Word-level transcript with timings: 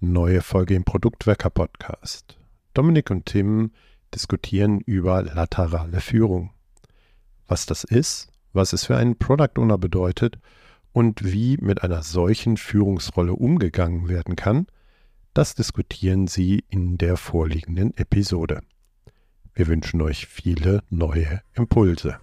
Neue 0.00 0.42
Folge 0.42 0.74
im 0.74 0.84
Produktwerker 0.84 1.48
Podcast. 1.48 2.38
Dominik 2.74 3.10
und 3.10 3.24
Tim 3.24 3.70
diskutieren 4.14 4.80
über 4.80 5.22
laterale 5.22 6.02
Führung. 6.02 6.50
Was 7.46 7.64
das 7.64 7.82
ist, 7.82 8.30
was 8.52 8.74
es 8.74 8.84
für 8.84 8.98
einen 8.98 9.16
Product 9.16 9.56
Owner 9.56 9.78
bedeutet 9.78 10.38
und 10.92 11.24
wie 11.24 11.56
mit 11.62 11.82
einer 11.82 12.02
solchen 12.02 12.58
Führungsrolle 12.58 13.32
umgegangen 13.32 14.06
werden 14.10 14.36
kann, 14.36 14.66
das 15.32 15.54
diskutieren 15.54 16.26
sie 16.26 16.62
in 16.68 16.98
der 16.98 17.16
vorliegenden 17.16 17.96
Episode. 17.96 18.60
Wir 19.54 19.66
wünschen 19.66 20.02
euch 20.02 20.26
viele 20.26 20.82
neue 20.90 21.40
Impulse. 21.54 22.18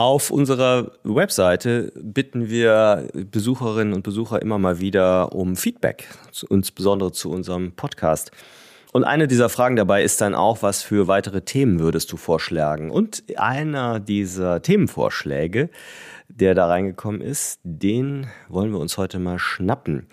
Auf 0.00 0.30
unserer 0.30 0.92
Webseite 1.02 1.92
bitten 1.96 2.48
wir 2.48 3.08
Besucherinnen 3.32 3.94
und 3.94 4.04
Besucher 4.04 4.40
immer 4.40 4.56
mal 4.56 4.78
wieder 4.78 5.34
um 5.34 5.56
Feedback, 5.56 6.06
insbesondere 6.50 7.10
zu 7.10 7.32
unserem 7.32 7.72
Podcast. 7.72 8.30
Und 8.92 9.02
eine 9.02 9.26
dieser 9.26 9.48
Fragen 9.48 9.74
dabei 9.74 10.04
ist 10.04 10.20
dann 10.20 10.36
auch, 10.36 10.62
was 10.62 10.84
für 10.84 11.08
weitere 11.08 11.40
Themen 11.40 11.80
würdest 11.80 12.12
du 12.12 12.16
vorschlagen? 12.16 12.92
Und 12.92 13.24
einer 13.38 13.98
dieser 13.98 14.62
Themenvorschläge, 14.62 15.68
der 16.28 16.54
da 16.54 16.68
reingekommen 16.68 17.20
ist, 17.20 17.58
den 17.64 18.28
wollen 18.48 18.70
wir 18.70 18.78
uns 18.78 18.98
heute 18.98 19.18
mal 19.18 19.40
schnappen. 19.40 20.06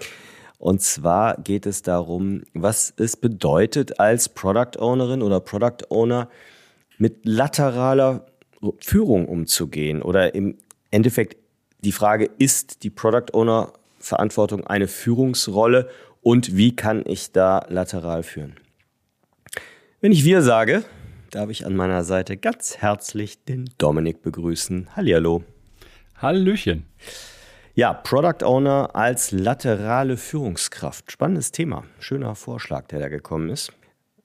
Und 0.58 0.82
zwar 0.82 1.38
geht 1.38 1.68
es 1.68 1.84
darum, 1.84 2.42
was 2.56 2.92
es 2.98 3.18
bedeutet 3.18 4.00
als 4.00 4.30
Product 4.30 4.80
Ownerin 4.80 5.22
oder 5.22 5.40
Product 5.42 5.86
Owner 5.90 6.28
mit 6.98 7.24
lateraler 7.28 8.26
Führung 8.80 9.28
umzugehen 9.28 10.02
oder 10.02 10.36
im 10.36 10.58
Endeffekt 10.92 11.38
die 11.80 11.92
Frage, 11.92 12.30
ist 12.40 12.84
die 12.84 12.90
Product 12.90 13.34
Owner 13.34 13.74
Verantwortung 14.00 14.66
eine 14.66 14.88
Führungsrolle 14.88 15.90
und 16.22 16.56
wie 16.56 16.76
kann 16.76 17.04
ich 17.06 17.32
da 17.32 17.66
lateral 17.70 18.24
führen? 18.24 18.56
Wenn 20.02 20.12
ich 20.12 20.24
wir 20.24 20.42
sage, 20.42 20.84
darf 21.32 21.50
ich 21.50 21.66
an 21.66 21.76
meiner 21.76 22.04
Seite 22.04 22.38
ganz 22.38 22.78
herzlich 22.78 23.44
den 23.44 23.70
Dominik 23.78 24.22
begrüßen. 24.22 24.96
Hallihallo. 24.96 25.44
Hallöchen. 26.18 26.86
Ja, 27.74 27.94
Product 27.94 28.46
Owner 28.46 28.92
als 28.94 29.32
laterale 29.32 30.16
Führungskraft. 30.16 31.12
Spannendes 31.12 31.52
Thema. 31.52 31.84
Schöner 32.00 32.36
Vorschlag, 32.36 32.88
der 32.88 33.00
da 33.00 33.10
gekommen 33.10 33.50
ist. 33.50 33.74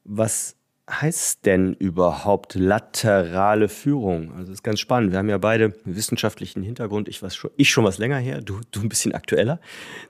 Was 0.05 0.55
heißt 0.91 1.47
denn 1.47 1.75
überhaupt 1.75 2.55
laterale 2.55 3.69
Führung? 3.69 4.33
Also 4.33 4.45
das 4.45 4.55
ist 4.55 4.63
ganz 4.63 4.81
spannend. 4.81 5.13
Wir 5.13 5.19
haben 5.19 5.29
ja 5.29 5.39
beide 5.39 5.75
wissenschaftlichen 5.85 6.63
Hintergrund. 6.63 7.09
Ich, 7.09 7.23
was 7.23 7.37
schon, 7.37 7.51
ich 7.57 7.71
schon 7.71 7.85
was 7.85 7.99
länger 7.99 8.19
her, 8.19 8.41
du, 8.41 8.61
du 8.71 8.81
ein 8.81 8.89
bisschen 8.89 9.13
aktueller 9.13 9.61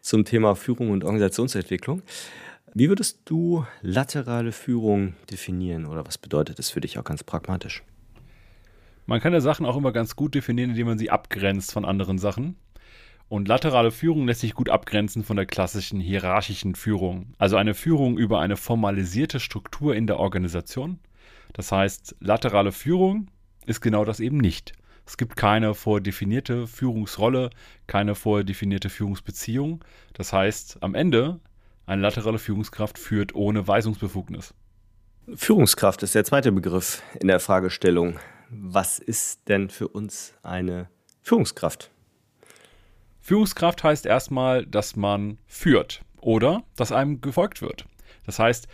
zum 0.00 0.24
Thema 0.24 0.54
Führung 0.56 0.90
und 0.90 1.04
Organisationsentwicklung. 1.04 2.02
Wie 2.74 2.88
würdest 2.88 3.20
du 3.24 3.66
laterale 3.82 4.52
Führung 4.52 5.14
definieren 5.30 5.86
oder 5.86 6.06
was 6.06 6.18
bedeutet 6.18 6.58
das 6.58 6.70
für 6.70 6.80
dich 6.80 6.98
auch 6.98 7.04
ganz 7.04 7.24
pragmatisch? 7.24 7.82
Man 9.06 9.20
kann 9.20 9.32
ja 9.32 9.40
Sachen 9.40 9.66
auch 9.66 9.76
immer 9.76 9.92
ganz 9.92 10.14
gut 10.14 10.34
definieren, 10.34 10.70
indem 10.70 10.86
man 10.86 10.98
sie 10.98 11.10
abgrenzt 11.10 11.72
von 11.72 11.84
anderen 11.84 12.18
Sachen. 12.18 12.56
Und 13.30 13.46
laterale 13.46 13.92
Führung 13.92 14.26
lässt 14.26 14.40
sich 14.40 14.54
gut 14.54 14.70
abgrenzen 14.70 15.22
von 15.22 15.36
der 15.36 15.46
klassischen 15.46 16.00
hierarchischen 16.00 16.74
Führung. 16.74 17.32
Also 17.38 17.54
eine 17.54 17.74
Führung 17.74 18.18
über 18.18 18.40
eine 18.40 18.56
formalisierte 18.56 19.38
Struktur 19.38 19.94
in 19.94 20.08
der 20.08 20.18
Organisation. 20.18 20.98
Das 21.52 21.70
heißt, 21.70 22.16
laterale 22.18 22.72
Führung 22.72 23.28
ist 23.66 23.82
genau 23.82 24.04
das 24.04 24.18
eben 24.18 24.38
nicht. 24.38 24.72
Es 25.06 25.16
gibt 25.16 25.36
keine 25.36 25.74
vordefinierte 25.74 26.66
Führungsrolle, 26.66 27.50
keine 27.86 28.16
vordefinierte 28.16 28.90
Führungsbeziehung. 28.90 29.84
Das 30.12 30.32
heißt, 30.32 30.78
am 30.80 30.96
Ende, 30.96 31.38
eine 31.86 32.02
laterale 32.02 32.40
Führungskraft 32.40 32.98
führt 32.98 33.36
ohne 33.36 33.68
Weisungsbefugnis. 33.68 34.54
Führungskraft 35.36 36.02
ist 36.02 36.16
der 36.16 36.24
zweite 36.24 36.50
Begriff 36.50 37.00
in 37.20 37.28
der 37.28 37.38
Fragestellung. 37.38 38.18
Was 38.50 38.98
ist 38.98 39.48
denn 39.48 39.70
für 39.70 39.86
uns 39.86 40.34
eine 40.42 40.88
Führungskraft? 41.22 41.92
Führungskraft 43.30 43.84
heißt 43.84 44.06
erstmal, 44.06 44.66
dass 44.66 44.96
man 44.96 45.38
führt 45.46 46.02
oder 46.20 46.64
dass 46.74 46.90
einem 46.90 47.20
gefolgt 47.20 47.62
wird. 47.62 47.84
Das 48.26 48.40
heißt, 48.40 48.66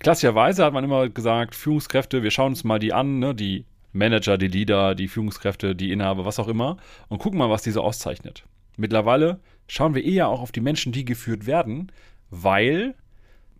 klassischerweise 0.00 0.64
hat 0.64 0.72
man 0.72 0.82
immer 0.82 1.08
gesagt, 1.08 1.54
Führungskräfte, 1.54 2.24
wir 2.24 2.32
schauen 2.32 2.54
uns 2.54 2.64
mal 2.64 2.80
die 2.80 2.92
an, 2.92 3.20
ne, 3.20 3.36
die 3.36 3.66
Manager, 3.92 4.36
die 4.36 4.48
Leader, 4.48 4.96
die 4.96 5.06
Führungskräfte, 5.06 5.76
die 5.76 5.92
Inhaber, 5.92 6.24
was 6.24 6.40
auch 6.40 6.48
immer, 6.48 6.76
und 7.06 7.18
gucken 7.18 7.38
mal, 7.38 7.50
was 7.50 7.62
diese 7.62 7.82
auszeichnet. 7.82 8.42
Mittlerweile 8.76 9.38
schauen 9.68 9.94
wir 9.94 10.02
eher 10.02 10.26
auch 10.26 10.40
auf 10.40 10.50
die 10.50 10.60
Menschen, 10.60 10.90
die 10.90 11.04
geführt 11.04 11.46
werden, 11.46 11.92
weil 12.30 12.96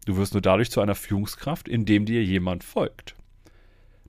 du 0.05 0.17
wirst 0.17 0.33
nur 0.33 0.43
dadurch 0.43 0.73
zu 0.73 0.81
einer 0.81 0.97
Führungskraft, 0.97 1.69
indem 1.69 2.07
dir 2.07 2.25
jemand 2.25 2.65
folgt. 2.65 3.15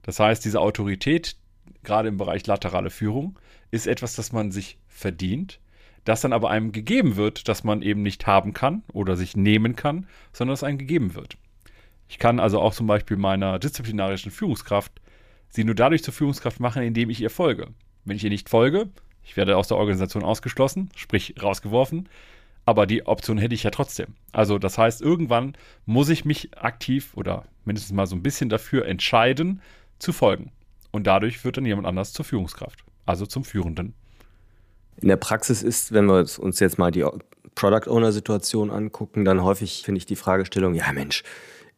Das 0.02 0.18
heißt, 0.18 0.44
diese 0.44 0.60
Autorität, 0.60 1.36
gerade 1.84 2.08
im 2.08 2.16
Bereich 2.16 2.44
laterale 2.48 2.90
Führung, 2.90 3.38
ist 3.70 3.86
etwas, 3.86 4.16
das 4.16 4.32
man 4.32 4.50
sich 4.50 4.76
verdient, 4.88 5.60
das 6.06 6.22
dann 6.22 6.32
aber 6.32 6.48
einem 6.50 6.72
gegeben 6.72 7.16
wird, 7.16 7.48
dass 7.48 7.64
man 7.64 7.82
eben 7.82 8.02
nicht 8.02 8.26
haben 8.26 8.54
kann 8.54 8.82
oder 8.92 9.16
sich 9.16 9.36
nehmen 9.36 9.76
kann, 9.76 10.06
sondern 10.32 10.54
es 10.54 10.62
einem 10.62 10.78
gegeben 10.78 11.14
wird. 11.14 11.36
Ich 12.08 12.18
kann 12.18 12.40
also 12.40 12.60
auch 12.60 12.72
zum 12.72 12.86
Beispiel 12.86 13.16
meiner 13.16 13.58
disziplinarischen 13.58 14.30
Führungskraft 14.30 14.92
sie 15.48 15.64
nur 15.64 15.74
dadurch 15.74 16.04
zur 16.04 16.14
Führungskraft 16.14 16.60
machen, 16.60 16.82
indem 16.82 17.10
ich 17.10 17.20
ihr 17.20 17.30
folge. 17.30 17.68
Wenn 18.04 18.16
ich 18.16 18.24
ihr 18.24 18.30
nicht 18.30 18.48
folge, 18.48 18.88
ich 19.24 19.36
werde 19.36 19.56
aus 19.56 19.68
der 19.68 19.76
Organisation 19.76 20.22
ausgeschlossen, 20.22 20.90
sprich 20.94 21.34
rausgeworfen, 21.42 22.08
aber 22.64 22.86
die 22.86 23.06
Option 23.06 23.38
hätte 23.38 23.54
ich 23.54 23.64
ja 23.64 23.70
trotzdem. 23.70 24.14
Also 24.32 24.58
das 24.58 24.78
heißt, 24.78 25.02
irgendwann 25.02 25.56
muss 25.86 26.08
ich 26.08 26.24
mich 26.24 26.56
aktiv 26.56 27.12
oder 27.16 27.44
mindestens 27.64 27.94
mal 27.94 28.06
so 28.06 28.14
ein 28.14 28.22
bisschen 28.22 28.48
dafür 28.48 28.86
entscheiden, 28.86 29.60
zu 29.98 30.12
folgen. 30.12 30.52
Und 30.92 31.06
dadurch 31.08 31.44
wird 31.44 31.56
dann 31.56 31.66
jemand 31.66 31.88
anders 31.88 32.12
zur 32.12 32.24
Führungskraft, 32.24 32.84
also 33.06 33.26
zum 33.26 33.44
Führenden. 33.44 33.94
In 35.00 35.08
der 35.08 35.16
Praxis 35.16 35.62
ist, 35.62 35.92
wenn 35.92 36.06
wir 36.06 36.26
uns 36.38 36.60
jetzt 36.60 36.78
mal 36.78 36.90
die 36.90 37.04
Product 37.54 37.90
Owner 37.90 38.12
Situation 38.12 38.70
angucken, 38.70 39.24
dann 39.24 39.42
häufig 39.42 39.82
finde 39.84 39.98
ich 39.98 40.06
die 40.06 40.16
Fragestellung, 40.16 40.74
ja 40.74 40.92
Mensch, 40.92 41.22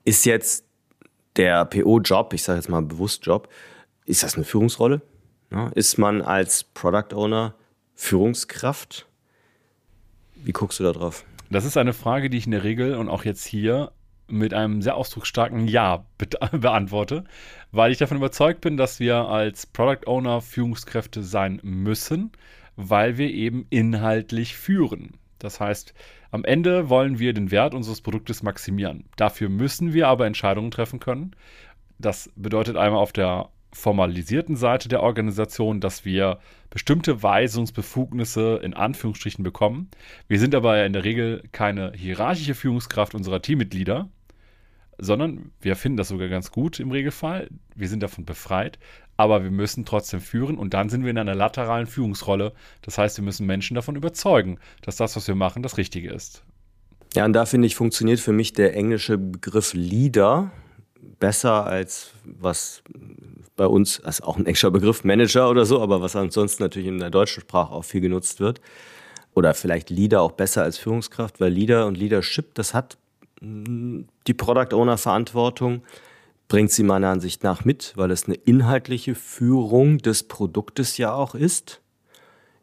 ist 0.04 0.24
jetzt 0.26 0.64
der 1.36 1.64
PO-Job, 1.64 2.32
ich 2.32 2.42
sage 2.42 2.58
jetzt 2.58 2.68
mal 2.68 2.82
bewusst 2.82 3.24
Job, 3.26 3.48
ist 4.04 4.22
das 4.22 4.36
eine 4.36 4.44
Führungsrolle? 4.44 5.02
Ja, 5.50 5.68
ist 5.68 5.98
man 5.98 6.20
als 6.20 6.64
Product 6.64 7.14
Owner 7.14 7.54
Führungskraft? 7.94 9.06
Wie 10.34 10.52
guckst 10.52 10.78
du 10.80 10.84
da 10.84 10.92
drauf? 10.92 11.24
Das 11.50 11.64
ist 11.64 11.76
eine 11.76 11.94
Frage, 11.94 12.28
die 12.28 12.38
ich 12.38 12.46
in 12.46 12.52
der 12.52 12.64
Regel 12.64 12.94
und 12.94 13.08
auch 13.08 13.24
jetzt 13.24 13.44
hier 13.44 13.92
mit 14.28 14.52
einem 14.52 14.82
sehr 14.82 14.96
ausdrucksstarken 14.96 15.66
Ja 15.66 16.04
be 16.18 16.28
beantworte, 16.58 17.24
weil 17.72 17.90
ich 17.92 17.98
davon 17.98 18.18
überzeugt 18.18 18.60
bin, 18.60 18.76
dass 18.76 19.00
wir 19.00 19.16
als 19.16 19.66
Product 19.66 20.06
Owner 20.06 20.40
Führungskräfte 20.42 21.22
sein 21.22 21.60
müssen, 21.62 22.32
weil 22.80 23.18
wir 23.18 23.28
eben 23.28 23.66
inhaltlich 23.70 24.56
führen. 24.56 25.14
Das 25.40 25.58
heißt, 25.58 25.94
am 26.30 26.44
Ende 26.44 26.88
wollen 26.88 27.18
wir 27.18 27.32
den 27.32 27.50
Wert 27.50 27.74
unseres 27.74 28.00
Produktes 28.00 28.44
maximieren. 28.44 29.04
Dafür 29.16 29.48
müssen 29.48 29.92
wir 29.92 30.06
aber 30.06 30.26
Entscheidungen 30.26 30.70
treffen 30.70 31.00
können. 31.00 31.32
Das 31.98 32.30
bedeutet 32.36 32.76
einmal 32.76 33.00
auf 33.00 33.12
der 33.12 33.48
formalisierten 33.72 34.54
Seite 34.54 34.88
der 34.88 35.02
Organisation, 35.02 35.80
dass 35.80 36.04
wir 36.04 36.38
bestimmte 36.70 37.20
Weisungsbefugnisse 37.20 38.60
in 38.62 38.74
Anführungsstrichen 38.74 39.42
bekommen. 39.42 39.90
Wir 40.28 40.38
sind 40.38 40.54
aber 40.54 40.86
in 40.86 40.92
der 40.92 41.02
Regel 41.02 41.42
keine 41.50 41.92
hierarchische 41.96 42.54
Führungskraft 42.54 43.12
unserer 43.14 43.42
Teammitglieder, 43.42 44.08
sondern 44.98 45.50
wir 45.60 45.74
finden 45.74 45.96
das 45.96 46.08
sogar 46.08 46.28
ganz 46.28 46.52
gut 46.52 46.78
im 46.78 46.92
Regelfall. 46.92 47.48
Wir 47.74 47.88
sind 47.88 48.04
davon 48.04 48.24
befreit, 48.24 48.78
aber 49.18 49.42
wir 49.42 49.50
müssen 49.50 49.84
trotzdem 49.84 50.20
führen 50.20 50.56
und 50.56 50.72
dann 50.72 50.88
sind 50.88 51.02
wir 51.02 51.10
in 51.10 51.18
einer 51.18 51.34
lateralen 51.34 51.86
Führungsrolle. 51.86 52.52
Das 52.82 52.96
heißt, 52.96 53.18
wir 53.18 53.24
müssen 53.24 53.46
Menschen 53.46 53.74
davon 53.74 53.96
überzeugen, 53.96 54.58
dass 54.80 54.96
das, 54.96 55.16
was 55.16 55.26
wir 55.26 55.34
machen, 55.34 55.62
das 55.62 55.76
Richtige 55.76 56.10
ist. 56.10 56.44
Ja, 57.14 57.24
und 57.24 57.32
da 57.32 57.44
finde 57.44 57.66
ich, 57.66 57.74
funktioniert 57.74 58.20
für 58.20 58.32
mich 58.32 58.52
der 58.52 58.76
englische 58.76 59.18
Begriff 59.18 59.74
Leader 59.74 60.52
besser 61.18 61.66
als 61.66 62.12
was 62.24 62.82
bei 63.56 63.66
uns, 63.66 64.00
also 64.04 64.22
auch 64.22 64.36
ein 64.36 64.46
englischer 64.46 64.70
Begriff, 64.70 65.02
Manager 65.02 65.50
oder 65.50 65.66
so, 65.66 65.82
aber 65.82 66.00
was 66.00 66.14
ansonsten 66.14 66.62
natürlich 66.62 66.88
in 66.88 67.00
der 67.00 67.10
deutschen 67.10 67.40
Sprache 67.40 67.72
auch 67.72 67.84
viel 67.84 68.00
genutzt 68.00 68.38
wird. 68.38 68.60
Oder 69.34 69.52
vielleicht 69.54 69.90
Leader 69.90 70.22
auch 70.22 70.32
besser 70.32 70.62
als 70.62 70.78
Führungskraft, 70.78 71.40
weil 71.40 71.52
Leader 71.52 71.86
und 71.86 71.98
Leadership, 71.98 72.54
das 72.54 72.72
hat 72.72 72.98
die 73.40 74.34
Product 74.34 74.74
Owner 74.74 74.96
Verantwortung 74.96 75.82
bringt 76.48 76.70
sie 76.72 76.82
meiner 76.82 77.08
Ansicht 77.08 77.44
nach 77.44 77.64
mit, 77.64 77.92
weil 77.96 78.10
es 78.10 78.24
eine 78.24 78.34
inhaltliche 78.34 79.14
Führung 79.14 79.98
des 79.98 80.24
Produktes 80.24 80.96
ja 80.96 81.12
auch 81.12 81.34
ist. 81.34 81.80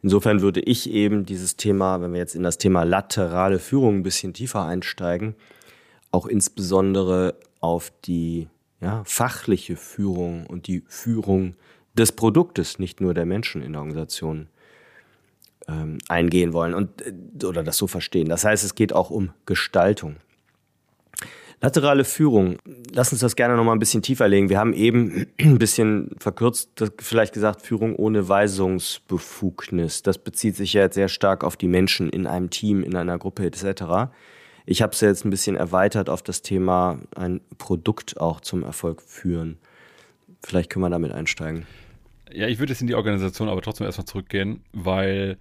Insofern 0.02 0.42
würde 0.42 0.60
ich 0.60 0.90
eben 0.92 1.26
dieses 1.26 1.56
Thema, 1.56 2.02
wenn 2.02 2.14
wir 2.14 2.20
jetzt 2.20 2.36
in 2.36 2.44
das 2.44 2.58
Thema 2.58 2.84
laterale 2.84 3.60
Führung 3.60 3.98
ein 3.98 4.04
bisschen 4.04 4.34
tiefer 4.34 4.66
einsteigen, 4.66 5.36
auch 6.12 6.26
insbesondere 6.26 7.36
auf 7.60 7.92
die 8.06 8.48
ja, 8.82 9.04
fachliche 9.06 9.76
Führung 9.76 10.46
und 10.46 10.68
die 10.68 10.84
Führung 10.88 11.56
des 11.96 12.12
Produktes, 12.12 12.78
nicht 12.78 13.02
nur 13.02 13.14
der 13.14 13.26
Menschen 13.26 13.62
in 13.62 13.74
der 13.74 13.82
Organisation 13.82 14.48
ähm, 15.68 15.98
eingehen 16.08 16.54
wollen 16.54 16.74
und 16.74 17.02
äh, 17.02 17.46
oder 17.46 17.64
das 17.64 17.78
so 17.78 17.88
verstehen. 17.88 18.30
Das 18.30 18.44
heißt, 18.44 18.64
es 18.64 18.76
geht 18.76 18.94
auch 18.94 19.10
um 19.10 19.32
Gestaltung. 19.46 20.18
Laterale 21.62 22.04
Führung. 22.04 22.58
Lass 22.92 23.12
uns 23.12 23.22
das 23.22 23.36
gerne 23.36 23.56
noch 23.56 23.64
mal 23.64 23.72
ein 23.72 23.80
bisschen 23.80 24.02
tiefer 24.02 24.28
legen. 24.28 24.50
Wir 24.50 24.60
haben 24.60 24.74
eben 24.74 25.28
ein 25.40 25.58
bisschen 25.58 26.16
verkürzt 26.20 26.84
vielleicht 27.00 27.34
gesagt 27.34 27.62
Führung 27.62 27.96
ohne 27.96 28.28
Weisungsbefugnis. 28.28 30.04
Das 30.04 30.18
bezieht 30.18 30.56
sich 30.56 30.74
ja 30.74 30.82
jetzt 30.82 30.96
sehr 30.96 31.08
stark 31.08 31.44
auf 31.44 31.58
die 31.58 31.68
Menschen 31.68 32.10
in 32.10 32.28
einem 32.28 32.50
Team, 32.50 32.84
in 32.84 32.96
einer 32.96 33.18
Gruppe 33.18 33.46
etc. 33.46 34.12
Ich 34.66 34.82
habe 34.82 34.94
es 34.94 35.02
jetzt 35.02 35.26
ein 35.26 35.30
bisschen 35.30 35.56
erweitert 35.56 36.10
auf 36.10 36.22
das 36.22 36.42
Thema 36.42 37.00
ein 37.16 37.42
Produkt 37.58 38.20
auch 38.20 38.42
zum 38.42 38.64
Erfolg 38.64 39.02
führen. 39.02 39.58
Vielleicht 40.44 40.70
können 40.70 40.84
wir 40.84 40.90
damit 40.90 41.12
einsteigen. 41.12 41.66
Ja, 42.32 42.48
ich 42.48 42.60
würde 42.60 42.74
jetzt 42.74 42.82
in 42.82 42.88
die 42.88 42.96
Organisation 42.96 43.50
aber 43.50 43.62
trotzdem 43.62 43.86
erstmal 43.86 44.06
zurückgehen, 44.06 44.62
weil 44.74 45.38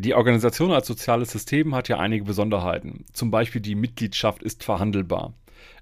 die 0.00 0.14
Organisation 0.14 0.72
als 0.72 0.86
soziales 0.86 1.30
System 1.30 1.74
hat 1.74 1.88
ja 1.88 1.98
einige 1.98 2.24
Besonderheiten. 2.24 3.04
Zum 3.12 3.30
Beispiel 3.30 3.60
die 3.60 3.74
Mitgliedschaft 3.74 4.42
ist 4.42 4.64
verhandelbar. 4.64 5.34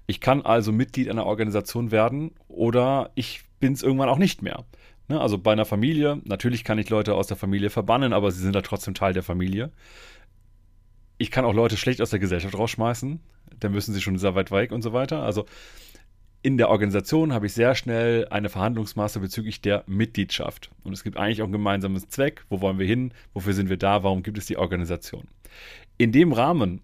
Ich 0.07 0.21
kann 0.21 0.41
also 0.41 0.71
Mitglied 0.71 1.09
einer 1.09 1.25
Organisation 1.25 1.91
werden 1.91 2.31
oder 2.47 3.11
ich 3.15 3.43
bin 3.59 3.73
es 3.73 3.83
irgendwann 3.83 4.09
auch 4.09 4.17
nicht 4.17 4.41
mehr. 4.41 4.65
Ne, 5.07 5.19
also 5.19 5.37
bei 5.37 5.51
einer 5.51 5.65
Familie, 5.65 6.21
natürlich 6.23 6.63
kann 6.63 6.77
ich 6.77 6.89
Leute 6.89 7.15
aus 7.15 7.27
der 7.27 7.37
Familie 7.37 7.69
verbannen, 7.69 8.13
aber 8.13 8.31
sie 8.31 8.41
sind 8.41 8.55
da 8.55 8.61
trotzdem 8.61 8.93
Teil 8.93 9.13
der 9.13 9.23
Familie. 9.23 9.71
Ich 11.17 11.31
kann 11.31 11.45
auch 11.45 11.53
Leute 11.53 11.77
schlecht 11.77 12.01
aus 12.01 12.11
der 12.11 12.19
Gesellschaft 12.19 12.57
rausschmeißen, 12.57 13.19
dann 13.59 13.71
müssen 13.71 13.93
sie 13.93 14.01
schon 14.01 14.17
sehr 14.17 14.35
weit 14.35 14.51
weg 14.51 14.71
und 14.71 14.81
so 14.81 14.93
weiter. 14.93 15.23
Also 15.23 15.45
in 16.41 16.57
der 16.57 16.69
Organisation 16.69 17.33
habe 17.33 17.47
ich 17.47 17.53
sehr 17.53 17.75
schnell 17.75 18.27
eine 18.29 18.49
Verhandlungsmasse 18.49 19.19
bezüglich 19.19 19.61
der 19.61 19.83
Mitgliedschaft. 19.87 20.71
Und 20.83 20.93
es 20.93 21.03
gibt 21.03 21.17
eigentlich 21.17 21.41
auch 21.41 21.47
ein 21.47 21.51
gemeinsames 21.51 22.07
Zweck. 22.07 22.45
Wo 22.49 22.61
wollen 22.61 22.79
wir 22.79 22.87
hin? 22.87 23.13
Wofür 23.33 23.53
sind 23.53 23.69
wir 23.69 23.77
da? 23.77 24.03
Warum 24.03 24.23
gibt 24.23 24.37
es 24.37 24.45
die 24.45 24.57
Organisation? 24.57 25.27
In 25.97 26.11
dem 26.13 26.31
Rahmen 26.31 26.81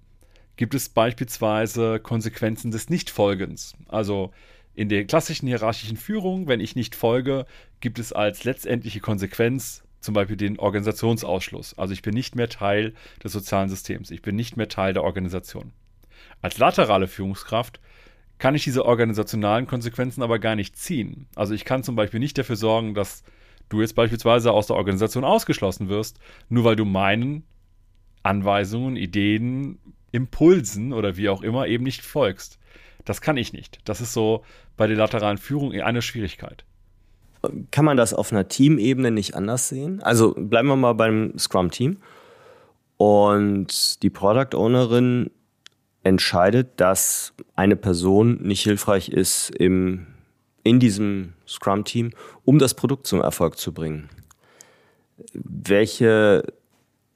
gibt 0.57 0.73
es 0.75 0.89
beispielsweise 0.89 1.99
Konsequenzen 1.99 2.71
des 2.71 2.89
Nichtfolgens. 2.89 3.75
Also 3.87 4.31
in 4.73 4.89
der 4.89 5.05
klassischen 5.05 5.47
hierarchischen 5.47 5.95
Führung, 5.95 6.47
wenn 6.47 6.59
ich 6.59 6.75
nicht 6.75 6.95
folge, 6.95 7.45
gibt 7.79 7.97
es 7.97 8.11
als 8.11 8.43
letztendliche 8.43 8.99
Konsequenz 8.99 9.83
zum 10.01 10.13
Beispiel 10.13 10.37
den 10.37 10.59
Organisationsausschluss. 10.59 11.77
Also 11.77 11.93
ich 11.93 12.01
bin 12.01 12.13
nicht 12.13 12.35
mehr 12.35 12.49
Teil 12.49 12.93
des 13.23 13.31
sozialen 13.31 13.69
Systems. 13.69 14.11
Ich 14.11 14.21
bin 14.21 14.35
nicht 14.35 14.57
mehr 14.57 14.67
Teil 14.67 14.93
der 14.93 15.03
Organisation. 15.03 15.71
Als 16.41 16.57
laterale 16.57 17.07
Führungskraft 17.07 17.79
kann 18.37 18.55
ich 18.55 18.63
diese 18.63 18.85
organisationalen 18.85 19.67
Konsequenzen 19.67 20.21
aber 20.21 20.39
gar 20.39 20.55
nicht 20.55 20.77
ziehen. 20.77 21.27
Also 21.35 21.53
ich 21.53 21.65
kann 21.65 21.83
zum 21.83 21.95
Beispiel 21.95 22.19
nicht 22.19 22.37
dafür 22.37 22.55
sorgen, 22.55 22.93
dass 22.93 23.23
du 23.69 23.81
jetzt 23.81 23.95
beispielsweise 23.95 24.51
aus 24.51 24.67
der 24.67 24.75
Organisation 24.75 25.23
ausgeschlossen 25.23 25.89
wirst, 25.89 26.19
nur 26.49 26.63
weil 26.63 26.75
du 26.75 26.85
meinen 26.85 27.43
Anweisungen, 28.23 28.95
Ideen, 28.95 29.79
Impulsen 30.11 30.93
oder 30.93 31.17
wie 31.17 31.29
auch 31.29 31.41
immer 31.41 31.67
eben 31.67 31.83
nicht 31.83 32.01
folgst. 32.01 32.59
Das 33.05 33.21
kann 33.21 33.37
ich 33.37 33.53
nicht. 33.53 33.79
Das 33.85 34.01
ist 34.01 34.13
so 34.13 34.43
bei 34.77 34.87
der 34.87 34.97
lateralen 34.97 35.37
Führung 35.37 35.71
eine 35.73 36.01
Schwierigkeit. 36.01 36.65
Kann 37.69 37.85
man 37.85 37.97
das 37.97 38.13
auf 38.13 38.31
einer 38.31 38.47
Teamebene 38.47 39.11
nicht 39.11 39.35
anders 39.35 39.69
sehen? 39.69 40.01
Also 40.01 40.33
bleiben 40.33 40.67
wir 40.67 40.75
mal 40.75 40.93
beim 40.93 41.37
Scrum-Team. 41.37 41.97
Und 42.97 44.01
die 44.01 44.09
Product 44.09 44.57
Ownerin 44.57 45.29
entscheidet, 46.05 46.79
dass 46.79 47.33
eine 47.55 47.75
Person 47.75 48.41
nicht 48.43 48.61
hilfreich 48.61 49.09
ist 49.09 49.49
im, 49.49 50.05
in 50.63 50.79
diesem 50.79 51.33
Scrum-Team, 51.47 52.11
um 52.45 52.59
das 52.59 52.75
Produkt 52.75 53.07
zum 53.07 53.21
Erfolg 53.21 53.57
zu 53.57 53.73
bringen. 53.73 54.09
Welche 55.33 56.43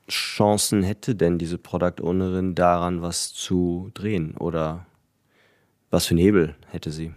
Chancen 0.10 0.82
hätte 0.82 1.16
denn 1.16 1.38
diese 1.38 1.60
Product 1.60 2.02
Ownerin 2.02 2.56
daran, 2.56 3.04
was 3.04 3.32
zu 3.32 3.92
drehen? 3.94 4.36
Oder 4.38 4.88
was 5.92 6.08
für 6.08 6.14
einen 6.14 6.24
Hebel 6.24 6.56
hätte 6.72 6.92
sie? 6.92 7.14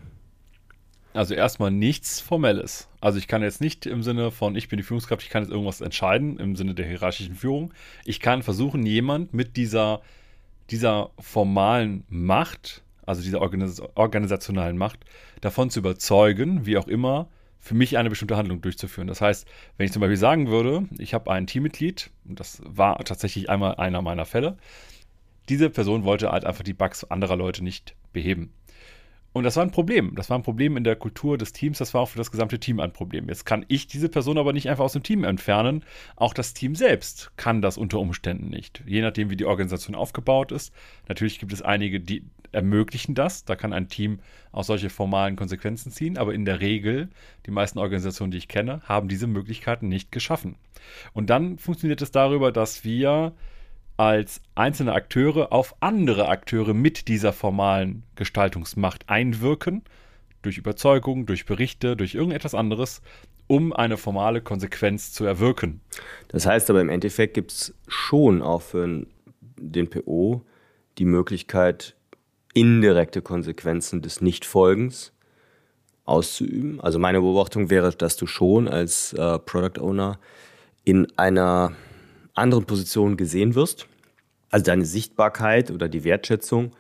Also 1.14 1.34
erstmal 1.34 1.70
nichts 1.70 2.20
Formelles. 2.20 2.88
Also 3.00 3.18
ich 3.18 3.28
kann 3.28 3.42
jetzt 3.42 3.60
nicht 3.62 3.86
im 3.86 4.02
Sinne 4.02 4.30
von, 4.30 4.56
ich 4.56 4.68
bin 4.68 4.76
die 4.76 4.82
Führungskraft, 4.82 5.22
ich 5.22 5.30
kann 5.30 5.42
jetzt 5.42 5.52
irgendwas 5.52 5.80
entscheiden, 5.80 6.38
im 6.38 6.54
Sinne 6.54 6.75
der 6.75 6.86
hierarchischen 6.86 7.34
Führung. 7.34 7.72
Ich 8.04 8.20
kann 8.20 8.42
versuchen, 8.42 8.84
jemand 8.84 9.32
mit 9.32 9.56
dieser 9.56 10.02
dieser 10.72 11.10
formalen 11.19 12.04
Macht, 12.08 12.82
also 13.06 13.22
dieser 13.22 13.40
Organis 13.40 13.80
organisationalen 13.94 14.76
Macht, 14.78 15.04
davon 15.40 15.70
zu 15.70 15.80
überzeugen, 15.80 16.66
wie 16.66 16.78
auch 16.78 16.88
immer, 16.88 17.28
für 17.60 17.74
mich 17.74 17.96
eine 17.96 18.10
bestimmte 18.10 18.36
Handlung 18.36 18.60
durchzuführen. 18.60 19.06
Das 19.06 19.20
heißt, 19.20 19.46
wenn 19.76 19.86
ich 19.86 19.92
zum 19.92 20.00
Beispiel 20.00 20.16
sagen 20.16 20.48
würde, 20.48 20.88
ich 20.98 21.14
habe 21.14 21.30
ein 21.30 21.46
Teammitglied, 21.46 22.10
und 22.28 22.40
das 22.40 22.60
war 22.64 22.98
tatsächlich 23.04 23.50
einmal 23.50 23.76
einer 23.76 24.02
meiner 24.02 24.24
Fälle, 24.24 24.56
diese 25.48 25.70
Person 25.70 26.04
wollte 26.04 26.32
halt 26.32 26.44
einfach 26.44 26.64
die 26.64 26.75
Bugs 26.75 27.04
anderer 27.04 27.36
Leute 27.36 27.62
nicht 27.62 27.94
beheben. 28.12 28.52
Und 29.32 29.44
das 29.44 29.56
war 29.56 29.62
ein 29.62 29.70
Problem. 29.70 30.14
Das 30.14 30.29
war 30.29 30.38
ein 30.38 30.43
Problem 30.43 30.76
in 30.76 30.84
der 30.84 30.96
Kultur 30.96 31.38
des 31.38 31.52
Teams. 31.52 31.79
Das 31.79 31.94
war 31.94 32.02
auch 32.02 32.08
für 32.11 32.19
das 32.19 32.31
gesamte 32.31 32.61
Team 32.61 32.81
ein 32.81 32.93
Problem. 32.93 33.29
Jetzt 33.29 33.46
kann 33.46 33.64
ich 33.69 33.87
diese 33.87 34.08
Person 34.08 34.37
aber 34.37 34.52
nicht 34.52 34.69
einfach 34.69 34.84
aus 34.84 34.93
dem 34.93 35.02
Team 35.02 35.25
entfernen. 35.25 35.84
Auch 36.17 36.34
das 36.34 36.52
Team 36.52 36.75
selbst 36.75 37.32
kann 37.37 37.62
das 37.62 37.79
unter 37.79 37.99
Umständen 37.99 38.49
nicht. 38.49 38.82
Je 38.87 39.00
nachdem, 39.00 39.31
wie 39.31 39.37
die 39.37 39.46
Organisation 39.46 39.96
aufgebaut 39.96 40.52
ist. 40.52 40.73
Natürlich 41.08 41.38
gibt 41.38 41.52
es 41.52 41.62
einige, 41.62 42.00
die 42.00 42.25
ermöglichen 42.52 43.14
das. 43.14 43.44
Da 43.44 43.56
kann 43.56 43.73
ein 43.73 43.88
Team 43.88 44.20
auch 44.52 44.64
solche 44.64 44.90
formalen 44.90 45.37
Konsequenzen 45.37 45.90
ziehen. 45.90 46.19
Aber 46.19 46.35
in 46.35 46.44
der 46.44 46.61
Regel, 46.61 47.08
die 47.46 47.50
meisten 47.50 47.78
Organisationen, 47.78 48.32
die 48.32 48.38
ich 48.38 48.49
kenne, 48.49 48.82
haben 48.85 49.08
diese 49.08 49.26
Möglichkeiten 49.26 49.88
nicht 49.88 50.12
geschaffen. 50.12 50.56
Und 51.14 51.31
dann 51.31 51.58
funktioniert 51.58 52.02
es 52.02 52.11
darüber, 52.11 52.52
dass 52.52 52.85
wir 52.85 53.32
als 54.02 54.40
einzelne 54.56 54.94
Akteure 54.94 55.52
auf 55.52 55.76
andere 55.78 56.28
Akteure 56.28 56.75
mit 56.75 57.06
dieser 57.06 57.32
formalen 57.32 58.02
Gestaltungsmacht 58.16 59.08
einwirken, 59.08 59.82
durch 60.43 60.58
Überzeugung, 60.58 61.25
durch 61.25 61.46
Berichte, 61.46 61.96
durch 61.96 62.16
irgendetwas 62.16 62.54
anderes, 62.54 63.00
um 63.46 63.72
eine 63.72 63.96
formale 63.96 64.40
Konsequenz 64.40 65.12
zu 65.12 65.25
erwirken. 65.25 65.81
Das 66.28 66.46
heißt 66.46 66.69
aber 66.70 66.81
im 66.81 66.88
Endeffekt 66.88 67.34
gibt 67.34 67.52
es 67.52 67.75
schon 67.87 68.43
auch 68.43 68.62
für 68.62 69.06
den 69.56 69.88
PO 69.88 70.43
die 70.99 71.04
Möglichkeit, 71.04 71.94
indirekte 72.54 73.22
Konsequenzen 73.22 74.02
des 74.02 74.20
Nichtfolgens 74.20 75.12
auszuüben. 76.04 76.81
Also 76.81 76.99
meine 76.99 77.21
Beobachtung 77.21 77.71
wäre, 77.71 77.92
dass 77.92 78.16
du 78.16 78.26
schon 78.26 78.66
als 78.66 79.12
äh, 79.12 79.38
Product 79.38 79.80
Owner 79.80 80.18
in 80.85 81.06
einer 81.16 81.73
anderen 82.35 82.64
Positionen 82.64 83.16
gesehen 83.16 83.54
wirst. 83.54 83.87
Also 84.52 84.64
deine 84.66 84.85
Sichtbarkeit 84.85 85.71
oder 85.71 85.88
die 85.88 86.04
Wertschätzung 86.04 86.73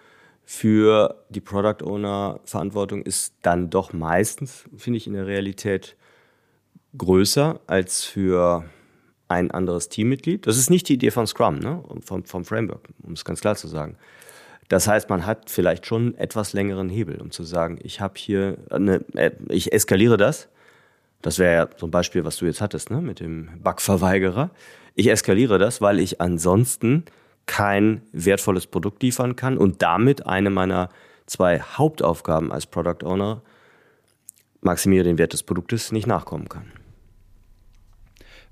für 0.44 1.24
die 1.30 1.40
Product 1.40 1.82
Owner 1.82 2.38
Verantwortung 2.44 3.02
ist 3.02 3.34
dann 3.42 3.70
doch 3.70 3.94
meistens, 3.94 4.64
finde 4.76 4.98
ich, 4.98 5.06
in 5.06 5.14
der 5.14 5.26
Realität 5.26 5.96
größer 6.96 7.60
als 7.66 8.04
für 8.04 8.64
ein 9.28 9.50
anderes 9.50 9.88
Teammitglied. 9.88 10.46
Das 10.46 10.58
ist 10.58 10.68
nicht 10.68 10.88
die 10.90 10.94
Idee 10.94 11.10
von 11.10 11.26
Scrum, 11.26 11.60
ne? 11.60 11.82
vom, 12.04 12.24
vom 12.24 12.44
Framework, 12.44 12.88
um 13.02 13.14
es 13.14 13.24
ganz 13.24 13.40
klar 13.40 13.56
zu 13.56 13.66
sagen. 13.68 13.96
Das 14.68 14.86
heißt, 14.86 15.08
man 15.08 15.24
hat 15.24 15.48
vielleicht 15.48 15.86
schon 15.86 16.02
einen 16.02 16.14
etwas 16.16 16.52
längeren 16.52 16.90
Hebel, 16.90 17.22
um 17.22 17.30
zu 17.30 17.42
sagen, 17.42 17.78
ich 17.82 18.02
habe 18.02 18.14
hier 18.16 18.58
eine, 18.68 19.02
äh, 19.14 19.30
ich 19.48 19.72
eskaliere 19.72 20.18
das. 20.18 20.48
Das 21.22 21.38
wäre 21.38 21.54
ja 21.54 21.68
so 21.78 21.86
ein 21.86 21.90
Beispiel, 21.90 22.24
was 22.26 22.36
du 22.36 22.44
jetzt 22.44 22.60
hattest, 22.60 22.90
ne? 22.90 23.00
mit 23.00 23.20
dem 23.20 23.48
Bugverweigerer. 23.62 24.50
Ich 24.94 25.08
eskaliere 25.08 25.58
das, 25.58 25.80
weil 25.80 26.00
ich 26.00 26.20
ansonsten 26.20 27.06
kein 27.46 28.02
wertvolles 28.12 28.66
Produkt 28.66 29.02
liefern 29.02 29.36
kann 29.36 29.58
und 29.58 29.82
damit 29.82 30.26
eine 30.26 30.50
meiner 30.50 30.88
zwei 31.26 31.60
Hauptaufgaben 31.60 32.52
als 32.52 32.66
Product 32.66 33.04
Owner, 33.04 33.42
maximiere 34.60 35.04
den 35.04 35.18
Wert 35.18 35.32
des 35.32 35.42
Produktes, 35.42 35.92
nicht 35.92 36.06
nachkommen 36.06 36.48
kann. 36.48 36.70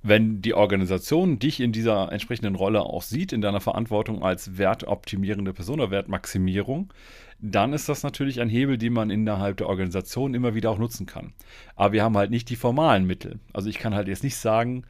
Wenn 0.03 0.41
die 0.41 0.55
Organisation 0.55 1.39
dich 1.39 1.61
in 1.61 1.73
dieser 1.73 2.11
entsprechenden 2.11 2.55
Rolle 2.55 2.81
auch 2.81 3.03
sieht, 3.03 3.35
in 3.35 3.43
deiner 3.43 3.61
Verantwortung 3.61 4.23
als 4.23 4.57
wertoptimierende 4.57 5.53
Person 5.53 5.79
oder 5.79 5.91
Wertmaximierung, 5.91 6.91
dann 7.39 7.75
ist 7.75 7.89
das 7.89 8.03
natürlich 8.03 8.41
ein 8.41 8.49
Hebel, 8.49 8.79
den 8.79 8.95
man 8.95 9.11
innerhalb 9.11 9.59
der 9.59 9.69
Organisation 9.69 10.33
immer 10.33 10.55
wieder 10.55 10.71
auch 10.71 10.79
nutzen 10.79 11.05
kann. 11.05 11.35
Aber 11.77 11.93
wir 11.93 12.03
haben 12.03 12.17
halt 12.17 12.31
nicht 12.31 12.49
die 12.49 12.57
formalen 12.57 13.07
Mittel. 13.07 13.41
Also 13.53 13.69
ich 13.69 13.79
kann 13.79 13.95
halt 13.95 14.09
jetzt 14.09 14.25
nicht 14.25 14.37
sagen, 14.37 14.85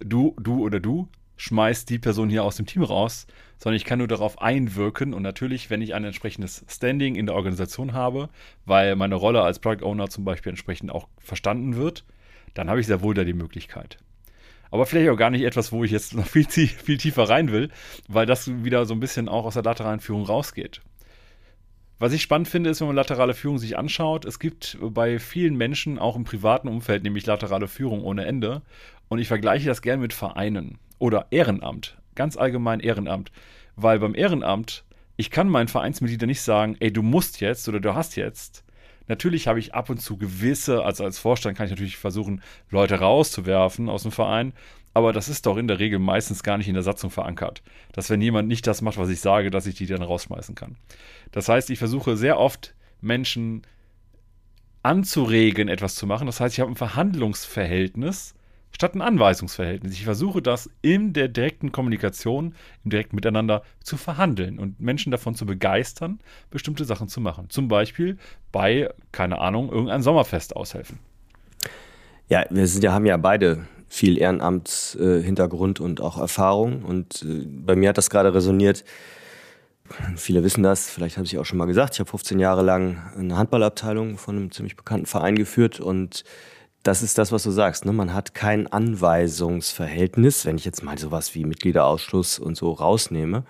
du, 0.00 0.34
du 0.40 0.64
oder 0.64 0.80
du 0.80 1.08
schmeißt 1.38 1.88
die 1.88 1.98
Person 1.98 2.28
hier 2.28 2.44
aus 2.44 2.56
dem 2.56 2.66
Team 2.66 2.82
raus, 2.82 3.26
sondern 3.58 3.76
ich 3.76 3.84
kann 3.84 3.98
nur 3.98 4.08
darauf 4.08 4.42
einwirken 4.42 5.14
und 5.14 5.22
natürlich, 5.22 5.70
wenn 5.70 5.80
ich 5.80 5.94
ein 5.94 6.04
entsprechendes 6.04 6.64
Standing 6.68 7.14
in 7.14 7.26
der 7.26 7.34
Organisation 7.34 7.94
habe, 7.94 8.28
weil 8.66 8.94
meine 8.96 9.14
Rolle 9.14 9.42
als 9.42 9.58
Product 9.58 9.84
Owner 9.84 10.08
zum 10.10 10.24
Beispiel 10.24 10.50
entsprechend 10.50 10.90
auch 10.90 11.08
verstanden 11.18 11.76
wird, 11.76 12.04
dann 12.54 12.68
habe 12.68 12.80
ich 12.80 12.86
sehr 12.86 13.02
wohl 13.02 13.14
da 13.14 13.24
die 13.24 13.32
Möglichkeit. 13.32 13.98
Aber 14.70 14.84
vielleicht 14.84 15.08
auch 15.08 15.16
gar 15.16 15.30
nicht 15.30 15.44
etwas, 15.44 15.72
wo 15.72 15.82
ich 15.84 15.90
jetzt 15.90 16.14
noch 16.14 16.26
viel, 16.26 16.46
viel 16.46 16.98
tiefer 16.98 17.28
rein 17.28 17.52
will, 17.52 17.70
weil 18.08 18.26
das 18.26 18.50
wieder 18.64 18.84
so 18.84 18.94
ein 18.94 19.00
bisschen 19.00 19.28
auch 19.28 19.46
aus 19.46 19.54
der 19.54 19.62
lateralen 19.62 20.00
Führung 20.00 20.24
rausgeht. 20.24 20.82
Was 22.00 22.12
ich 22.12 22.22
spannend 22.22 22.48
finde, 22.48 22.70
ist, 22.70 22.80
wenn 22.80 22.88
man 22.88 22.96
laterale 22.96 23.34
Führung 23.34 23.58
sich 23.58 23.78
anschaut, 23.78 24.24
es 24.24 24.38
gibt 24.38 24.78
bei 24.80 25.18
vielen 25.18 25.56
Menschen 25.56 25.98
auch 25.98 26.16
im 26.16 26.24
privaten 26.24 26.68
Umfeld 26.68 27.02
nämlich 27.02 27.26
laterale 27.26 27.66
Führung 27.66 28.04
ohne 28.04 28.24
Ende. 28.24 28.62
Und 29.08 29.18
ich 29.18 29.26
vergleiche 29.26 29.66
das 29.66 29.82
gerne 29.82 30.02
mit 30.02 30.12
Vereinen 30.12 30.78
oder 30.98 31.26
Ehrenamt, 31.30 31.98
ganz 32.14 32.36
allgemein 32.36 32.80
Ehrenamt. 32.80 33.30
Weil 33.76 33.98
beim 33.98 34.14
Ehrenamt, 34.14 34.84
ich 35.16 35.30
kann 35.30 35.48
meinen 35.48 35.68
Vereinsmitgliedern 35.68 36.28
nicht 36.28 36.42
sagen, 36.42 36.76
ey, 36.80 36.92
du 36.92 37.02
musst 37.02 37.40
jetzt 37.40 37.68
oder 37.68 37.80
du 37.80 37.94
hast 37.94 38.16
jetzt. 38.16 38.64
Natürlich 39.06 39.48
habe 39.48 39.58
ich 39.58 39.74
ab 39.74 39.88
und 39.88 40.00
zu 40.00 40.18
gewisse, 40.18 40.84
also 40.84 41.04
als 41.04 41.18
Vorstand 41.18 41.56
kann 41.56 41.66
ich 41.66 41.72
natürlich 41.72 41.96
versuchen, 41.96 42.42
Leute 42.70 42.96
rauszuwerfen 43.00 43.88
aus 43.88 44.02
dem 44.02 44.12
Verein, 44.12 44.52
aber 44.92 45.12
das 45.12 45.28
ist 45.28 45.46
doch 45.46 45.56
in 45.56 45.68
der 45.68 45.78
Regel 45.78 45.98
meistens 45.98 46.42
gar 46.42 46.58
nicht 46.58 46.68
in 46.68 46.74
der 46.74 46.82
Satzung 46.82 47.10
verankert. 47.10 47.62
Dass 47.92 48.10
wenn 48.10 48.20
jemand 48.20 48.48
nicht 48.48 48.66
das 48.66 48.82
macht, 48.82 48.98
was 48.98 49.08
ich 49.08 49.20
sage, 49.20 49.50
dass 49.50 49.66
ich 49.66 49.76
die 49.76 49.86
dann 49.86 50.02
rausschmeißen 50.02 50.54
kann. 50.54 50.76
Das 51.32 51.48
heißt, 51.48 51.70
ich 51.70 51.78
versuche 51.78 52.16
sehr 52.16 52.38
oft 52.38 52.74
Menschen 53.00 53.62
anzuregen, 54.82 55.68
etwas 55.68 55.94
zu 55.94 56.06
machen. 56.06 56.26
Das 56.26 56.40
heißt, 56.40 56.54
ich 56.54 56.60
habe 56.60 56.72
ein 56.72 56.76
Verhandlungsverhältnis 56.76 58.34
statt 58.72 58.94
ein 58.94 59.02
Anweisungsverhältnis. 59.02 59.92
Ich 59.94 60.04
versuche 60.04 60.42
das 60.42 60.70
in 60.82 61.12
der 61.12 61.28
direkten 61.28 61.72
Kommunikation, 61.72 62.54
im 62.84 62.90
direkten 62.90 63.16
Miteinander 63.16 63.62
zu 63.82 63.96
verhandeln 63.96 64.58
und 64.58 64.80
Menschen 64.80 65.10
davon 65.10 65.34
zu 65.34 65.46
begeistern, 65.46 66.20
bestimmte 66.50 66.84
Sachen 66.84 67.08
zu 67.08 67.20
machen. 67.20 67.50
Zum 67.50 67.68
Beispiel 67.68 68.18
bei, 68.52 68.90
keine 69.12 69.40
Ahnung, 69.40 69.70
irgendein 69.70 70.02
Sommerfest 70.02 70.54
aushelfen. 70.56 70.98
Ja, 72.28 72.44
wir 72.50 72.66
sind 72.66 72.84
ja, 72.84 72.92
haben 72.92 73.06
ja 73.06 73.16
beide 73.16 73.66
viel 73.88 74.18
Ehrenamtshintergrund 74.18 75.80
äh, 75.80 75.82
und 75.82 76.00
auch 76.00 76.18
Erfahrung. 76.18 76.82
Und 76.82 77.22
äh, 77.22 77.46
bei 77.46 77.74
mir 77.74 77.88
hat 77.88 77.98
das 77.98 78.10
gerade 78.10 78.34
resoniert. 78.34 78.84
Viele 80.16 80.44
wissen 80.44 80.62
das, 80.62 80.90
vielleicht 80.90 81.16
habe 81.16 81.26
ich 81.26 81.38
auch 81.38 81.46
schon 81.46 81.56
mal 81.56 81.64
gesagt. 81.64 81.94
Ich 81.94 82.00
habe 82.00 82.10
15 82.10 82.38
Jahre 82.38 82.62
lang 82.62 82.98
eine 83.16 83.38
Handballabteilung 83.38 84.18
von 84.18 84.36
einem 84.36 84.50
ziemlich 84.50 84.76
bekannten 84.76 85.06
Verein 85.06 85.34
geführt 85.34 85.80
und 85.80 86.24
das 86.82 87.02
ist 87.02 87.18
das, 87.18 87.32
was 87.32 87.42
du 87.42 87.50
sagst. 87.50 87.84
Ne? 87.84 87.92
Man 87.92 88.14
hat 88.14 88.34
kein 88.34 88.66
Anweisungsverhältnis, 88.66 90.46
wenn 90.46 90.56
ich 90.56 90.64
jetzt 90.64 90.82
mal 90.82 90.98
sowas 90.98 91.34
wie 91.34 91.44
Mitgliederausschluss 91.44 92.38
und 92.38 92.56
so 92.56 92.72
rausnehme, 92.72 93.44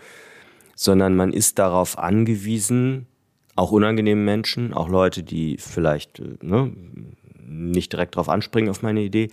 sondern 0.74 1.14
man 1.16 1.32
ist 1.32 1.58
darauf 1.58 1.98
angewiesen, 1.98 3.06
auch 3.54 3.72
unangenehme 3.72 4.22
Menschen, 4.22 4.72
auch 4.72 4.88
Leute, 4.88 5.22
die 5.22 5.56
vielleicht 5.58 6.20
äh, 6.20 6.38
ne, 6.40 6.72
nicht 7.44 7.92
direkt 7.92 8.14
darauf 8.14 8.28
anspringen 8.28 8.70
auf 8.70 8.82
meine 8.82 9.02
Idee, 9.02 9.28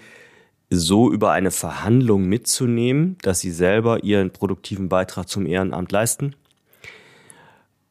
so 0.70 1.12
über 1.12 1.32
eine 1.32 1.52
Verhandlung 1.52 2.26
mitzunehmen, 2.26 3.18
dass 3.22 3.40
sie 3.40 3.52
selber 3.52 4.04
ihren 4.04 4.32
produktiven 4.32 4.90
Beitrag 4.90 5.30
zum 5.30 5.46
Ehrenamt 5.46 5.92
leisten. 5.92 6.36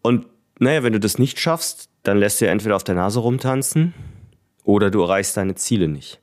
Und 0.03 0.27
naja, 0.59 0.83
wenn 0.83 0.93
du 0.93 1.01
das 1.01 1.19
nicht 1.19 1.39
schaffst, 1.39 1.89
dann 2.03 2.19
lässt 2.19 2.41
du 2.41 2.49
entweder 2.49 2.77
auf 2.77 2.85
der 2.85 2.97
Nase 2.97 3.21
rumtanzen 3.21 3.95
oder 4.65 4.91
du 4.91 5.03
erreichst 5.03 5.37
deine 5.37 5.55
Ziele 5.55 5.89
nicht. 5.89 6.21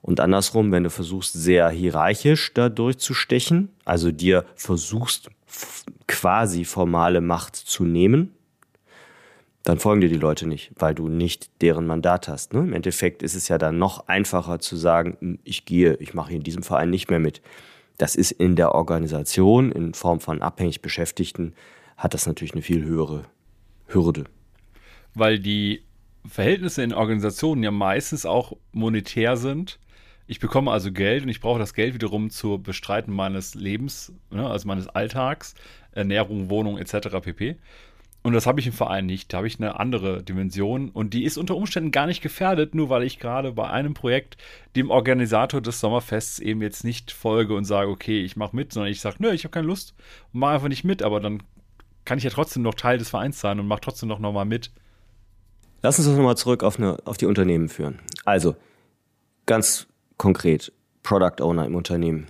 Und 0.00 0.20
andersrum, 0.20 0.70
wenn 0.70 0.84
du 0.84 0.90
versuchst, 0.90 1.32
sehr 1.32 1.68
hierarchisch 1.70 2.52
da 2.54 2.68
durchzustechen, 2.68 3.70
also 3.84 4.10
dir 4.10 4.44
versuchst, 4.54 5.30
quasi 6.06 6.64
formale 6.64 7.20
Macht 7.20 7.56
zu 7.56 7.84
nehmen, 7.84 8.34
dann 9.62 9.78
folgen 9.78 10.02
dir 10.02 10.10
die 10.10 10.16
Leute 10.16 10.46
nicht, 10.46 10.72
weil 10.76 10.94
du 10.94 11.08
nicht 11.08 11.62
deren 11.62 11.86
Mandat 11.86 12.28
hast. 12.28 12.52
Ne? 12.52 12.60
Im 12.60 12.74
Endeffekt 12.74 13.22
ist 13.22 13.34
es 13.34 13.48
ja 13.48 13.56
dann 13.56 13.78
noch 13.78 14.08
einfacher 14.08 14.58
zu 14.58 14.76
sagen, 14.76 15.16
hm, 15.20 15.38
ich 15.42 15.64
gehe, 15.64 15.94
ich 15.94 16.12
mache 16.12 16.34
in 16.34 16.42
diesem 16.42 16.62
Verein 16.62 16.90
nicht 16.90 17.08
mehr 17.08 17.18
mit. 17.18 17.40
Das 17.96 18.14
ist 18.14 18.32
in 18.32 18.56
der 18.56 18.74
Organisation 18.74 19.72
in 19.72 19.94
Form 19.94 20.20
von 20.20 20.42
abhängig 20.42 20.82
Beschäftigten, 20.82 21.54
hat 21.96 22.12
das 22.12 22.26
natürlich 22.26 22.52
eine 22.52 22.62
viel 22.62 22.84
höhere 22.84 23.22
Hürde. 23.86 24.24
Weil 25.14 25.38
die 25.38 25.82
Verhältnisse 26.26 26.82
in 26.82 26.92
Organisationen 26.92 27.62
ja 27.62 27.70
meistens 27.70 28.26
auch 28.26 28.56
monetär 28.72 29.36
sind. 29.36 29.78
Ich 30.26 30.40
bekomme 30.40 30.70
also 30.70 30.90
Geld 30.90 31.22
und 31.24 31.28
ich 31.28 31.40
brauche 31.40 31.58
das 31.58 31.74
Geld 31.74 31.92
wiederum 31.94 32.30
zur 32.30 32.62
Bestreiten 32.62 33.12
meines 33.12 33.54
Lebens, 33.54 34.12
ne, 34.30 34.48
also 34.48 34.66
meines 34.66 34.88
Alltags, 34.88 35.54
Ernährung, 35.92 36.48
Wohnung 36.48 36.78
etc. 36.78 37.20
pp. 37.20 37.56
Und 38.22 38.32
das 38.32 38.46
habe 38.46 38.58
ich 38.58 38.66
im 38.66 38.72
Verein 38.72 39.04
nicht. 39.04 39.30
Da 39.30 39.36
habe 39.36 39.46
ich 39.46 39.60
eine 39.60 39.78
andere 39.78 40.22
Dimension 40.22 40.88
und 40.88 41.12
die 41.12 41.24
ist 41.24 41.36
unter 41.36 41.56
Umständen 41.56 41.90
gar 41.90 42.06
nicht 42.06 42.22
gefährdet, 42.22 42.74
nur 42.74 42.88
weil 42.88 43.02
ich 43.02 43.18
gerade 43.18 43.52
bei 43.52 43.68
einem 43.68 43.92
Projekt 43.92 44.38
dem 44.76 44.90
Organisator 44.90 45.60
des 45.60 45.78
Sommerfests 45.78 46.38
eben 46.38 46.62
jetzt 46.62 46.84
nicht 46.84 47.12
folge 47.12 47.54
und 47.54 47.66
sage, 47.66 47.90
okay, 47.90 48.22
ich 48.22 48.34
mache 48.36 48.56
mit, 48.56 48.72
sondern 48.72 48.90
ich 48.90 49.02
sage, 49.02 49.16
nö, 49.18 49.30
ich 49.30 49.44
habe 49.44 49.52
keine 49.52 49.66
Lust 49.66 49.94
und 50.32 50.40
mache 50.40 50.54
einfach 50.54 50.68
nicht 50.68 50.84
mit, 50.84 51.02
aber 51.02 51.20
dann 51.20 51.42
kann 52.06 52.16
ich 52.16 52.24
ja 52.24 52.30
trotzdem 52.30 52.62
noch 52.62 52.74
Teil 52.74 52.96
des 52.96 53.10
Vereins 53.10 53.40
sein 53.40 53.60
und 53.60 53.68
mache 53.68 53.82
trotzdem 53.82 54.08
noch 54.08 54.18
mal 54.18 54.46
mit. 54.46 54.70
Lass 55.84 55.98
uns 55.98 56.08
das 56.08 56.16
nochmal 56.16 56.38
zurück 56.38 56.62
auf, 56.62 56.78
eine, 56.78 56.96
auf 57.04 57.18
die 57.18 57.26
Unternehmen 57.26 57.68
führen. 57.68 57.98
Also, 58.24 58.56
ganz 59.44 59.86
konkret, 60.16 60.72
Product 61.02 61.42
Owner 61.42 61.66
im 61.66 61.74
Unternehmen. 61.74 62.26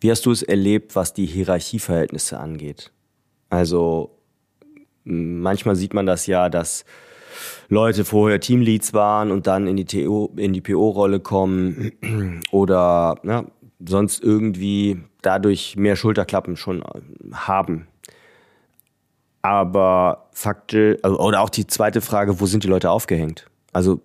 Wie 0.00 0.10
hast 0.10 0.24
du 0.24 0.30
es 0.30 0.42
erlebt, 0.42 0.96
was 0.96 1.12
die 1.12 1.26
Hierarchieverhältnisse 1.26 2.40
angeht? 2.40 2.90
Also, 3.50 4.16
manchmal 5.04 5.76
sieht 5.76 5.92
man 5.92 6.06
das 6.06 6.26
ja, 6.26 6.48
dass 6.48 6.86
Leute 7.68 8.06
vorher 8.06 8.40
Teamleads 8.40 8.94
waren 8.94 9.32
und 9.32 9.46
dann 9.46 9.66
in 9.66 9.76
die, 9.76 9.84
TO, 9.84 10.32
in 10.36 10.54
die 10.54 10.62
PO-Rolle 10.62 11.20
kommen 11.20 11.92
oder 12.52 13.16
ja, 13.22 13.44
sonst 13.86 14.22
irgendwie 14.22 14.98
dadurch 15.20 15.76
mehr 15.76 15.96
Schulterklappen 15.96 16.56
schon 16.56 16.82
haben. 17.34 17.86
Aber 19.42 20.28
faktisch, 20.32 20.98
also, 21.02 21.18
oder 21.18 21.40
auch 21.40 21.50
die 21.50 21.66
zweite 21.66 22.00
Frage, 22.00 22.40
wo 22.40 22.46
sind 22.46 22.64
die 22.64 22.68
Leute 22.68 22.90
aufgehängt? 22.90 23.46
Also 23.72 24.00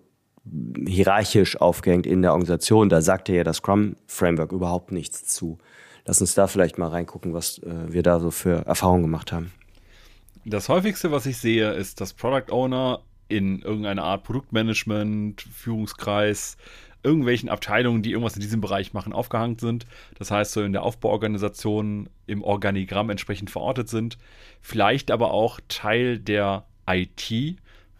hierarchisch 0.86 1.60
aufgehängt 1.60 2.06
in 2.06 2.22
der 2.22 2.32
Organisation, 2.32 2.88
da 2.88 3.00
sagte 3.00 3.34
ja 3.34 3.44
das 3.44 3.58
Scrum-Framework 3.58 4.52
überhaupt 4.52 4.92
nichts 4.92 5.24
zu. 5.24 5.58
Lass 6.06 6.20
uns 6.20 6.34
da 6.34 6.46
vielleicht 6.46 6.78
mal 6.78 6.88
reingucken, 6.88 7.34
was 7.34 7.58
äh, 7.58 7.92
wir 7.92 8.02
da 8.02 8.18
so 8.18 8.30
für 8.30 8.66
Erfahrungen 8.66 9.02
gemacht 9.02 9.30
haben. 9.30 9.52
Das 10.44 10.68
häufigste, 10.68 11.12
was 11.12 11.26
ich 11.26 11.36
sehe, 11.36 11.72
ist, 11.72 12.00
dass 12.00 12.14
Product 12.14 12.50
Owner 12.50 13.00
in 13.28 13.60
irgendeiner 13.60 14.04
Art 14.04 14.24
Produktmanagement, 14.24 15.42
Führungskreis, 15.42 16.56
irgendwelchen 17.02 17.48
Abteilungen, 17.48 18.02
die 18.02 18.10
irgendwas 18.10 18.34
in 18.34 18.40
diesem 18.40 18.60
Bereich 18.60 18.92
machen, 18.92 19.12
aufgehangen 19.12 19.58
sind. 19.58 19.86
Das 20.18 20.30
heißt, 20.30 20.52
so 20.52 20.62
in 20.62 20.72
der 20.72 20.82
Aufbauorganisation 20.82 22.08
im 22.26 22.42
Organigramm 22.42 23.10
entsprechend 23.10 23.50
verortet 23.50 23.88
sind. 23.88 24.18
Vielleicht 24.60 25.10
aber 25.10 25.32
auch 25.32 25.60
Teil 25.68 26.18
der 26.18 26.64
IT. 26.88 27.30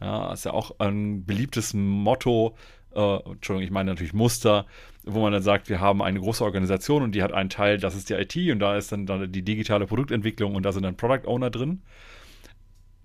Ja, 0.00 0.33
ist 0.33 0.45
ja 0.45 0.52
auch 0.52 0.78
ein 0.78 1.25
beliebtes 1.25 1.75
Motto. 1.75 2.57
Äh, 2.95 3.17
Entschuldigung, 3.17 3.62
ich 3.62 3.71
meine 3.71 3.90
natürlich 3.90 4.14
Muster, 4.14 4.67
wo 5.05 5.21
man 5.21 5.33
dann 5.33 5.43
sagt, 5.43 5.69
wir 5.69 5.81
haben 5.81 6.02
eine 6.02 6.21
große 6.21 6.45
Organisation 6.45 7.02
und 7.02 7.14
die 7.14 7.23
hat 7.23 7.33
einen 7.33 7.50
Teil, 7.50 7.78
das 7.78 7.95
ist 7.95 8.11
die 8.11 8.14
IT 8.14 8.37
und 8.52 8.59
da 8.59 8.76
ist 8.76 8.93
dann, 8.93 9.07
dann 9.07 9.31
die 9.31 9.43
digitale 9.43 9.87
Produktentwicklung 9.87 10.55
und 10.55 10.64
da 10.64 10.73
sind 10.73 10.83
dann 10.83 10.97
Product 10.97 11.26
Owner 11.26 11.50
drin. 11.50 11.83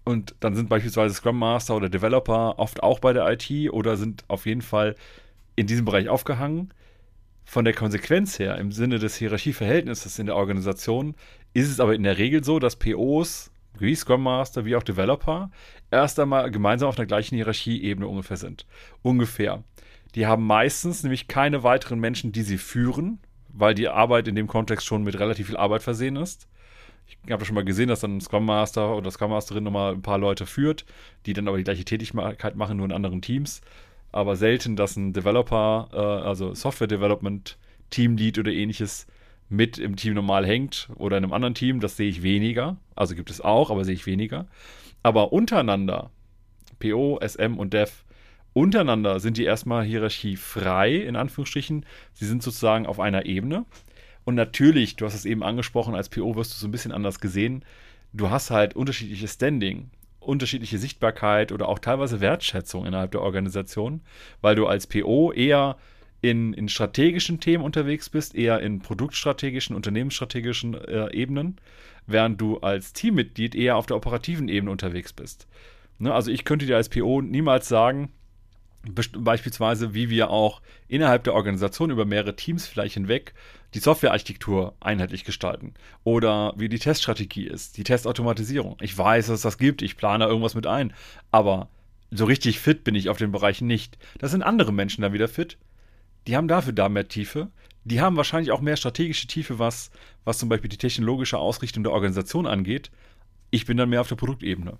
Und 0.06 0.36
dann 0.42 0.54
sind 0.54 0.68
beispielsweise 0.70 1.14
Scrum 1.14 1.40
Master 1.40 1.76
oder 1.76 1.90
Developer 1.90 2.60
oft 2.60 2.84
auch 2.84 3.00
bei 3.00 3.14
der 3.14 3.32
IT 3.32 3.72
oder 3.72 3.96
sind 3.96 4.26
auf 4.28 4.46
jeden 4.46 4.62
Fall 4.62 4.96
in 5.56 5.68
diesem 5.68 5.86
Bereich 5.86 6.10
aufgehangen. 6.10 6.74
Von 7.46 7.66
der 7.66 7.74
Konsequenz 7.74 8.40
her, 8.40 8.58
im 8.58 8.72
Sinne 8.72 9.00
des 9.00 9.16
Hierarchieverhältnisses 9.18 10.18
in 10.18 10.28
der 10.28 10.36
Organisation, 10.36 11.16
ist 11.54 11.70
es 11.70 11.80
aber 11.80 11.94
in 11.94 12.04
der 12.04 12.18
Regel 12.18 12.44
so, 12.44 12.58
dass 12.58 12.78
POs, 12.78 13.52
wie 13.78 13.96
Scrum 13.96 14.24
Master, 14.24 14.66
wie 14.66 14.76
auch 14.76 14.84
Developer, 14.84 15.52
erst 15.92 16.20
einmal 16.20 16.50
gemeinsam 16.52 16.90
auf 16.90 16.96
der 16.96 17.06
gleichen 17.06 17.36
Hierarchieebene 17.36 18.08
ungefähr 18.08 18.38
sind. 18.38 18.66
Ungefähr. 19.02 19.64
Die 20.16 20.26
haben 20.26 20.46
meistens 20.46 21.04
nämlich 21.04 21.28
keine 21.28 21.64
weiteren 21.64 22.00
Menschen, 22.00 22.32
die 22.32 22.44
sie 22.44 22.58
führen, 22.58 23.20
weil 23.50 23.74
die 23.74 23.90
Arbeit 23.90 24.28
in 24.28 24.36
dem 24.36 24.48
Kontext 24.48 24.86
schon 24.86 25.04
mit 25.04 25.20
relativ 25.20 25.48
viel 25.48 25.58
Arbeit 25.58 25.84
versehen 25.84 26.16
ist. 26.16 26.48
Ich 27.26 27.32
habe 27.32 27.46
schon 27.46 27.56
mal 27.56 27.66
gesehen, 27.66 27.90
dass 27.90 28.00
dann 28.00 28.18
ein 28.18 28.22
Scrum 28.22 28.46
Master 28.46 28.96
oder 28.96 29.12
Scrum 29.12 29.32
Masterin 29.32 29.64
nochmal 29.64 29.94
ein 29.94 30.02
paar 30.02 30.18
Leute 30.18 30.46
führt, 30.46 30.86
die 31.26 31.34
dann 31.34 31.48
aber 31.48 31.58
die 31.58 31.64
gleiche 31.64 31.84
Tätigkeit 31.84 32.56
machen, 32.56 32.78
nur 32.78 32.86
in 32.86 32.92
anderen 32.94 33.22
Teams 33.22 33.62
aber 34.14 34.36
selten, 34.36 34.76
dass 34.76 34.96
ein 34.96 35.12
Developer, 35.12 35.90
äh, 35.92 35.98
also 35.98 36.54
Software 36.54 36.88
Development 36.88 37.58
Teamlead 37.90 38.40
oder 38.40 38.52
ähnliches 38.52 39.08
mit 39.50 39.78
im 39.78 39.96
Team 39.96 40.14
normal 40.14 40.46
hängt 40.46 40.90
oder 40.96 41.18
in 41.18 41.24
einem 41.24 41.34
anderen 41.34 41.56
Team, 41.56 41.80
das 41.80 41.98
sehe 41.98 42.10
ich 42.10 42.24
weniger. 42.24 42.78
Also 42.96 43.16
gibt 43.16 43.30
es 43.30 43.42
auch, 43.42 43.70
aber 43.70 43.84
sehe 43.84 43.96
ich 43.96 44.06
weniger. 44.06 44.48
Aber 45.02 45.34
untereinander, 45.34 46.12
PO, 46.80 47.20
SM 47.22 47.58
und 47.58 47.74
Dev, 47.74 47.92
untereinander 48.54 49.20
sind 49.20 49.38
die 49.38 49.44
erstmal 49.44 49.84
hierarchiefrei, 49.84 50.96
in 50.96 51.16
Anführungsstrichen. 51.16 51.86
Sie 52.14 52.26
sind 52.26 52.42
sozusagen 52.42 52.86
auf 52.86 53.00
einer 53.00 53.26
Ebene. 53.26 53.66
Und 54.26 54.36
natürlich, 54.36 54.96
du 54.96 55.06
hast 55.06 55.16
es 55.16 55.26
eben 55.26 55.44
angesprochen, 55.44 55.96
als 55.96 56.10
PO 56.10 56.36
wirst 56.36 56.54
du 56.54 56.58
so 56.58 56.68
ein 56.68 56.72
bisschen 56.72 56.92
anders 56.92 57.20
gesehen. 57.20 57.66
Du 58.14 58.30
hast 58.30 58.52
halt 58.52 58.76
unterschiedliches 58.76 59.34
Standing 59.34 59.90
unterschiedliche 60.26 60.78
Sichtbarkeit 60.78 61.52
oder 61.52 61.70
auch 61.70 61.80
teilweise 61.80 62.22
Wertschätzung 62.22 62.86
innerhalb 62.86 63.12
der 63.12 63.22
Organisation, 63.22 64.02
weil 64.42 64.56
du 64.56 64.68
als 64.68 64.88
PO 64.88 65.32
eher 65.32 65.78
in, 66.22 66.54
in 66.54 66.70
strategischen 66.70 67.40
Themen 67.40 67.64
unterwegs 67.64 68.10
bist, 68.10 68.34
eher 68.34 68.62
in 68.62 68.80
produktstrategischen, 68.80 69.76
unternehmensstrategischen 69.76 70.74
äh, 70.74 71.14
Ebenen, 71.14 71.58
während 72.08 72.40
du 72.40 72.60
als 72.60 72.94
Teammitglied 72.94 73.56
eher 73.56 73.76
auf 73.76 73.86
der 73.86 73.98
operativen 73.98 74.48
Ebene 74.48 74.72
unterwegs 74.72 75.12
bist. 75.12 75.48
Ne? 76.00 76.14
Also 76.14 76.32
ich 76.32 76.46
könnte 76.46 76.66
dir 76.66 76.78
als 76.78 76.90
PO 76.90 77.22
niemals 77.22 77.68
sagen, 77.68 78.12
beispielsweise, 78.86 79.94
wie 79.94 80.10
wir 80.10 80.30
auch 80.30 80.62
innerhalb 80.88 81.24
der 81.24 81.34
Organisation 81.34 81.90
über 81.90 82.06
mehrere 82.06 82.36
Teams 82.36 82.68
vielleicht 82.68 82.96
hinweg 82.96 83.34
die 83.74 83.80
Softwarearchitektur 83.80 84.76
einheitlich 84.80 85.24
gestalten 85.24 85.74
oder 86.04 86.54
wie 86.58 86.70
die 86.70 86.80
Teststrategie 86.80 87.48
ist, 87.48 87.78
die 87.78 87.84
Testautomatisierung. 87.84 88.78
Ich 88.82 88.96
weiß, 88.96 89.28
dass 89.28 89.38
es 89.38 89.42
das 89.42 89.58
gibt, 89.58 89.82
ich 89.82 89.98
plane 89.98 90.26
irgendwas 90.26 90.54
mit 90.54 90.68
ein, 90.68 90.94
aber 91.32 91.70
so 92.12 92.26
richtig 92.26 92.60
fit 92.60 92.84
bin 92.84 92.96
ich 92.96 93.10
auf 93.10 93.18
den 93.18 93.32
Bereichen 93.32 93.66
nicht. 93.66 93.98
Das 94.20 94.32
sind 94.32 94.44
andere 94.44 94.72
Menschen 94.72 95.02
da 95.02 95.14
wieder 95.14 95.28
fit. 95.28 95.58
Die 96.28 96.36
haben 96.36 96.48
dafür 96.48 96.74
da 96.74 96.90
mehr 96.90 97.08
Tiefe. 97.08 97.50
Die 97.86 98.02
haben 98.02 98.16
wahrscheinlich 98.16 98.52
auch 98.52 98.62
mehr 98.62 98.78
strategische 98.78 99.28
Tiefe, 99.28 99.60
was, 99.60 99.92
was 100.24 100.38
zum 100.38 100.50
Beispiel 100.50 100.70
die 100.70 100.78
technologische 100.78 101.38
Ausrichtung 101.38 101.84
der 101.84 101.92
Organisation 101.92 102.46
angeht. 102.46 102.92
Ich 103.50 103.66
bin 103.66 103.78
dann 103.78 103.90
mehr 103.90 104.02
auf 104.02 104.08
der 104.08 104.16
Produktebene. 104.16 104.78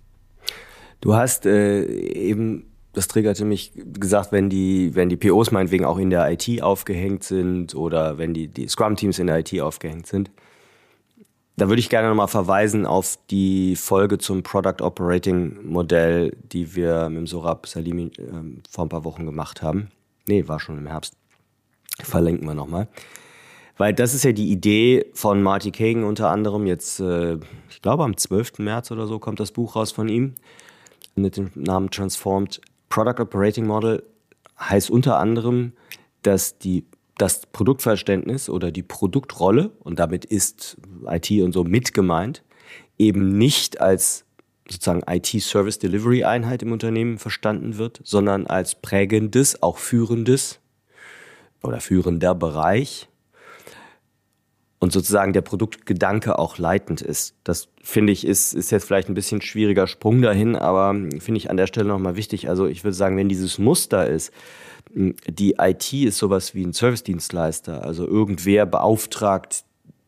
Du 1.00 1.14
hast 1.14 1.44
äh, 1.44 1.84
eben, 1.84 2.66
das 2.94 3.08
triggerte 3.08 3.44
mich, 3.44 3.72
gesagt, 3.74 4.32
wenn 4.32 4.48
die, 4.48 4.94
wenn 4.94 5.08
die 5.08 5.16
POs 5.16 5.50
meinetwegen 5.50 5.84
auch 5.84 5.98
in 5.98 6.10
der 6.10 6.30
IT 6.30 6.62
aufgehängt 6.62 7.24
sind 7.24 7.74
oder 7.74 8.18
wenn 8.18 8.34
die, 8.34 8.48
die 8.48 8.68
Scrum-Teams 8.68 9.18
in 9.18 9.26
der 9.26 9.40
IT 9.40 9.60
aufgehängt 9.60 10.06
sind, 10.06 10.30
da 11.56 11.68
würde 11.68 11.80
ich 11.80 11.88
gerne 11.88 12.08
nochmal 12.08 12.28
verweisen 12.28 12.84
auf 12.86 13.18
die 13.30 13.76
Folge 13.76 14.18
zum 14.18 14.42
Product 14.42 14.80
Operating 14.82 15.64
Modell, 15.64 16.36
die 16.52 16.74
wir 16.74 17.08
mit 17.08 17.18
dem 17.18 17.26
Sorab 17.26 17.66
Salimi 17.66 18.10
äh, 18.16 18.62
vor 18.68 18.86
ein 18.86 18.88
paar 18.88 19.04
Wochen 19.04 19.24
gemacht 19.26 19.62
haben. 19.62 19.88
Nee, 20.26 20.48
war 20.48 20.58
schon 20.58 20.78
im 20.78 20.86
Herbst. 20.86 21.14
Verlinken 22.02 22.46
wir 22.46 22.54
nochmal. 22.54 22.88
Weil 23.76 23.92
das 23.92 24.14
ist 24.14 24.24
ja 24.24 24.32
die 24.32 24.50
Idee 24.50 25.06
von 25.14 25.42
Marty 25.42 25.70
Kagan 25.70 26.04
unter 26.04 26.30
anderem. 26.30 26.66
Jetzt, 26.66 27.00
äh, 27.00 27.38
ich 27.68 27.82
glaube, 27.82 28.04
am 28.04 28.16
12. 28.16 28.58
März 28.58 28.90
oder 28.90 29.06
so 29.06 29.18
kommt 29.18 29.38
das 29.38 29.52
Buch 29.52 29.76
raus 29.76 29.92
von 29.92 30.08
ihm 30.08 30.34
mit 31.14 31.36
dem 31.36 31.50
Namen 31.54 31.90
Transformed 31.90 32.60
Product 32.94 33.20
Operating 33.20 33.66
Model. 33.66 34.04
Heißt 34.56 34.88
unter 34.88 35.18
anderem, 35.18 35.72
dass 36.22 36.58
die 36.58 36.86
das 37.18 37.44
Produktverständnis 37.46 38.48
oder 38.48 38.70
die 38.70 38.84
Produktrolle, 38.84 39.72
und 39.80 39.98
damit 39.98 40.24
ist 40.24 40.76
IT 41.04 41.28
und 41.42 41.50
so 41.50 41.64
mit 41.64 41.92
gemeint, 41.92 42.44
eben 42.96 43.36
nicht 43.36 43.80
als 43.80 44.26
sozusagen 44.68 45.02
IT-Service 45.08 45.80
Delivery 45.80 46.22
Einheit 46.22 46.62
im 46.62 46.70
Unternehmen 46.70 47.18
verstanden 47.18 47.78
wird, 47.78 48.00
sondern 48.04 48.46
als 48.46 48.76
prägendes, 48.76 49.60
auch 49.60 49.78
führendes 49.78 50.60
oder 51.64 51.80
führender 51.80 52.36
Bereich 52.36 53.08
und 54.84 54.92
sozusagen 54.92 55.32
der 55.32 55.40
Produktgedanke 55.40 56.38
auch 56.38 56.58
leitend 56.58 57.00
ist. 57.00 57.36
Das 57.42 57.68
finde 57.82 58.12
ich 58.12 58.26
ist, 58.26 58.52
ist 58.52 58.70
jetzt 58.70 58.84
vielleicht 58.84 59.08
ein 59.08 59.14
bisschen 59.14 59.40
schwieriger 59.40 59.86
Sprung 59.86 60.20
dahin, 60.20 60.56
aber 60.56 60.94
finde 61.20 61.38
ich 61.38 61.48
an 61.48 61.56
der 61.56 61.66
Stelle 61.66 61.88
nochmal 61.88 62.16
wichtig. 62.16 62.50
Also 62.50 62.66
ich 62.66 62.84
würde 62.84 62.94
sagen, 62.94 63.16
wenn 63.16 63.30
dieses 63.30 63.58
Muster 63.58 64.06
ist, 64.06 64.30
die 64.94 65.54
IT 65.58 65.90
ist 65.94 66.18
sowas 66.18 66.54
wie 66.54 66.66
ein 66.66 66.74
Service-Dienstleister, 66.74 67.82
also 67.82 68.06
irgendwer 68.06 68.66
beauftragt 68.66 69.64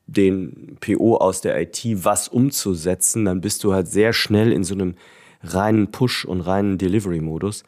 den 0.06 0.76
PO 0.78 1.16
aus 1.16 1.40
der 1.40 1.58
IT 1.58 1.82
was 2.04 2.28
umzusetzen, 2.28 3.24
dann 3.24 3.40
bist 3.40 3.64
du 3.64 3.72
halt 3.72 3.88
sehr 3.88 4.12
schnell 4.12 4.52
in 4.52 4.62
so 4.62 4.74
einem 4.74 4.94
reinen 5.42 5.90
Push- 5.90 6.26
und 6.26 6.42
reinen 6.42 6.76
Delivery-Modus, 6.76 7.64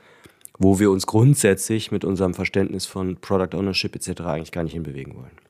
wo 0.59 0.79
wir 0.79 0.91
uns 0.91 1.07
grundsätzlich 1.07 1.91
mit 1.91 2.05
unserem 2.05 2.35
Verständnis 2.35 2.85
von 2.85 3.17
Product 3.17 3.57
Ownership 3.57 3.97
etc. 3.97 4.21
eigentlich 4.21 4.53
gar 4.53 4.63
nicht 4.63 4.75
hinbewegen 4.75 5.15
wollen. 5.15 5.48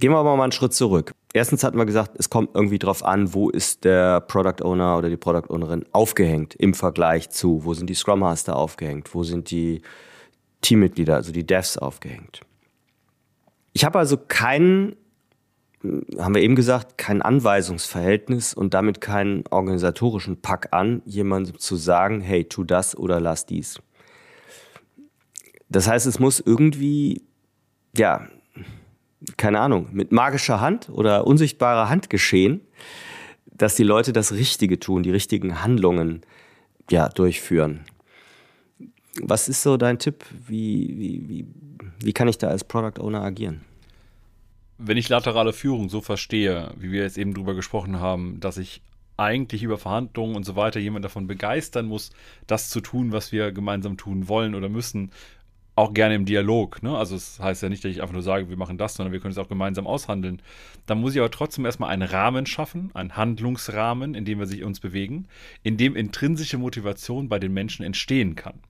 Gehen 0.00 0.10
wir 0.10 0.18
aber 0.18 0.36
mal 0.36 0.42
einen 0.42 0.52
Schritt 0.52 0.74
zurück. 0.74 1.14
Erstens 1.32 1.62
hatten 1.62 1.78
wir 1.78 1.86
gesagt, 1.86 2.16
es 2.18 2.28
kommt 2.28 2.50
irgendwie 2.54 2.80
drauf 2.80 3.04
an, 3.04 3.32
wo 3.32 3.48
ist 3.48 3.84
der 3.84 4.20
Product 4.20 4.64
Owner 4.64 4.98
oder 4.98 5.08
die 5.08 5.16
Product 5.16 5.48
Ownerin 5.50 5.84
aufgehängt 5.92 6.54
im 6.56 6.74
Vergleich 6.74 7.30
zu, 7.30 7.64
wo 7.64 7.74
sind 7.74 7.88
die 7.88 7.94
Scrum 7.94 8.20
Master 8.20 8.56
aufgehängt, 8.56 9.14
wo 9.14 9.22
sind 9.22 9.50
die 9.50 9.82
Teammitglieder, 10.62 11.14
also 11.14 11.30
die 11.30 11.46
Devs 11.46 11.78
aufgehängt. 11.78 12.40
Ich 13.72 13.84
habe 13.84 13.98
also 13.98 14.16
keinen, 14.16 14.96
haben 16.18 16.34
wir 16.34 16.42
eben 16.42 16.56
gesagt, 16.56 16.98
kein 16.98 17.22
Anweisungsverhältnis 17.22 18.52
und 18.52 18.74
damit 18.74 19.00
keinen 19.00 19.44
organisatorischen 19.48 20.40
Pack 20.40 20.68
an, 20.72 21.02
jemandem 21.04 21.58
zu 21.58 21.76
sagen, 21.76 22.20
hey, 22.20 22.44
tu 22.44 22.64
das 22.64 22.96
oder 22.96 23.20
lass 23.20 23.46
dies. 23.46 23.78
Das 25.68 25.88
heißt, 25.88 26.06
es 26.06 26.18
muss 26.18 26.40
irgendwie, 26.40 27.22
ja, 27.96 28.28
keine 29.36 29.60
Ahnung, 29.60 29.88
mit 29.92 30.12
magischer 30.12 30.60
Hand 30.60 30.88
oder 30.90 31.26
unsichtbarer 31.26 31.88
Hand 31.88 32.10
geschehen, 32.10 32.60
dass 33.46 33.76
die 33.76 33.84
Leute 33.84 34.12
das 34.12 34.32
Richtige 34.32 34.80
tun, 34.80 35.02
die 35.02 35.10
richtigen 35.10 35.62
Handlungen 35.62 36.22
ja, 36.90 37.08
durchführen. 37.08 37.84
Was 39.22 39.48
ist 39.48 39.62
so 39.62 39.76
dein 39.76 39.98
Tipp? 39.98 40.24
Wie, 40.46 40.94
wie, 40.98 41.28
wie, 41.28 41.46
wie 42.00 42.12
kann 42.12 42.28
ich 42.28 42.38
da 42.38 42.48
als 42.48 42.64
Product 42.64 43.00
Owner 43.00 43.22
agieren? 43.22 43.60
Wenn 44.78 44.96
ich 44.96 45.08
laterale 45.08 45.52
Führung 45.52 45.88
so 45.88 46.00
verstehe, 46.00 46.72
wie 46.76 46.90
wir 46.90 47.02
jetzt 47.02 47.16
eben 47.16 47.32
drüber 47.32 47.54
gesprochen 47.54 48.00
haben, 48.00 48.40
dass 48.40 48.56
ich 48.56 48.82
eigentlich 49.16 49.62
über 49.62 49.78
Verhandlungen 49.78 50.34
und 50.34 50.44
so 50.44 50.56
weiter 50.56 50.80
jemand 50.80 51.04
davon 51.04 51.28
begeistern 51.28 51.86
muss, 51.86 52.10
das 52.48 52.70
zu 52.70 52.80
tun, 52.80 53.12
was 53.12 53.30
wir 53.30 53.52
gemeinsam 53.52 53.96
tun 53.96 54.26
wollen 54.26 54.56
oder 54.56 54.68
müssen, 54.68 55.12
auch 55.76 55.92
gerne 55.92 56.14
im 56.14 56.24
Dialog. 56.24 56.82
Ne? 56.82 56.96
Also 56.96 57.16
es 57.16 57.36
das 57.36 57.44
heißt 57.44 57.62
ja 57.62 57.68
nicht, 57.68 57.84
dass 57.84 57.90
ich 57.90 58.00
einfach 58.00 58.12
nur 58.12 58.22
sage, 58.22 58.48
wir 58.48 58.56
machen 58.56 58.78
das, 58.78 58.94
sondern 58.94 59.12
wir 59.12 59.20
können 59.20 59.32
es 59.32 59.38
auch 59.38 59.48
gemeinsam 59.48 59.86
aushandeln. 59.86 60.40
Dann 60.86 61.00
muss 61.00 61.14
ich 61.14 61.20
aber 61.20 61.30
trotzdem 61.30 61.64
erstmal 61.64 61.90
einen 61.90 62.02
Rahmen 62.02 62.46
schaffen, 62.46 62.90
einen 62.94 63.16
Handlungsrahmen, 63.16 64.14
in 64.14 64.24
dem 64.24 64.38
wir 64.38 64.46
sich 64.46 64.62
uns 64.62 64.80
bewegen, 64.80 65.26
in 65.62 65.76
dem 65.76 65.96
intrinsische 65.96 66.58
Motivation 66.58 67.28
bei 67.28 67.38
den 67.38 67.52
Menschen 67.52 67.84
entstehen 67.84 68.36
kann. 68.36 68.60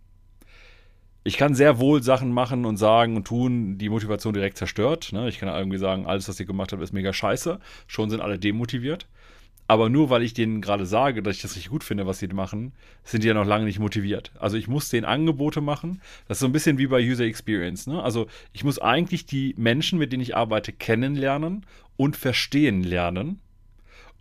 Ich 1.26 1.38
kann 1.38 1.54
sehr 1.54 1.78
wohl 1.78 2.02
Sachen 2.02 2.32
machen 2.32 2.66
und 2.66 2.76
sagen 2.76 3.16
und 3.16 3.26
tun, 3.26 3.78
die 3.78 3.88
Motivation 3.88 4.34
direkt 4.34 4.58
zerstört. 4.58 5.10
Ne? 5.12 5.28
Ich 5.28 5.38
kann 5.38 5.48
irgendwie 5.48 5.78
sagen, 5.78 6.06
alles, 6.06 6.28
was 6.28 6.38
ihr 6.38 6.46
gemacht 6.46 6.72
habt, 6.72 6.82
ist 6.82 6.92
mega 6.92 7.14
scheiße. 7.14 7.60
Schon 7.86 8.10
sind 8.10 8.20
alle 8.20 8.38
demotiviert. 8.38 9.06
Aber 9.66 9.88
nur 9.88 10.10
weil 10.10 10.22
ich 10.22 10.34
denen 10.34 10.60
gerade 10.60 10.84
sage, 10.84 11.22
dass 11.22 11.36
ich 11.36 11.42
das 11.42 11.56
richtig 11.56 11.70
gut 11.70 11.84
finde, 11.84 12.06
was 12.06 12.18
sie 12.18 12.28
machen, 12.28 12.72
sind 13.02 13.24
die 13.24 13.28
ja 13.28 13.34
noch 13.34 13.46
lange 13.46 13.64
nicht 13.64 13.78
motiviert. 13.78 14.30
Also 14.38 14.58
ich 14.58 14.68
muss 14.68 14.90
denen 14.90 15.06
Angebote 15.06 15.62
machen. 15.62 16.02
Das 16.28 16.36
ist 16.36 16.40
so 16.40 16.46
ein 16.46 16.52
bisschen 16.52 16.76
wie 16.76 16.86
bei 16.86 17.00
User 17.00 17.24
Experience. 17.24 17.86
Ne? 17.86 18.02
Also 18.02 18.26
ich 18.52 18.62
muss 18.62 18.78
eigentlich 18.78 19.24
die 19.24 19.54
Menschen, 19.56 19.98
mit 19.98 20.12
denen 20.12 20.22
ich 20.22 20.36
arbeite, 20.36 20.72
kennenlernen 20.72 21.64
und 21.96 22.16
verstehen 22.16 22.82
lernen, 22.82 23.40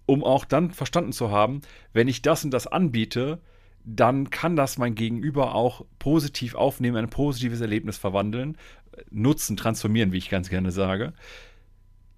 um 0.06 0.24
auch 0.24 0.46
dann 0.46 0.72
verstanden 0.72 1.12
zu 1.12 1.30
haben, 1.30 1.62
wenn 1.92 2.08
ich 2.08 2.22
das 2.22 2.46
und 2.46 2.52
das 2.52 2.68
anbiete, 2.68 3.40
dann 3.84 4.30
kann 4.30 4.56
das 4.56 4.78
mein 4.78 4.96
Gegenüber 4.96 5.56
auch 5.56 5.84
positiv 6.00 6.56
aufnehmen, 6.56 6.96
ein 6.96 7.10
positives 7.10 7.60
Erlebnis 7.60 7.98
verwandeln, 7.98 8.58
nutzen, 9.12 9.58
transformieren, 9.58 10.14
wie 10.14 10.20
ich 10.20 10.30
ganz 10.30 10.50
gerne 10.50 10.72
sage 10.72 11.12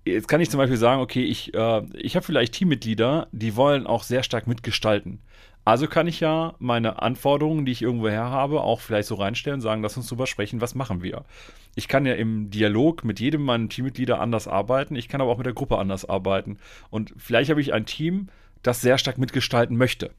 jetzt 0.05 0.27
kann 0.27 0.41
ich 0.41 0.49
zum 0.49 0.59
Beispiel 0.59 0.77
sagen, 0.77 1.01
okay, 1.01 1.23
ich, 1.23 1.53
äh, 1.53 1.81
ich 1.97 2.15
habe 2.15 2.25
vielleicht 2.25 2.53
Teammitglieder, 2.53 3.27
die 3.31 3.55
wollen 3.55 3.87
auch 3.87 4.03
sehr 4.03 4.23
stark 4.23 4.47
mitgestalten. 4.47 5.19
Also 5.65 5.87
kann 5.87 6.05
ich 6.05 6.19
ja 6.19 6.53
meine 6.59 7.01
Anforderungen, 7.01 7.65
die 7.65 7.71
ich 7.71 7.81
irgendwo 7.81 8.07
her 8.07 8.29
habe, 8.29 8.61
auch 8.61 8.79
vielleicht 8.79 9.07
so 9.07 9.15
reinstellen 9.15 9.61
sagen, 9.61 9.81
lass 9.81 9.97
uns 9.97 10.07
drüber 10.07 10.27
sprechen, 10.27 10.61
was 10.61 10.75
machen 10.75 11.01
wir. 11.01 11.25
Ich 11.73 11.87
kann 11.87 12.05
ja 12.05 12.13
im 12.13 12.51
Dialog 12.51 13.03
mit 13.03 13.19
jedem 13.19 13.41
meiner 13.41 13.67
Teammitglieder 13.67 14.21
anders 14.21 14.47
arbeiten, 14.47 14.95
ich 14.95 15.09
kann 15.09 15.21
aber 15.21 15.31
auch 15.31 15.37
mit 15.37 15.47
der 15.47 15.53
Gruppe 15.53 15.79
anders 15.79 16.07
arbeiten. 16.07 16.59
Und 16.91 17.13
vielleicht 17.17 17.49
habe 17.49 17.61
ich 17.61 17.73
ein 17.73 17.87
Team, 17.87 18.27
das 18.61 18.81
sehr 18.81 18.99
stark 18.99 19.17
mitgestalten 19.17 19.75
möchte. 19.75 20.11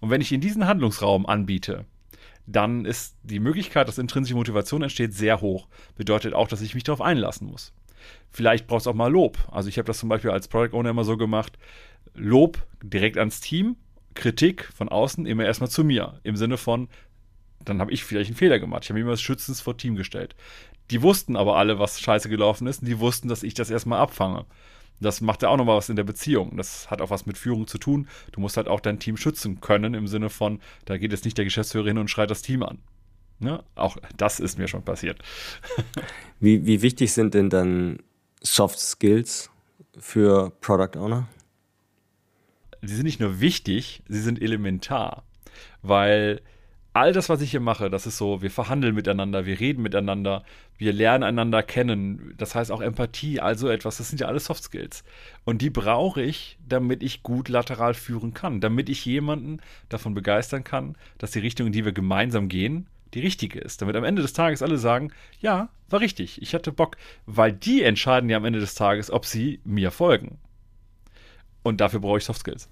Und 0.00 0.10
wenn 0.10 0.20
ich 0.20 0.32
in 0.32 0.40
diesen 0.40 0.66
Handlungsraum 0.66 1.24
anbiete, 1.24 1.84
dann 2.46 2.84
ist 2.84 3.16
die 3.22 3.38
Möglichkeit, 3.38 3.86
dass 3.86 3.98
intrinsische 3.98 4.36
Motivation 4.36 4.82
entsteht, 4.82 5.14
sehr 5.14 5.40
hoch. 5.40 5.68
Bedeutet 5.96 6.34
auch, 6.34 6.48
dass 6.48 6.62
ich 6.62 6.74
mich 6.74 6.82
darauf 6.82 7.00
einlassen 7.00 7.46
muss. 7.46 7.72
Vielleicht 8.30 8.66
braucht 8.66 8.82
es 8.82 8.86
auch 8.86 8.94
mal 8.94 9.10
Lob. 9.10 9.38
Also 9.50 9.68
ich 9.68 9.78
habe 9.78 9.86
das 9.86 9.98
zum 9.98 10.08
Beispiel 10.08 10.30
als 10.30 10.48
Product 10.48 10.76
Owner 10.76 10.90
immer 10.90 11.04
so 11.04 11.16
gemacht. 11.16 11.58
Lob 12.14 12.58
direkt 12.82 13.18
ans 13.18 13.40
Team, 13.40 13.76
Kritik 14.14 14.70
von 14.74 14.88
außen 14.88 15.26
immer 15.26 15.44
erstmal 15.44 15.70
zu 15.70 15.84
mir. 15.84 16.20
Im 16.22 16.36
Sinne 16.36 16.56
von, 16.56 16.88
dann 17.64 17.80
habe 17.80 17.92
ich 17.92 18.04
vielleicht 18.04 18.30
einen 18.30 18.36
Fehler 18.36 18.58
gemacht. 18.58 18.84
Ich 18.84 18.90
habe 18.90 19.00
immer 19.00 19.10
das 19.10 19.20
Schützens 19.20 19.60
vor 19.60 19.76
Team 19.76 19.96
gestellt. 19.96 20.34
Die 20.90 21.02
wussten 21.02 21.36
aber 21.36 21.56
alle, 21.56 21.78
was 21.78 22.00
scheiße 22.00 22.28
gelaufen 22.28 22.66
ist 22.66 22.82
und 22.82 22.88
die 22.88 22.98
wussten, 22.98 23.28
dass 23.28 23.42
ich 23.42 23.54
das 23.54 23.70
erstmal 23.70 24.00
abfange. 24.00 24.46
Das 25.00 25.20
macht 25.20 25.42
ja 25.42 25.48
auch 25.48 25.56
nochmal 25.56 25.76
was 25.76 25.88
in 25.88 25.96
der 25.96 26.04
Beziehung. 26.04 26.56
Das 26.56 26.90
hat 26.90 27.00
auch 27.00 27.10
was 27.10 27.26
mit 27.26 27.38
Führung 27.38 27.66
zu 27.66 27.78
tun. 27.78 28.06
Du 28.32 28.40
musst 28.40 28.56
halt 28.56 28.68
auch 28.68 28.80
dein 28.80 28.98
Team 28.98 29.16
schützen 29.16 29.60
können, 29.60 29.94
im 29.94 30.06
Sinne 30.06 30.28
von, 30.28 30.60
da 30.84 30.98
geht 30.98 31.12
jetzt 31.12 31.24
nicht 31.24 31.38
der 31.38 31.44
Geschäftsführer 31.44 31.86
hin 31.86 31.98
und 31.98 32.10
schreit 32.10 32.30
das 32.30 32.42
Team 32.42 32.62
an. 32.62 32.78
Ne? 33.40 33.64
Auch 33.74 33.96
das 34.16 34.38
ist 34.38 34.58
mir 34.58 34.68
schon 34.68 34.84
passiert. 34.84 35.18
wie, 36.40 36.66
wie 36.66 36.82
wichtig 36.82 37.12
sind 37.12 37.34
denn 37.34 37.50
dann 37.50 37.98
Soft 38.42 38.78
Skills 38.78 39.50
für 39.98 40.50
Product 40.60 40.98
Owner? 40.98 41.26
Sie 42.82 42.94
sind 42.94 43.04
nicht 43.04 43.20
nur 43.20 43.40
wichtig, 43.40 44.02
sie 44.08 44.20
sind 44.20 44.40
elementar, 44.40 45.24
weil 45.82 46.40
all 46.92 47.12
das, 47.12 47.28
was 47.28 47.40
ich 47.40 47.50
hier 47.50 47.60
mache, 47.60 47.90
das 47.90 48.06
ist 48.06 48.16
so, 48.16 48.42
wir 48.42 48.50
verhandeln 48.50 48.94
miteinander, 48.94 49.46
wir 49.46 49.60
reden 49.60 49.82
miteinander, 49.82 50.42
wir 50.76 50.92
lernen 50.92 51.24
einander 51.24 51.62
kennen. 51.62 52.34
Das 52.36 52.54
heißt 52.54 52.72
auch 52.72 52.80
Empathie, 52.80 53.40
also 53.40 53.68
etwas, 53.68 53.98
das 53.98 54.08
sind 54.08 54.20
ja 54.20 54.26
alles 54.26 54.46
Soft 54.46 54.64
Skills. 54.64 55.04
Und 55.44 55.62
die 55.62 55.70
brauche 55.70 56.22
ich, 56.22 56.58
damit 56.66 57.02
ich 57.02 57.22
gut 57.22 57.48
lateral 57.48 57.94
führen 57.94 58.34
kann, 58.34 58.60
damit 58.60 58.88
ich 58.88 59.04
jemanden 59.04 59.60
davon 59.88 60.14
begeistern 60.14 60.64
kann, 60.64 60.96
dass 61.18 61.30
die 61.30 61.38
Richtung, 61.38 61.68
in 61.68 61.72
die 61.72 61.84
wir 61.84 61.92
gemeinsam 61.92 62.48
gehen, 62.48 62.86
die 63.14 63.20
richtige 63.20 63.58
ist. 63.58 63.82
Damit 63.82 63.96
am 63.96 64.04
Ende 64.04 64.22
des 64.22 64.32
Tages 64.32 64.62
alle 64.62 64.78
sagen, 64.78 65.12
ja, 65.40 65.70
war 65.88 66.00
richtig, 66.00 66.40
ich 66.40 66.54
hatte 66.54 66.72
Bock, 66.72 66.96
weil 67.26 67.52
die 67.52 67.82
entscheiden 67.82 68.30
ja 68.30 68.36
am 68.36 68.44
Ende 68.44 68.60
des 68.60 68.74
Tages, 68.74 69.10
ob 69.10 69.26
sie 69.26 69.60
mir 69.64 69.90
folgen. 69.90 70.38
Und 71.62 71.80
dafür 71.80 72.00
brauche 72.00 72.18
ich 72.18 72.24
Soft 72.24 72.40
Skills. 72.40 72.68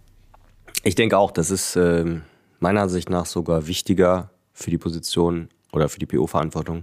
Ich 0.84 0.94
denke 0.94 1.18
auch, 1.18 1.30
das 1.30 1.50
ist 1.50 1.76
äh, 1.76 2.20
meiner 2.60 2.82
Ansicht 2.82 3.10
nach 3.10 3.26
sogar 3.26 3.66
wichtiger 3.66 4.30
für 4.52 4.70
die 4.70 4.78
Position 4.78 5.48
oder 5.72 5.88
für 5.88 5.98
die 5.98 6.06
PO-Verantwortung 6.06 6.82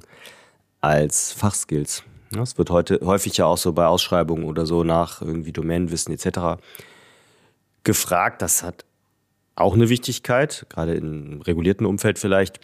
als 0.82 1.32
Fachskills. 1.32 2.04
Es 2.42 2.58
wird 2.58 2.70
heute 2.70 3.00
häufig 3.04 3.38
ja 3.38 3.46
auch 3.46 3.58
so 3.58 3.72
bei 3.74 3.86
Ausschreibungen 3.86 4.44
oder 4.46 4.66
so 4.66 4.84
nach 4.84 5.22
irgendwie 5.22 5.54
Domänenwissen 5.54 6.14
etc. 6.14 6.62
gefragt. 7.84 8.42
Das 8.42 8.62
hat 8.62 8.86
auch 9.56 9.74
eine 9.74 9.90
Wichtigkeit, 9.90 10.66
gerade 10.70 10.96
im 10.96 11.42
regulierten 11.42 11.86
Umfeld 11.86 12.20
vielleicht, 12.20 12.60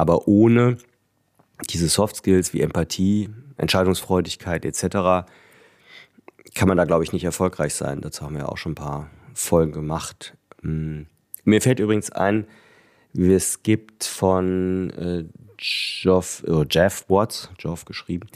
aber 0.00 0.26
ohne 0.26 0.78
diese 1.68 1.88
Soft 1.88 2.16
Skills 2.16 2.54
wie 2.54 2.62
Empathie, 2.62 3.28
Entscheidungsfreudigkeit 3.58 4.64
etc. 4.64 5.28
kann 6.54 6.68
man 6.68 6.78
da, 6.78 6.86
glaube 6.86 7.04
ich, 7.04 7.12
nicht 7.12 7.24
erfolgreich 7.24 7.74
sein. 7.74 8.00
Dazu 8.00 8.22
haben 8.22 8.34
wir 8.34 8.48
auch 8.48 8.56
schon 8.56 8.72
ein 8.72 8.76
paar 8.76 9.10
Folgen 9.34 9.72
gemacht. 9.72 10.34
Hm. 10.62 11.06
Mir 11.44 11.60
fällt 11.60 11.80
übrigens 11.80 12.10
ein, 12.10 12.46
es 13.12 13.62
gibt 13.62 14.04
von 14.04 14.90
äh, 14.90 15.24
Geoff, 15.58 16.44
oh, 16.46 16.64
Jeff 16.68 17.04
Watts, 17.08 17.50
Geoff 17.58 17.84
geschrieben, 17.84 18.28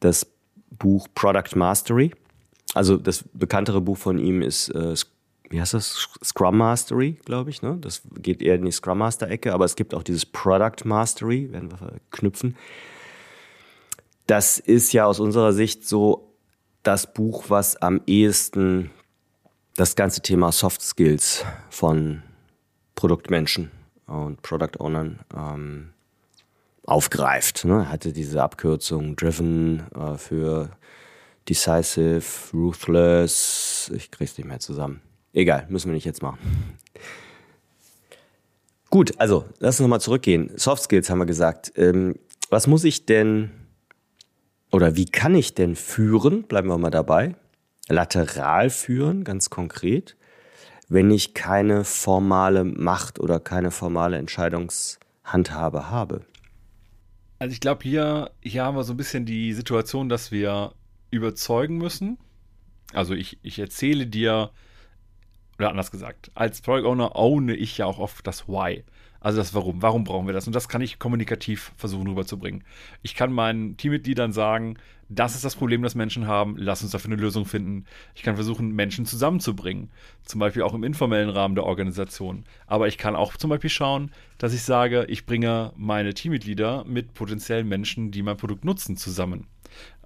das 0.00 0.26
Buch 0.70 1.06
Product 1.14 1.54
Mastery. 1.54 2.10
Also 2.74 2.96
das 2.96 3.24
bekanntere 3.32 3.80
Buch 3.80 3.96
von 3.96 4.18
ihm 4.18 4.42
ist, 4.42 4.70
äh, 4.70 4.96
wie 5.50 5.60
heißt 5.60 5.74
das? 5.74 6.08
Scrum 6.24 6.58
Mastery, 6.58 7.18
glaube 7.24 7.50
ich. 7.50 7.62
Ne? 7.62 7.78
Das 7.80 8.02
geht 8.18 8.42
eher 8.42 8.56
in 8.56 8.64
die 8.64 8.72
Scrum 8.72 8.98
Master-Ecke, 8.98 9.52
aber 9.52 9.64
es 9.64 9.76
gibt 9.76 9.94
auch 9.94 10.02
dieses 10.02 10.26
Product 10.26 10.84
Mastery, 10.84 11.52
werden 11.52 11.70
wir 11.70 11.78
verknüpfen. 11.78 12.56
Das 14.26 14.58
ist 14.58 14.92
ja 14.92 15.06
aus 15.06 15.20
unserer 15.20 15.52
Sicht 15.52 15.86
so 15.86 16.32
das 16.82 17.12
Buch, 17.12 17.44
was 17.48 17.76
am 17.76 18.00
ehesten 18.06 18.90
das 19.76 19.94
ganze 19.94 20.20
Thema 20.20 20.52
Soft 20.52 20.82
Skills 20.82 21.44
von 21.70 22.22
Produktmenschen 22.94 23.70
und 24.06 24.42
Product 24.42 24.78
Ownern 24.80 25.20
ähm, 25.36 25.92
aufgreift. 26.84 27.64
Ne? 27.64 27.88
Hatte 27.88 28.12
diese 28.12 28.42
Abkürzung 28.42 29.16
Driven 29.16 29.84
äh, 29.94 30.16
für 30.16 30.70
Decisive, 31.48 32.24
Ruthless, 32.52 33.92
ich 33.94 34.10
krieg's 34.10 34.36
nicht 34.36 34.46
mehr 34.46 34.58
zusammen. 34.58 35.00
Egal, 35.36 35.66
müssen 35.68 35.88
wir 35.88 35.94
nicht 35.94 36.04
jetzt 36.04 36.22
machen. 36.22 36.38
Gut, 38.90 39.14
also 39.18 39.44
lass 39.58 39.78
uns 39.78 39.84
nochmal 39.84 40.00
zurückgehen. 40.00 40.50
Soft 40.56 40.82
Skills 40.82 41.10
haben 41.10 41.18
wir 41.18 41.26
gesagt. 41.26 41.72
Ähm, 41.76 42.16
was 42.50 42.66
muss 42.66 42.82
ich 42.82 43.06
denn 43.06 43.50
oder 44.72 44.96
wie 44.96 45.06
kann 45.06 45.34
ich 45.34 45.54
denn 45.54 45.76
führen? 45.76 46.42
Bleiben 46.42 46.68
wir 46.68 46.78
mal 46.78 46.90
dabei. 46.90 47.36
Lateral 47.88 48.70
führen, 48.70 49.22
ganz 49.22 49.50
konkret 49.50 50.16
wenn 50.88 51.10
ich 51.10 51.34
keine 51.34 51.84
formale 51.84 52.64
Macht 52.64 53.18
oder 53.18 53.40
keine 53.40 53.70
formale 53.70 54.18
Entscheidungshandhabe 54.18 55.90
habe. 55.90 56.24
Also 57.38 57.52
ich 57.52 57.60
glaube, 57.60 57.82
hier, 57.82 58.30
hier 58.40 58.64
haben 58.64 58.76
wir 58.76 58.84
so 58.84 58.94
ein 58.94 58.96
bisschen 58.96 59.26
die 59.26 59.52
Situation, 59.52 60.08
dass 60.08 60.30
wir 60.30 60.72
überzeugen 61.10 61.76
müssen. 61.76 62.18
Also 62.92 63.14
ich, 63.14 63.38
ich 63.42 63.58
erzähle 63.58 64.06
dir, 64.06 64.50
oder 65.58 65.70
anders 65.70 65.90
gesagt, 65.90 66.30
als 66.34 66.60
Product 66.60 66.86
Owner 66.86 67.16
owne 67.16 67.54
ich 67.54 67.78
ja 67.78 67.86
auch 67.86 67.98
oft 67.98 68.26
das 68.26 68.48
Why. 68.48 68.84
Also 69.20 69.38
das 69.38 69.54
Warum. 69.54 69.82
Warum 69.82 70.04
brauchen 70.04 70.26
wir 70.26 70.34
das? 70.34 70.46
Und 70.46 70.54
das 70.54 70.68
kann 70.68 70.82
ich 70.82 70.98
kommunikativ 70.98 71.72
versuchen 71.76 72.06
rüberzubringen. 72.06 72.62
Ich 73.02 73.14
kann 73.14 73.32
meinen 73.32 73.76
Teammitgliedern 73.76 74.32
sagen, 74.32 74.76
das 75.08 75.34
ist 75.34 75.44
das 75.44 75.56
Problem, 75.56 75.82
das 75.82 75.94
Menschen 75.94 76.26
haben, 76.26 76.56
lass 76.58 76.82
uns 76.82 76.92
dafür 76.92 77.12
eine 77.12 77.20
Lösung 77.20 77.44
finden. 77.44 77.84
Ich 78.14 78.22
kann 78.22 78.34
versuchen, 78.34 78.72
Menschen 78.72 79.06
zusammenzubringen, 79.06 79.90
zum 80.24 80.40
Beispiel 80.40 80.62
auch 80.62 80.74
im 80.74 80.84
informellen 80.84 81.30
Rahmen 81.30 81.54
der 81.54 81.64
Organisation. 81.64 82.44
Aber 82.66 82.88
ich 82.88 82.98
kann 82.98 83.14
auch 83.14 83.36
zum 83.36 83.50
Beispiel 83.50 83.70
schauen, 83.70 84.10
dass 84.38 84.52
ich 84.52 84.62
sage, 84.62 85.06
ich 85.08 85.24
bringe 85.24 85.72
meine 85.76 86.12
Teammitglieder 86.12 86.84
mit 86.84 87.14
potenziellen 87.14 87.68
Menschen, 87.68 88.10
die 88.10 88.22
mein 88.22 88.36
Produkt 88.36 88.64
nutzen, 88.64 88.96
zusammen. 88.96 89.46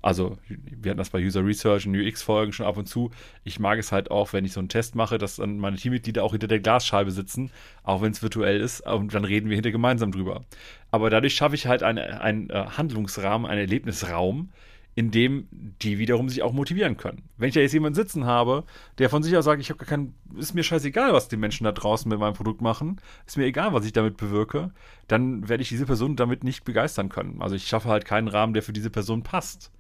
Also, 0.03 0.39
wir 0.49 0.91
hatten 0.91 0.99
das 0.99 1.11
bei 1.11 1.23
User 1.23 1.45
Research 1.45 1.87
und 1.87 1.95
UX-Folgen 1.95 2.53
schon 2.53 2.67
ab 2.67 2.77
und 2.77 2.87
zu. 2.87 3.11
Ich 3.45 3.61
mag 3.61 3.79
es 3.79 3.93
halt 3.93 4.11
auch, 4.11 4.33
wenn 4.33 4.45
ich 4.45 4.53
so 4.53 4.61
einen 4.61 4.69
Test 4.69 4.95
mache, 4.95 5.19
dass 5.19 5.37
dann 5.37 5.59
meine 5.59 5.77
Teammitglieder 5.77 6.25
auch 6.25 6.33
hinter 6.33 6.49
der 6.49 6.61
Glasscheibe 6.61 7.11
sitzen, 7.11 7.51
auch 7.83 8.01
wenn 8.01 8.13
es 8.13 8.23
virtuell 8.23 8.61
ist, 8.61 8.81
und 8.81 9.13
dann 9.15 9.25
reden 9.25 9.51
wir 9.51 9.57
hinter 9.57 9.71
gemeinsam 9.71 10.13
drüber. 10.13 10.45
Aber 10.91 11.11
dadurch 11.11 11.35
schaffe 11.35 11.55
ich 11.55 11.67
halt 11.67 11.83
einen 11.83 12.51
äh, 12.51 12.67
Handlungsrahmen, 12.77 13.47
einen 13.47 13.61
Erlebnisraum, 13.61 14.51
in 14.95 15.11
dem 15.11 15.47
die 15.51 15.99
wiederum 15.99 16.29
sich 16.29 16.43
auch 16.43 16.53
motivieren 16.53 16.97
können. 16.97 17.23
Wenn 17.37 17.49
ich 17.49 17.55
da 17.55 17.61
jetzt 17.61 17.73
jemanden 17.73 17.95
sitzen 17.95 18.27
habe, 18.27 18.65
der 18.99 19.09
von 19.09 19.23
sich 19.23 19.37
aus 19.37 19.45
sagt, 19.45 19.61
ich 19.61 19.71
habe 19.71 19.79
gar 19.79 19.87
keinen, 19.87 20.15
ist 20.37 20.55
mir 20.55 20.65
scheißegal, 20.65 21.13
was 21.13 21.29
die 21.29 21.37
Menschen 21.37 21.65
da 21.65 21.73
draußen 21.73 22.09
mit 22.09 22.19
meinem 22.19 22.35
Produkt 22.35 22.61
machen, 22.61 23.01
ist 23.27 23.37
mir 23.37 23.45
egal, 23.45 23.73
was 23.73 23.85
ich 23.85 23.93
damit 23.93 24.17
bewirke, 24.17 24.73
dann 25.09 25.49
werde 25.49 25.63
ich 25.63 25.69
diese 25.69 25.87
Person 25.87 26.17
damit 26.17 26.43
nicht 26.43 26.65
begeistern 26.65 27.09
können. 27.09 27.41
Also 27.41 27.55
ich 27.55 27.67
schaffe 27.67 27.89
halt 27.89 28.05
keinen 28.05 28.29
Rahmen, 28.29 28.53
der 28.53 28.63
für 28.63 28.73
diese 28.73 28.91
Person 28.91 29.23
passt. 29.23 29.71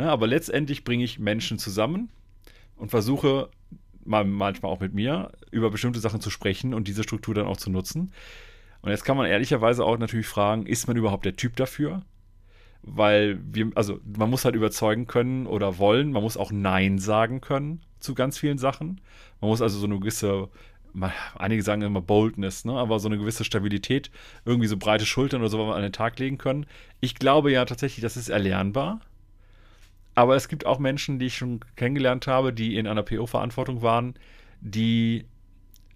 Ne, 0.00 0.10
aber 0.10 0.26
letztendlich 0.26 0.84
bringe 0.84 1.04
ich 1.04 1.18
Menschen 1.18 1.58
zusammen 1.58 2.08
und 2.76 2.90
versuche 2.90 3.50
manchmal 4.04 4.72
auch 4.72 4.80
mit 4.80 4.94
mir 4.94 5.30
über 5.50 5.70
bestimmte 5.70 6.00
Sachen 6.00 6.22
zu 6.22 6.30
sprechen 6.30 6.72
und 6.72 6.88
diese 6.88 7.02
Struktur 7.02 7.34
dann 7.34 7.46
auch 7.46 7.58
zu 7.58 7.70
nutzen. 7.70 8.12
Und 8.80 8.90
jetzt 8.90 9.04
kann 9.04 9.18
man 9.18 9.26
ehrlicherweise 9.26 9.84
auch 9.84 9.98
natürlich 9.98 10.26
fragen, 10.26 10.64
ist 10.64 10.88
man 10.88 10.96
überhaupt 10.96 11.26
der 11.26 11.36
Typ 11.36 11.54
dafür? 11.56 12.02
weil 12.82 13.38
wir, 13.42 13.70
also 13.74 14.00
man 14.16 14.30
muss 14.30 14.46
halt 14.46 14.54
überzeugen 14.54 15.06
können 15.06 15.46
oder 15.46 15.76
wollen, 15.76 16.12
man 16.12 16.22
muss 16.22 16.38
auch 16.38 16.50
Nein 16.50 16.98
sagen 16.98 17.42
können 17.42 17.82
zu 17.98 18.14
ganz 18.14 18.38
vielen 18.38 18.56
Sachen. 18.56 19.02
Man 19.42 19.50
muss 19.50 19.60
also 19.60 19.78
so 19.78 19.84
eine 19.84 19.98
gewisse, 19.98 20.48
einige 21.38 21.62
sagen 21.62 21.82
immer 21.82 22.00
Boldness, 22.00 22.64
ne? 22.64 22.72
aber 22.72 22.98
so 22.98 23.08
eine 23.08 23.18
gewisse 23.18 23.44
Stabilität, 23.44 24.10
irgendwie 24.46 24.66
so 24.66 24.78
breite 24.78 25.04
Schultern 25.04 25.42
oder 25.42 25.50
so 25.50 25.62
an 25.70 25.82
den 25.82 25.92
Tag 25.92 26.18
legen 26.18 26.38
können. 26.38 26.64
Ich 27.00 27.16
glaube 27.16 27.52
ja 27.52 27.66
tatsächlich, 27.66 28.02
das 28.02 28.16
ist 28.16 28.30
erlernbar. 28.30 29.00
Aber 30.14 30.36
es 30.36 30.48
gibt 30.48 30.66
auch 30.66 30.78
Menschen, 30.78 31.18
die 31.18 31.26
ich 31.26 31.36
schon 31.36 31.60
kennengelernt 31.76 32.26
habe, 32.26 32.52
die 32.52 32.76
in 32.76 32.86
einer 32.86 33.02
PO-Verantwortung 33.02 33.82
waren, 33.82 34.14
die 34.60 35.24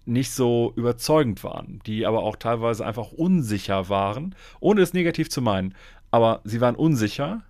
nicht 0.07 0.31
so 0.31 0.71
überzeugend 0.75 1.43
waren, 1.43 1.81
die 1.85 2.05
aber 2.05 2.23
auch 2.23 2.35
teilweise 2.35 2.85
einfach 2.85 3.11
unsicher 3.11 3.89
waren, 3.89 4.35
ohne 4.59 4.81
es 4.81 4.93
negativ 4.93 5.29
zu 5.29 5.41
meinen 5.41 5.73
aber 6.15 6.39
sie 6.45 6.61
waren 6.61 6.77
unsicher 6.77 7.41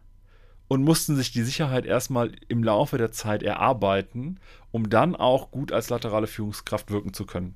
und 0.67 0.84
mussten 0.84 1.15
sich 1.15 1.32
die 1.32 1.43
Sicherheit 1.43 1.86
erstmal 1.86 2.32
im 2.47 2.63
Laufe 2.63 2.97
der 2.97 3.12
Zeit 3.12 3.43
erarbeiten, 3.43 4.39
um 4.71 4.89
dann 4.89 5.15
auch 5.15 5.51
gut 5.51 5.71
als 5.71 5.91
laterale 5.91 6.25
Führungskraft 6.25 6.89
wirken 6.89 7.13
zu 7.13 7.28
können. 7.28 7.54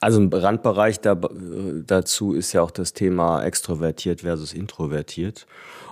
Also 0.00 0.20
ein 0.20 0.32
Randbereich 0.32 1.00
da, 1.00 1.16
dazu 1.16 2.32
ist 2.32 2.52
ja 2.52 2.62
auch 2.62 2.70
das 2.70 2.92
Thema 2.92 3.42
extrovertiert 3.42 4.20
versus 4.20 4.52
introvertiert. 4.52 5.46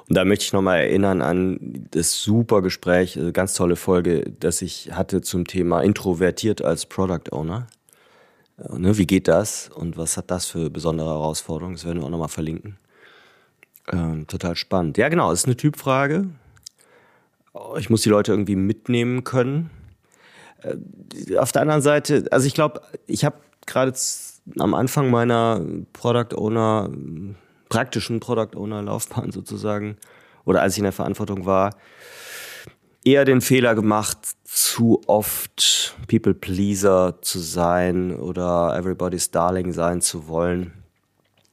Und 0.08 0.16
da 0.16 0.24
möchte 0.24 0.44
ich 0.44 0.52
nochmal 0.52 0.78
erinnern 0.78 1.20
an 1.20 1.88
das 1.90 2.22
super 2.22 2.62
Gespräch, 2.62 3.18
also 3.18 3.32
ganz 3.32 3.54
tolle 3.54 3.74
Folge, 3.74 4.32
das 4.38 4.62
ich 4.62 4.92
hatte 4.92 5.22
zum 5.22 5.46
Thema 5.46 5.80
introvertiert 5.82 6.62
als 6.62 6.86
Product 6.86 7.32
Owner. 7.32 7.66
Ne, 8.56 8.96
wie 8.96 9.06
geht 9.06 9.26
das 9.26 9.68
und 9.74 9.96
was 9.96 10.16
hat 10.16 10.30
das 10.30 10.46
für 10.46 10.70
besondere 10.70 11.08
Herausforderungen? 11.08 11.74
Das 11.74 11.84
werden 11.84 12.00
wir 12.00 12.06
auch 12.06 12.10
nochmal 12.10 12.28
verlinken. 12.28 12.78
Ähm, 13.92 14.26
total 14.26 14.56
spannend. 14.56 14.98
Ja, 14.98 15.08
genau, 15.08 15.32
es 15.32 15.40
ist 15.40 15.46
eine 15.46 15.56
Typfrage. 15.56 16.28
Ich 17.78 17.90
muss 17.90 18.02
die 18.02 18.08
Leute 18.08 18.32
irgendwie 18.32 18.56
mitnehmen 18.56 19.24
können. 19.24 19.70
Äh, 20.62 21.36
auf 21.36 21.52
der 21.52 21.62
anderen 21.62 21.82
Seite, 21.82 22.26
also 22.30 22.46
ich 22.46 22.54
glaube, 22.54 22.80
ich 23.06 23.24
habe 23.24 23.36
gerade 23.66 23.92
am 24.58 24.74
Anfang 24.74 25.10
meiner 25.10 25.60
Product 25.92 26.36
Owner, 26.36 26.90
praktischen 27.68 28.20
Product 28.20 28.56
Owner 28.56 28.82
Laufbahn 28.82 29.32
sozusagen, 29.32 29.96
oder 30.44 30.62
als 30.62 30.74
ich 30.74 30.78
in 30.78 30.84
der 30.84 30.92
Verantwortung 30.92 31.44
war, 31.44 31.76
eher 33.04 33.24
den 33.24 33.40
Fehler 33.40 33.74
gemacht, 33.74 34.18
zu 34.44 35.02
oft 35.06 35.96
People 36.08 36.34
Pleaser 36.34 37.18
zu 37.20 37.38
sein 37.38 38.16
oder 38.16 38.76
Everybody's 38.76 39.30
Darling 39.30 39.72
sein 39.72 40.00
zu 40.00 40.28
wollen. 40.28 40.72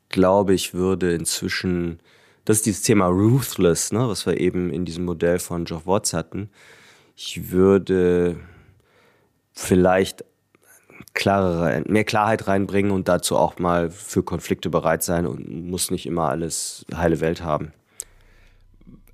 Glaube 0.10 0.54
ich, 0.54 0.74
würde 0.74 1.14
inzwischen 1.14 2.00
das 2.46 2.58
ist 2.58 2.66
dieses 2.66 2.82
Thema 2.82 3.08
Ruthless, 3.08 3.94
ne, 3.94 4.08
was 4.08 4.26
wir 4.26 4.40
eben 4.40 4.70
in 4.70 4.84
diesem 4.84 5.06
Modell 5.06 5.40
von 5.40 5.64
Geoff 5.64 5.88
Watts 5.88 6.14
hatten. 6.14 6.50
Ich 7.16 7.52
würde 7.52 8.36
vielleicht 9.54 10.26
klarere, 11.14 11.84
mehr 11.88 12.04
Klarheit 12.04 12.48
reinbringen 12.48 12.92
und 12.92 13.08
dazu 13.08 13.38
auch 13.38 13.60
mal 13.60 13.90
für 13.90 14.24
Konflikte 14.24 14.70
bereit 14.70 15.04
sein 15.04 15.26
und 15.26 15.70
muss 15.70 15.92
nicht 15.92 16.06
immer 16.06 16.30
alles 16.30 16.86
heile 16.96 17.22
Welt 17.22 17.44
haben. 17.44 17.72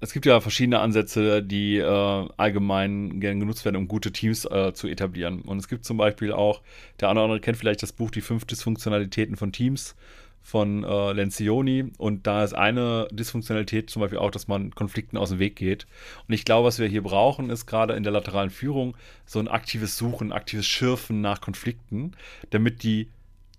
Es 0.01 0.13
gibt 0.13 0.25
ja 0.25 0.39
verschiedene 0.39 0.79
Ansätze, 0.79 1.43
die 1.43 1.77
äh, 1.77 2.27
allgemein 2.37 3.19
gerne 3.19 3.39
genutzt 3.39 3.65
werden, 3.65 3.75
um 3.75 3.89
gute 3.89 4.13
Teams 4.13 4.45
äh, 4.45 4.73
zu 4.73 4.87
etablieren. 4.87 5.41
Und 5.41 5.57
es 5.57 5.67
gibt 5.67 5.83
zum 5.83 5.97
Beispiel 5.97 6.31
auch, 6.31 6.61
der 7.01 7.09
eine 7.09 7.19
oder 7.19 7.25
andere 7.25 7.41
kennt 7.41 7.57
vielleicht 7.57 7.83
das 7.83 7.91
Buch 7.91 8.09
Die 8.09 8.21
fünf 8.21 8.45
Dysfunktionalitäten 8.45 9.35
von 9.35 9.51
Teams 9.51 9.95
von 10.41 10.83
äh, 10.83 11.13
Lencioni. 11.13 11.91
Und 11.97 12.27
da 12.27 12.43
ist 12.43 12.53
eine 12.53 13.07
Dysfunktionalität 13.11 13.89
zum 13.89 14.01
Beispiel 14.01 14.19
auch, 14.19 14.31
dass 14.31 14.47
man 14.47 14.73
Konflikten 14.73 15.17
aus 15.17 15.29
dem 15.29 15.39
Weg 15.39 15.55
geht. 15.55 15.85
Und 16.27 16.33
ich 16.33 16.45
glaube, 16.45 16.67
was 16.67 16.79
wir 16.79 16.87
hier 16.87 17.03
brauchen, 17.03 17.49
ist 17.49 17.65
gerade 17.65 17.93
in 17.93 18.03
der 18.03 18.11
lateralen 18.11 18.49
Führung 18.49 18.95
so 19.25 19.39
ein 19.39 19.47
aktives 19.47 19.97
Suchen, 19.97 20.31
aktives 20.31 20.67
Schürfen 20.67 21.21
nach 21.21 21.41
Konflikten, 21.41 22.13
damit 22.49 22.83
die 22.83 23.09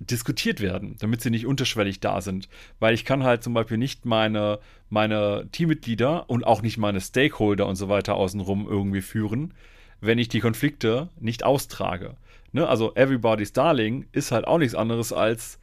diskutiert 0.00 0.60
werden, 0.60 0.96
damit 0.98 1.20
sie 1.20 1.30
nicht 1.30 1.46
unterschwellig 1.46 2.00
da 2.00 2.20
sind. 2.22 2.48
Weil 2.80 2.94
ich 2.94 3.04
kann 3.04 3.22
halt 3.22 3.44
zum 3.44 3.54
Beispiel 3.54 3.76
nicht 3.76 4.06
meine, 4.06 4.58
meine 4.88 5.46
Teammitglieder 5.52 6.28
und 6.28 6.44
auch 6.44 6.62
nicht 6.62 6.78
meine 6.78 7.00
Stakeholder 7.00 7.66
und 7.66 7.76
so 7.76 7.88
weiter 7.88 8.14
außenrum 8.14 8.66
irgendwie 8.66 9.02
führen, 9.02 9.54
wenn 10.00 10.18
ich 10.18 10.28
die 10.28 10.40
Konflikte 10.40 11.10
nicht 11.20 11.44
austrage. 11.44 12.16
Ne? 12.52 12.66
Also 12.66 12.94
Everybody's 12.94 13.52
Darling 13.52 14.06
ist 14.12 14.32
halt 14.32 14.46
auch 14.46 14.58
nichts 14.58 14.74
anderes 14.74 15.12
als 15.12 15.59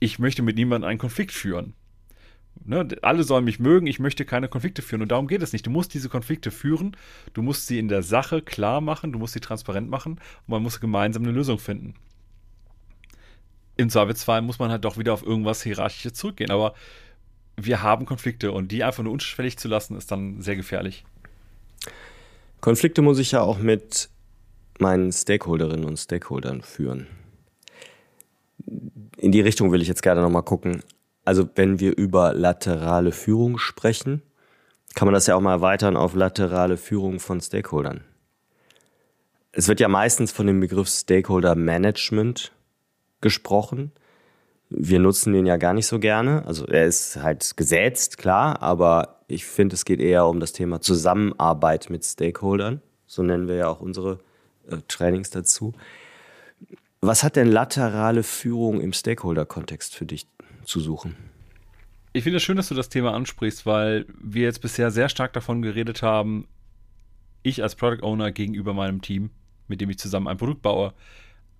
ich 0.00 0.18
möchte 0.18 0.42
mit 0.42 0.56
niemandem 0.56 0.88
einen 0.88 0.98
Konflikt 0.98 1.32
führen. 1.32 1.74
Ne, 2.64 2.88
alle 3.02 3.22
sollen 3.22 3.44
mich 3.44 3.60
mögen, 3.60 3.86
ich 3.86 4.00
möchte 4.00 4.24
keine 4.24 4.48
Konflikte 4.48 4.82
führen. 4.82 5.02
Und 5.02 5.12
darum 5.12 5.28
geht 5.28 5.42
es 5.42 5.52
nicht. 5.52 5.66
Du 5.66 5.70
musst 5.70 5.94
diese 5.94 6.08
Konflikte 6.08 6.50
führen, 6.50 6.96
du 7.32 7.42
musst 7.42 7.66
sie 7.66 7.78
in 7.78 7.88
der 7.88 8.02
Sache 8.02 8.42
klar 8.42 8.80
machen, 8.80 9.12
du 9.12 9.18
musst 9.18 9.34
sie 9.34 9.40
transparent 9.40 9.88
machen 9.88 10.12
und 10.12 10.48
man 10.48 10.62
muss 10.62 10.80
gemeinsam 10.80 11.22
eine 11.22 11.32
Lösung 11.32 11.58
finden. 11.58 11.94
Im 13.76 13.90
Zweifelsfall 13.90 14.42
muss 14.42 14.58
man 14.58 14.70
halt 14.70 14.84
doch 14.84 14.98
wieder 14.98 15.14
auf 15.14 15.24
irgendwas 15.24 15.62
Hierarchisches 15.62 16.14
zurückgehen. 16.14 16.50
Aber 16.50 16.74
wir 17.56 17.82
haben 17.82 18.06
Konflikte 18.06 18.50
und 18.50 18.72
die 18.72 18.82
einfach 18.82 19.04
nur 19.04 19.12
unschwellig 19.12 19.56
zu 19.56 19.68
lassen, 19.68 19.96
ist 19.96 20.10
dann 20.10 20.42
sehr 20.42 20.56
gefährlich. 20.56 21.04
Konflikte 22.60 23.02
muss 23.02 23.20
ich 23.20 23.30
ja 23.30 23.42
auch 23.42 23.58
mit 23.58 24.10
meinen 24.80 25.12
Stakeholderinnen 25.12 25.84
und 25.84 25.96
Stakeholdern 25.96 26.62
führen 26.62 27.06
in 29.16 29.32
die 29.32 29.40
Richtung 29.40 29.72
will 29.72 29.82
ich 29.82 29.88
jetzt 29.88 30.02
gerne 30.02 30.20
nochmal 30.20 30.42
gucken. 30.42 30.82
Also 31.24 31.48
wenn 31.54 31.80
wir 31.80 31.96
über 31.96 32.32
laterale 32.32 33.12
Führung 33.12 33.58
sprechen, 33.58 34.22
kann 34.94 35.06
man 35.06 35.14
das 35.14 35.26
ja 35.26 35.36
auch 35.36 35.40
mal 35.40 35.52
erweitern 35.52 35.96
auf 35.96 36.14
laterale 36.14 36.76
Führung 36.76 37.20
von 37.20 37.40
Stakeholdern. 37.40 38.02
Es 39.52 39.68
wird 39.68 39.80
ja 39.80 39.88
meistens 39.88 40.32
von 40.32 40.46
dem 40.46 40.60
Begriff 40.60 40.88
Stakeholder 40.88 41.54
Management 41.54 42.52
gesprochen. 43.20 43.92
Wir 44.70 44.98
nutzen 45.00 45.32
den 45.32 45.46
ja 45.46 45.56
gar 45.56 45.72
nicht 45.72 45.86
so 45.86 45.98
gerne. 45.98 46.44
Also 46.46 46.66
er 46.66 46.86
ist 46.86 47.16
halt 47.16 47.56
gesetzt, 47.56 48.18
klar, 48.18 48.62
aber 48.62 49.20
ich 49.26 49.46
finde, 49.46 49.74
es 49.74 49.84
geht 49.84 50.00
eher 50.00 50.26
um 50.26 50.40
das 50.40 50.52
Thema 50.52 50.80
Zusammenarbeit 50.80 51.90
mit 51.90 52.04
Stakeholdern. 52.04 52.82
So 53.06 53.22
nennen 53.22 53.48
wir 53.48 53.56
ja 53.56 53.68
auch 53.68 53.80
unsere 53.80 54.18
äh, 54.70 54.76
Trainings 54.88 55.30
dazu. 55.30 55.74
Was 57.00 57.22
hat 57.22 57.36
denn 57.36 57.46
laterale 57.46 58.24
Führung 58.24 58.80
im 58.80 58.92
Stakeholder-Kontext 58.92 59.94
für 59.94 60.04
dich 60.04 60.26
zu 60.64 60.80
suchen? 60.80 61.16
Ich 62.12 62.24
finde 62.24 62.38
es 62.38 62.42
schön, 62.42 62.56
dass 62.56 62.68
du 62.68 62.74
das 62.74 62.88
Thema 62.88 63.14
ansprichst, 63.14 63.66
weil 63.66 64.06
wir 64.20 64.42
jetzt 64.42 64.60
bisher 64.60 64.90
sehr 64.90 65.08
stark 65.08 65.32
davon 65.32 65.62
geredet 65.62 66.02
haben, 66.02 66.48
ich 67.44 67.62
als 67.62 67.76
Product 67.76 68.02
Owner 68.02 68.32
gegenüber 68.32 68.74
meinem 68.74 69.00
Team, 69.00 69.30
mit 69.68 69.80
dem 69.80 69.90
ich 69.90 69.98
zusammen 69.98 70.26
ein 70.26 70.38
Produkt 70.38 70.62
baue. 70.62 70.92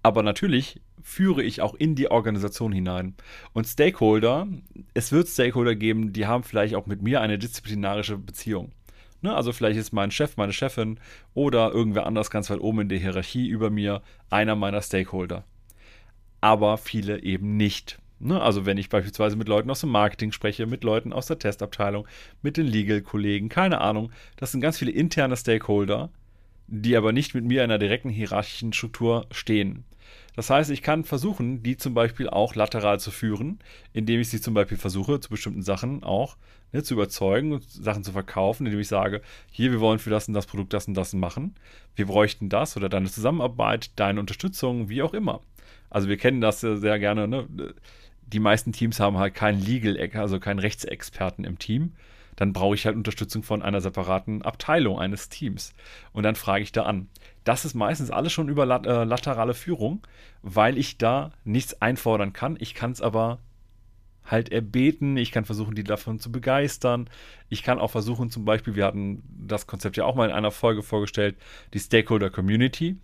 Aber 0.02 0.24
natürlich 0.24 0.80
führe 1.02 1.44
ich 1.44 1.60
auch 1.60 1.74
in 1.74 1.94
die 1.94 2.10
Organisation 2.10 2.72
hinein. 2.72 3.14
Und 3.52 3.66
Stakeholder, 3.66 4.48
es 4.94 5.12
wird 5.12 5.28
Stakeholder 5.28 5.76
geben, 5.76 6.12
die 6.12 6.26
haben 6.26 6.42
vielleicht 6.42 6.74
auch 6.74 6.86
mit 6.86 7.00
mir 7.00 7.20
eine 7.20 7.38
disziplinarische 7.38 8.18
Beziehung. 8.18 8.72
Ne, 9.20 9.34
also 9.34 9.52
vielleicht 9.52 9.78
ist 9.78 9.92
mein 9.92 10.10
Chef, 10.10 10.36
meine 10.36 10.52
Chefin 10.52 11.00
oder 11.34 11.72
irgendwer 11.72 12.06
anders 12.06 12.30
ganz 12.30 12.50
weit 12.50 12.60
oben 12.60 12.82
in 12.82 12.88
der 12.88 12.98
Hierarchie 12.98 13.48
über 13.48 13.68
mir 13.68 14.02
einer 14.30 14.54
meiner 14.54 14.80
Stakeholder. 14.80 15.44
Aber 16.40 16.78
viele 16.78 17.22
eben 17.22 17.56
nicht. 17.56 17.98
Ne, 18.20 18.40
also 18.40 18.66
wenn 18.66 18.78
ich 18.78 18.88
beispielsweise 18.88 19.36
mit 19.36 19.48
Leuten 19.48 19.70
aus 19.70 19.80
dem 19.80 19.90
Marketing 19.90 20.32
spreche, 20.32 20.66
mit 20.66 20.84
Leuten 20.84 21.12
aus 21.12 21.26
der 21.26 21.38
Testabteilung, 21.38 22.06
mit 22.42 22.56
den 22.56 22.66
Legal-Kollegen, 22.66 23.48
keine 23.48 23.80
Ahnung, 23.80 24.12
das 24.36 24.52
sind 24.52 24.60
ganz 24.60 24.78
viele 24.78 24.90
interne 24.92 25.36
Stakeholder, 25.36 26.10
die 26.68 26.96
aber 26.96 27.12
nicht 27.12 27.34
mit 27.34 27.44
mir 27.44 27.64
in 27.64 27.70
einer 27.70 27.78
direkten 27.78 28.10
hierarchischen 28.10 28.72
Struktur 28.72 29.26
stehen. 29.30 29.84
Das 30.38 30.50
heißt, 30.50 30.70
ich 30.70 30.82
kann 30.82 31.02
versuchen, 31.02 31.64
die 31.64 31.76
zum 31.76 31.94
Beispiel 31.94 32.28
auch 32.30 32.54
lateral 32.54 33.00
zu 33.00 33.10
führen, 33.10 33.58
indem 33.92 34.20
ich 34.20 34.28
sie 34.28 34.40
zum 34.40 34.54
Beispiel 34.54 34.78
versuche, 34.78 35.18
zu 35.18 35.30
bestimmten 35.30 35.62
Sachen 35.62 36.04
auch 36.04 36.36
ne, 36.72 36.84
zu 36.84 36.94
überzeugen 36.94 37.54
und 37.54 37.68
Sachen 37.68 38.04
zu 38.04 38.12
verkaufen, 38.12 38.64
indem 38.64 38.78
ich 38.78 38.86
sage, 38.86 39.20
hier, 39.50 39.72
wir 39.72 39.80
wollen 39.80 39.98
für 39.98 40.10
das 40.10 40.28
und 40.28 40.34
das 40.34 40.46
Produkt 40.46 40.72
das 40.72 40.86
und 40.86 40.94
das 40.94 41.12
machen. 41.12 41.56
Wir 41.96 42.06
bräuchten 42.06 42.50
das 42.50 42.76
oder 42.76 42.88
deine 42.88 43.10
Zusammenarbeit, 43.10 43.90
deine 43.96 44.20
Unterstützung, 44.20 44.88
wie 44.88 45.02
auch 45.02 45.12
immer. 45.12 45.40
Also 45.90 46.08
wir 46.08 46.18
kennen 46.18 46.40
das 46.40 46.60
sehr 46.60 47.00
gerne. 47.00 47.26
Ne? 47.26 47.48
Die 48.28 48.38
meisten 48.38 48.70
Teams 48.70 49.00
haben 49.00 49.18
halt 49.18 49.34
keinen 49.34 49.60
Legal, 49.60 49.98
also 50.14 50.38
keinen 50.38 50.60
Rechtsexperten 50.60 51.44
im 51.44 51.58
Team 51.58 51.94
dann 52.38 52.52
brauche 52.52 52.76
ich 52.76 52.86
halt 52.86 52.94
Unterstützung 52.94 53.42
von 53.42 53.62
einer 53.62 53.80
separaten 53.80 54.42
Abteilung 54.42 55.00
eines 55.00 55.28
Teams. 55.28 55.74
Und 56.12 56.22
dann 56.22 56.36
frage 56.36 56.62
ich 56.62 56.70
da 56.70 56.84
an. 56.84 57.08
Das 57.48 57.64
ist 57.64 57.72
meistens 57.72 58.10
alles 58.10 58.30
schon 58.30 58.50
über 58.50 58.64
äh, 58.64 59.04
laterale 59.04 59.54
Führung, 59.54 60.02
weil 60.42 60.76
ich 60.76 60.98
da 60.98 61.30
nichts 61.44 61.80
einfordern 61.80 62.34
kann. 62.34 62.58
Ich 62.60 62.74
kann 62.74 62.90
es 62.90 63.00
aber 63.00 63.38
halt 64.22 64.52
erbeten. 64.52 65.16
Ich 65.16 65.32
kann 65.32 65.46
versuchen, 65.46 65.74
die 65.74 65.82
davon 65.82 66.20
zu 66.20 66.30
begeistern. 66.30 67.08
Ich 67.48 67.62
kann 67.62 67.78
auch 67.78 67.90
versuchen, 67.90 68.30
zum 68.30 68.44
Beispiel, 68.44 68.74
wir 68.74 68.84
hatten 68.84 69.22
das 69.46 69.66
Konzept 69.66 69.96
ja 69.96 70.04
auch 70.04 70.14
mal 70.14 70.28
in 70.28 70.34
einer 70.34 70.50
Folge 70.50 70.82
vorgestellt, 70.82 71.36
die 71.72 71.78
Stakeholder 71.78 72.28
Community. 72.28 72.98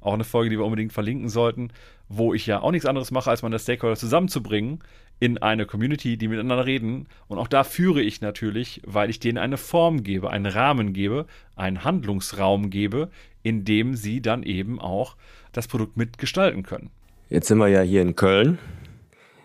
Auch 0.00 0.14
eine 0.14 0.24
Folge, 0.24 0.48
die 0.48 0.56
wir 0.56 0.64
unbedingt 0.64 0.94
verlinken 0.94 1.28
sollten, 1.28 1.70
wo 2.08 2.32
ich 2.32 2.46
ja 2.46 2.62
auch 2.62 2.70
nichts 2.70 2.86
anderes 2.86 3.10
mache, 3.10 3.28
als 3.28 3.42
meine 3.42 3.58
Stakeholder 3.58 3.96
zusammenzubringen 3.96 4.82
in 5.20 5.38
eine 5.38 5.66
Community, 5.66 6.16
die 6.16 6.28
miteinander 6.28 6.66
reden. 6.66 7.06
Und 7.28 7.38
auch 7.38 7.46
da 7.46 7.62
führe 7.62 8.02
ich 8.02 8.20
natürlich, 8.22 8.80
weil 8.86 9.10
ich 9.10 9.20
denen 9.20 9.38
eine 9.38 9.58
Form 9.58 10.02
gebe, 10.02 10.30
einen 10.30 10.46
Rahmen 10.46 10.92
gebe, 10.92 11.26
einen 11.54 11.84
Handlungsraum 11.84 12.70
gebe, 12.70 13.10
in 13.42 13.64
dem 13.64 13.94
sie 13.94 14.22
dann 14.22 14.42
eben 14.42 14.80
auch 14.80 15.16
das 15.52 15.68
Produkt 15.68 15.96
mitgestalten 15.96 16.62
können. 16.62 16.90
Jetzt 17.28 17.48
sind 17.48 17.58
wir 17.58 17.68
ja 17.68 17.82
hier 17.82 18.02
in 18.02 18.16
Köln. 18.16 18.58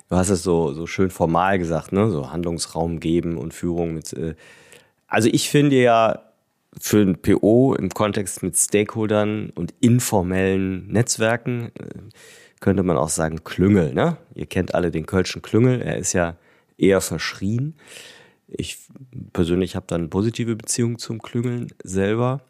Du 0.10 0.16
hast 0.16 0.30
es 0.30 0.44
so, 0.44 0.74
so 0.74 0.88
schön 0.88 1.10
formal 1.10 1.60
gesagt, 1.60 1.92
ne? 1.92 2.10
So 2.10 2.32
Handlungsraum 2.32 3.00
geben 3.00 3.38
und 3.38 3.54
Führung 3.54 3.94
mit. 3.94 4.14
Äh 4.14 4.36
also 5.08 5.30
ich 5.32 5.50
finde 5.50 5.82
ja 5.82 6.22
für 6.80 7.02
ein 7.02 7.22
PO 7.22 7.76
im 7.76 7.90
Kontext 7.90 8.44
mit 8.44 8.56
Stakeholdern 8.58 9.50
und 9.52 9.74
informellen 9.80 10.88
Netzwerken 10.88 11.72
äh, 11.76 12.00
könnte 12.66 12.82
man 12.82 12.98
auch 12.98 13.10
sagen 13.10 13.44
Klüngel. 13.44 13.94
Ne? 13.94 14.18
Ihr 14.34 14.48
kennt 14.48 14.74
alle 14.74 14.90
den 14.90 15.06
Kölschen 15.06 15.44
Klüngel. 15.44 15.84
Er 15.84 15.98
ist 15.98 16.14
ja 16.14 16.36
eher 16.80 17.00
verschrien. 17.00 17.76
Ich 18.48 18.80
persönlich 19.34 19.76
habe 19.76 19.86
dann 19.88 20.10
positive 20.10 20.56
Beziehung 20.56 20.98
zum 20.98 21.22
Klüngeln 21.22 21.68
selber. 21.84 22.42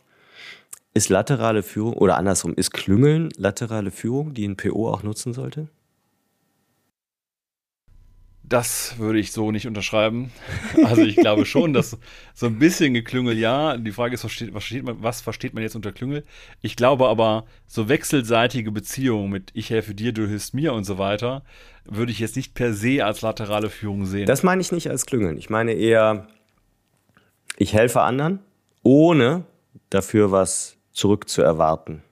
Ist 0.94 1.10
laterale 1.10 1.64
Führung 1.64 1.96
oder 1.96 2.16
andersrum, 2.16 2.54
ist 2.56 2.72
Klüngeln 2.72 3.28
laterale 3.36 3.92
Führung, 3.92 4.34
die 4.34 4.48
ein 4.48 4.56
PO 4.56 4.90
auch 4.90 5.04
nutzen 5.04 5.34
sollte? 5.34 5.68
Das 8.48 9.00
würde 9.00 9.18
ich 9.20 9.32
so 9.32 9.52
nicht 9.52 9.68
unterschreiben. 9.68 10.32
Also 10.84 11.02
ich 11.02 11.16
glaube 11.16 11.46
schon, 11.46 11.74
dass 11.74 11.98
so 12.34 12.46
ein 12.46 12.60
bisschen 12.60 12.94
geklüngel, 12.94 13.38
ja. 13.38 13.78
Die 13.78 13.92
Frage 13.92 14.14
ist, 14.14 14.24
was 14.24 14.34
versteht, 14.34 14.84
man, 14.84 15.02
was 15.02 15.22
versteht 15.22 15.54
man 15.54 15.64
jetzt 15.64 15.76
unter 15.76 15.92
Klüngel? 15.92 16.24
Ich 16.62 16.76
glaube 16.76 17.08
aber, 17.08 17.46
so 17.66 17.90
wechselseitige 17.90 18.72
Beziehungen 18.72 19.32
mit 19.32 19.52
ich 19.54 19.70
helfe 19.70 19.96
dir, 19.96 20.12
du 20.12 20.28
hilfst 20.28 20.54
mir 20.54 20.74
und 20.74 20.84
so 20.84 20.98
weiter, 20.98 21.44
würde 21.86 22.12
ich 22.12 22.20
jetzt 22.20 22.36
nicht 22.36 22.54
per 22.54 22.74
se 22.74 23.04
als 23.04 23.22
laterale 23.22 23.70
Führung 23.70 24.06
sehen. 24.06 24.26
Das 24.28 24.44
meine 24.44 24.62
ich 24.62 24.72
nicht 24.72 24.90
als 24.90 25.06
Klüngeln. 25.06 25.38
Ich 25.38 25.50
meine 25.50 25.74
eher, 25.74 26.28
ich 27.58 27.74
helfe 27.74 28.02
anderen, 28.02 28.40
ohne 28.84 29.46
dafür 29.90 30.32
was 30.32 30.78
zurückzuerwarten. 30.92 32.04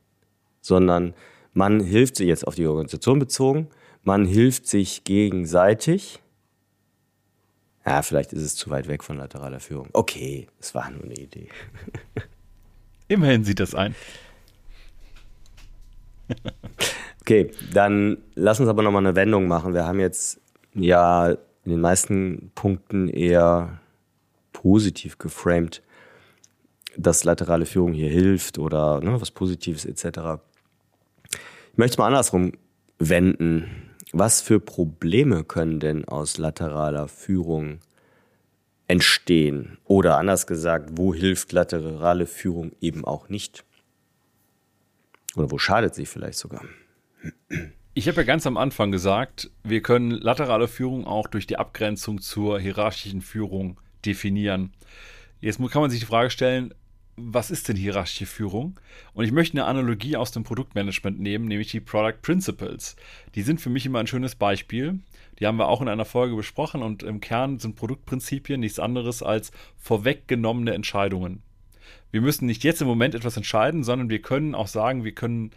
Sondern 0.61 1.13
man 1.53 1.79
hilft 1.81 2.15
sich 2.15 2.27
jetzt 2.27 2.47
auf 2.47 2.55
die 2.55 2.65
Organisation 2.65 3.19
bezogen, 3.19 3.67
man 4.03 4.25
hilft 4.25 4.67
sich 4.67 5.03
gegenseitig 5.03 6.23
ja, 7.85 8.01
vielleicht 8.01 8.31
ist 8.31 8.41
es 8.41 8.55
zu 8.55 8.69
weit 8.69 8.87
weg 8.87 9.03
von 9.03 9.17
lateraler 9.17 9.59
Führung. 9.59 9.89
Okay, 9.91 10.47
es 10.59 10.73
war 10.73 10.89
nur 10.89 11.03
eine 11.03 11.15
Idee. 11.15 11.49
Immerhin 13.09 13.43
sieht 13.43 13.59
das 13.59 13.75
ein. 13.75 13.93
okay, 17.21 17.51
dann 17.73 18.17
lass 18.35 18.59
uns 18.61 18.69
aber 18.69 18.83
nochmal 18.83 19.05
eine 19.05 19.15
Wendung 19.15 19.47
machen. 19.47 19.73
Wir 19.73 19.85
haben 19.85 19.99
jetzt 19.99 20.39
ja 20.73 21.31
in 21.31 21.71
den 21.71 21.81
meisten 21.81 22.51
Punkten 22.55 23.09
eher 23.09 23.81
positiv 24.53 25.17
geframed, 25.17 25.81
dass 26.95 27.25
laterale 27.25 27.65
Führung 27.65 27.91
hier 27.91 28.09
hilft 28.09 28.59
oder 28.59 29.01
ne, 29.01 29.19
was 29.19 29.31
Positives 29.31 29.83
etc. 29.83 30.39
Ich 31.71 31.77
möchte 31.77 31.95
es 31.95 31.97
mal 31.97 32.07
andersrum 32.07 32.53
wenden. 32.97 33.92
Was 34.15 34.41
für 34.41 34.59
Probleme 34.59 35.43
können 35.43 35.79
denn 35.79 36.05
aus 36.05 36.37
lateraler 36.37 37.07
Führung 37.07 37.79
entstehen? 38.87 39.79
Oder 39.85 40.19
anders 40.19 40.45
gesagt, 40.45 40.91
wo 40.93 41.15
hilft 41.15 41.51
laterale 41.51 42.27
Führung 42.27 42.73
eben 42.79 43.05
auch 43.05 43.27
nicht? 43.29 43.65
Oder 45.35 45.49
wo 45.49 45.57
schadet 45.57 45.95
sie 45.95 46.05
vielleicht 46.05 46.37
sogar? 46.37 46.63
Ich 47.95 48.07
habe 48.07 48.17
ja 48.17 48.23
ganz 48.23 48.45
am 48.45 48.55
Anfang 48.55 48.91
gesagt, 48.91 49.49
wir 49.63 49.81
können 49.81 50.11
laterale 50.11 50.67
Führung 50.67 51.07
auch 51.07 51.25
durch 51.25 51.47
die 51.47 51.57
Abgrenzung 51.57 52.21
zur 52.21 52.59
hierarchischen 52.59 53.21
Führung 53.21 53.79
definieren. 54.05 54.73
Jetzt 55.41 55.57
kann 55.57 55.81
man 55.81 55.89
sich 55.89 56.01
die 56.01 56.05
Frage 56.05 56.29
stellen, 56.29 56.75
was 57.15 57.51
ist 57.51 57.67
denn 57.67 57.75
hierarchische 57.75 58.25
Führung? 58.25 58.79
Und 59.13 59.25
ich 59.25 59.31
möchte 59.31 59.53
eine 59.53 59.65
Analogie 59.65 60.17
aus 60.17 60.31
dem 60.31 60.43
Produktmanagement 60.43 61.19
nehmen, 61.19 61.45
nämlich 61.47 61.71
die 61.71 61.79
Product 61.79 62.21
Principles. 62.21 62.95
Die 63.35 63.43
sind 63.43 63.61
für 63.61 63.69
mich 63.69 63.85
immer 63.85 63.99
ein 63.99 64.07
schönes 64.07 64.35
Beispiel. 64.35 64.99
Die 65.39 65.47
haben 65.47 65.57
wir 65.57 65.67
auch 65.67 65.81
in 65.81 65.87
einer 65.87 66.05
Folge 66.05 66.35
besprochen 66.35 66.81
und 66.81 67.03
im 67.03 67.19
Kern 67.19 67.59
sind 67.59 67.75
Produktprinzipien 67.75 68.59
nichts 68.59 68.79
anderes 68.79 69.21
als 69.21 69.51
vorweggenommene 69.77 70.73
Entscheidungen. 70.73 71.43
Wir 72.11 72.21
müssen 72.21 72.45
nicht 72.45 72.63
jetzt 72.63 72.81
im 72.81 72.87
Moment 72.87 73.15
etwas 73.15 73.37
entscheiden, 73.37 73.83
sondern 73.83 74.09
wir 74.09 74.21
können 74.21 74.55
auch 74.55 74.67
sagen, 74.67 75.03
wir 75.03 75.13
können 75.13 75.51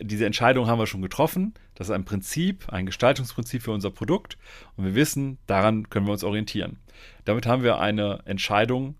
diese 0.00 0.26
Entscheidung 0.26 0.66
haben 0.66 0.78
wir 0.78 0.86
schon 0.86 1.02
getroffen. 1.02 1.54
Das 1.74 1.88
ist 1.88 1.94
ein 1.94 2.04
Prinzip, 2.04 2.72
ein 2.72 2.86
Gestaltungsprinzip 2.86 3.62
für 3.62 3.70
unser 3.70 3.90
Produkt. 3.90 4.36
Und 4.76 4.84
wir 4.84 4.94
wissen, 4.94 5.38
daran 5.46 5.90
können 5.90 6.06
wir 6.06 6.12
uns 6.12 6.24
orientieren. 6.24 6.78
Damit 7.24 7.46
haben 7.46 7.62
wir 7.62 7.78
eine 7.78 8.20
Entscheidung 8.24 8.96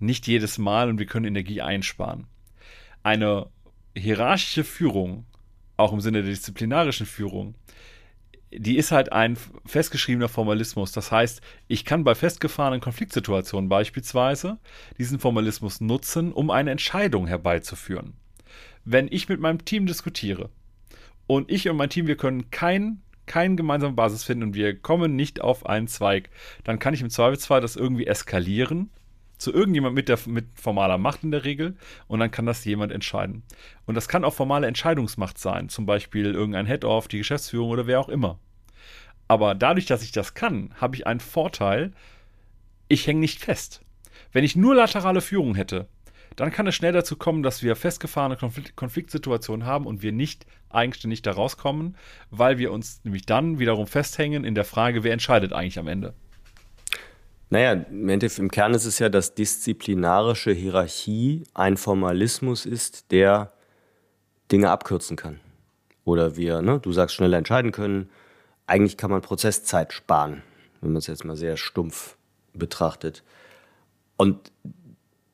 nicht 0.00 0.26
jedes 0.26 0.58
Mal 0.58 0.88
und 0.88 0.98
wir 0.98 1.06
können 1.06 1.26
Energie 1.26 1.62
einsparen. 1.62 2.26
Eine 3.02 3.46
hierarchische 3.96 4.64
Führung, 4.64 5.26
auch 5.76 5.92
im 5.92 6.00
Sinne 6.00 6.22
der 6.22 6.30
disziplinarischen 6.30 7.06
Führung, 7.06 7.54
die 8.52 8.76
ist 8.76 8.90
halt 8.90 9.12
ein 9.12 9.38
festgeschriebener 9.64 10.28
Formalismus. 10.28 10.90
Das 10.90 11.12
heißt, 11.12 11.40
ich 11.68 11.84
kann 11.84 12.02
bei 12.02 12.16
festgefahrenen 12.16 12.80
Konfliktsituationen 12.80 13.68
beispielsweise 13.68 14.58
diesen 14.98 15.20
Formalismus 15.20 15.80
nutzen, 15.80 16.32
um 16.32 16.50
eine 16.50 16.72
Entscheidung 16.72 17.28
herbeizuführen 17.28 18.14
wenn 18.84 19.08
ich 19.10 19.28
mit 19.28 19.40
meinem 19.40 19.64
Team 19.64 19.86
diskutiere 19.86 20.50
und 21.26 21.50
ich 21.50 21.68
und 21.68 21.76
mein 21.76 21.90
Team, 21.90 22.06
wir 22.06 22.16
können 22.16 22.50
kein, 22.50 23.02
keine 23.26 23.56
gemeinsame 23.56 23.94
Basis 23.94 24.24
finden 24.24 24.44
und 24.44 24.54
wir 24.54 24.76
kommen 24.76 25.16
nicht 25.16 25.40
auf 25.40 25.66
einen 25.66 25.88
Zweig, 25.88 26.30
dann 26.64 26.78
kann 26.78 26.94
ich 26.94 27.02
im 27.02 27.10
Zweifelsfall 27.10 27.60
das 27.60 27.76
irgendwie 27.76 28.06
eskalieren 28.06 28.90
zu 29.40 29.52
irgendjemand 29.52 29.94
mit, 29.94 30.08
der, 30.08 30.18
mit 30.26 30.46
formaler 30.54 30.98
Macht 30.98 31.24
in 31.24 31.30
der 31.30 31.44
Regel 31.44 31.76
und 32.06 32.20
dann 32.20 32.30
kann 32.30 32.46
das 32.46 32.64
jemand 32.64 32.92
entscheiden. 32.92 33.42
Und 33.86 33.94
das 33.94 34.06
kann 34.06 34.24
auch 34.24 34.34
formale 34.34 34.66
Entscheidungsmacht 34.66 35.38
sein, 35.38 35.68
zum 35.68 35.86
Beispiel 35.86 36.26
irgendein 36.34 36.66
Head-Off, 36.66 37.08
die 37.08 37.18
Geschäftsführung 37.18 37.70
oder 37.70 37.86
wer 37.86 38.00
auch 38.00 38.10
immer. 38.10 38.38
Aber 39.28 39.54
dadurch, 39.54 39.86
dass 39.86 40.02
ich 40.02 40.12
das 40.12 40.34
kann, 40.34 40.74
habe 40.80 40.96
ich 40.96 41.06
einen 41.06 41.20
Vorteil, 41.20 41.92
ich 42.88 43.06
hänge 43.06 43.20
nicht 43.20 43.42
fest. 43.42 43.80
Wenn 44.32 44.44
ich 44.44 44.56
nur 44.56 44.74
laterale 44.74 45.20
Führung 45.20 45.54
hätte, 45.54 45.88
dann 46.36 46.50
kann 46.50 46.66
es 46.66 46.74
schnell 46.74 46.92
dazu 46.92 47.16
kommen, 47.16 47.42
dass 47.42 47.62
wir 47.62 47.76
festgefahrene 47.76 48.36
Konflikt 48.36 48.76
Konfliktsituationen 48.76 49.66
haben 49.66 49.86
und 49.86 50.02
wir 50.02 50.12
nicht 50.12 50.46
eigenständig 50.68 51.22
da 51.22 51.32
rauskommen, 51.32 51.96
weil 52.30 52.58
wir 52.58 52.72
uns 52.72 53.00
nämlich 53.04 53.26
dann 53.26 53.58
wiederum 53.58 53.86
festhängen 53.86 54.44
in 54.44 54.54
der 54.54 54.64
Frage, 54.64 55.02
wer 55.02 55.12
entscheidet 55.12 55.52
eigentlich 55.52 55.78
am 55.78 55.88
Ende. 55.88 56.14
Naja, 57.50 57.72
im 57.72 58.50
Kern 58.52 58.74
ist 58.74 58.84
es 58.84 59.00
ja, 59.00 59.08
dass 59.08 59.34
disziplinarische 59.34 60.52
Hierarchie 60.52 61.42
ein 61.52 61.76
Formalismus 61.76 62.64
ist, 62.64 63.10
der 63.10 63.52
Dinge 64.52 64.70
abkürzen 64.70 65.16
kann. 65.16 65.40
Oder 66.04 66.36
wir, 66.36 66.62
ne, 66.62 66.78
du 66.78 66.92
sagst, 66.92 67.16
schneller 67.16 67.38
entscheiden 67.38 67.72
können. 67.72 68.08
Eigentlich 68.66 68.96
kann 68.96 69.10
man 69.10 69.20
Prozesszeit 69.20 69.92
sparen, 69.92 70.42
wenn 70.80 70.92
man 70.92 70.98
es 70.98 71.08
jetzt 71.08 71.24
mal 71.24 71.36
sehr 71.36 71.56
stumpf 71.56 72.16
betrachtet. 72.52 73.24
Und 74.16 74.52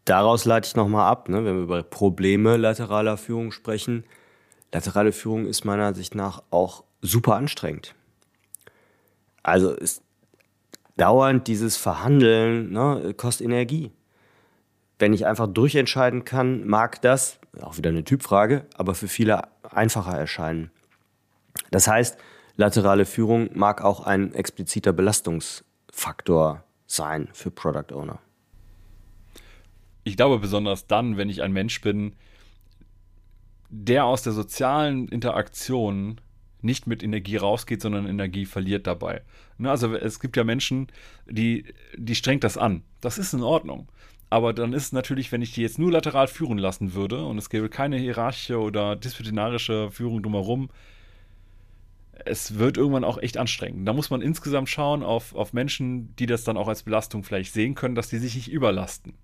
daraus 0.06 0.46
leite 0.46 0.68
ich 0.68 0.74
nochmal 0.74 1.10
ab, 1.10 1.28
ne, 1.28 1.44
wenn 1.44 1.56
wir 1.56 1.64
über 1.64 1.82
Probleme 1.82 2.56
lateraler 2.56 3.18
Führung 3.18 3.52
sprechen. 3.52 4.04
Laterale 4.72 5.12
Führung 5.12 5.46
ist 5.46 5.66
meiner 5.66 5.84
Ansicht 5.84 6.14
nach 6.14 6.42
auch 6.50 6.82
super 7.02 7.36
anstrengend. 7.36 7.94
Also 9.42 9.72
ist 9.72 10.02
dauernd 10.96 11.46
dieses 11.46 11.76
Verhandeln 11.76 12.72
ne, 12.72 13.14
kostet 13.16 13.46
Energie. 13.46 13.92
Wenn 14.98 15.12
ich 15.12 15.26
einfach 15.26 15.46
durchentscheiden 15.46 16.24
kann, 16.24 16.66
mag 16.66 17.02
das, 17.02 17.38
auch 17.60 17.76
wieder 17.76 17.90
eine 17.90 18.04
Typfrage, 18.04 18.66
aber 18.76 18.94
für 18.94 19.08
viele 19.08 19.42
einfacher 19.70 20.16
erscheinen. 20.16 20.70
Das 21.70 21.86
heißt, 21.86 22.18
laterale 22.56 23.04
Führung 23.04 23.50
mag 23.54 23.82
auch 23.82 24.00
ein 24.00 24.32
expliziter 24.34 24.92
Belastungsfaktor 24.92 26.64
sein 26.86 27.28
für 27.32 27.50
Product 27.50 27.92
Owner 27.92 28.20
ich 30.06 30.16
glaube 30.16 30.38
besonders 30.38 30.86
dann, 30.86 31.16
wenn 31.16 31.28
ich 31.28 31.42
ein 31.42 31.52
Mensch 31.52 31.80
bin, 31.80 32.12
der 33.70 34.04
aus 34.04 34.22
der 34.22 34.32
sozialen 34.32 35.08
Interaktion 35.08 36.20
nicht 36.66 36.86
mit 36.86 37.02
Energie 37.02 37.36
rausgeht, 37.36 37.80
sondern 37.80 38.06
Energie 38.06 38.44
verliert 38.44 38.86
dabei. 38.86 39.22
Ne, 39.58 39.70
also 39.70 39.94
es 39.94 40.20
gibt 40.20 40.36
ja 40.36 40.44
Menschen, 40.44 40.88
die, 41.26 41.64
die 41.96 42.14
strengt 42.14 42.44
das 42.44 42.58
an. 42.58 42.82
Das 43.00 43.16
ist 43.16 43.32
in 43.32 43.42
Ordnung. 43.42 43.88
Aber 44.28 44.52
dann 44.52 44.72
ist 44.72 44.86
es 44.86 44.92
natürlich, 44.92 45.32
wenn 45.32 45.40
ich 45.40 45.52
die 45.52 45.62
jetzt 45.62 45.78
nur 45.78 45.92
lateral 45.92 46.26
führen 46.26 46.58
lassen 46.58 46.94
würde 46.94 47.24
und 47.24 47.38
es 47.38 47.48
gäbe 47.48 47.68
keine 47.68 47.96
hierarchische 47.96 48.58
oder 48.58 48.96
disziplinarische 48.96 49.90
Führung 49.90 50.22
drumherum, 50.22 50.68
es 52.24 52.58
wird 52.58 52.76
irgendwann 52.76 53.04
auch 53.04 53.18
echt 53.18 53.38
anstrengend. 53.38 53.86
Da 53.86 53.92
muss 53.92 54.10
man 54.10 54.20
insgesamt 54.20 54.68
schauen 54.68 55.02
auf, 55.02 55.34
auf 55.34 55.52
Menschen, 55.52 56.14
die 56.16 56.26
das 56.26 56.44
dann 56.44 56.56
auch 56.56 56.68
als 56.68 56.82
Belastung 56.82 57.22
vielleicht 57.22 57.52
sehen 57.52 57.74
können, 57.74 57.94
dass 57.94 58.08
die 58.08 58.18
sich 58.18 58.34
nicht 58.34 58.50
überlasten 58.50 59.14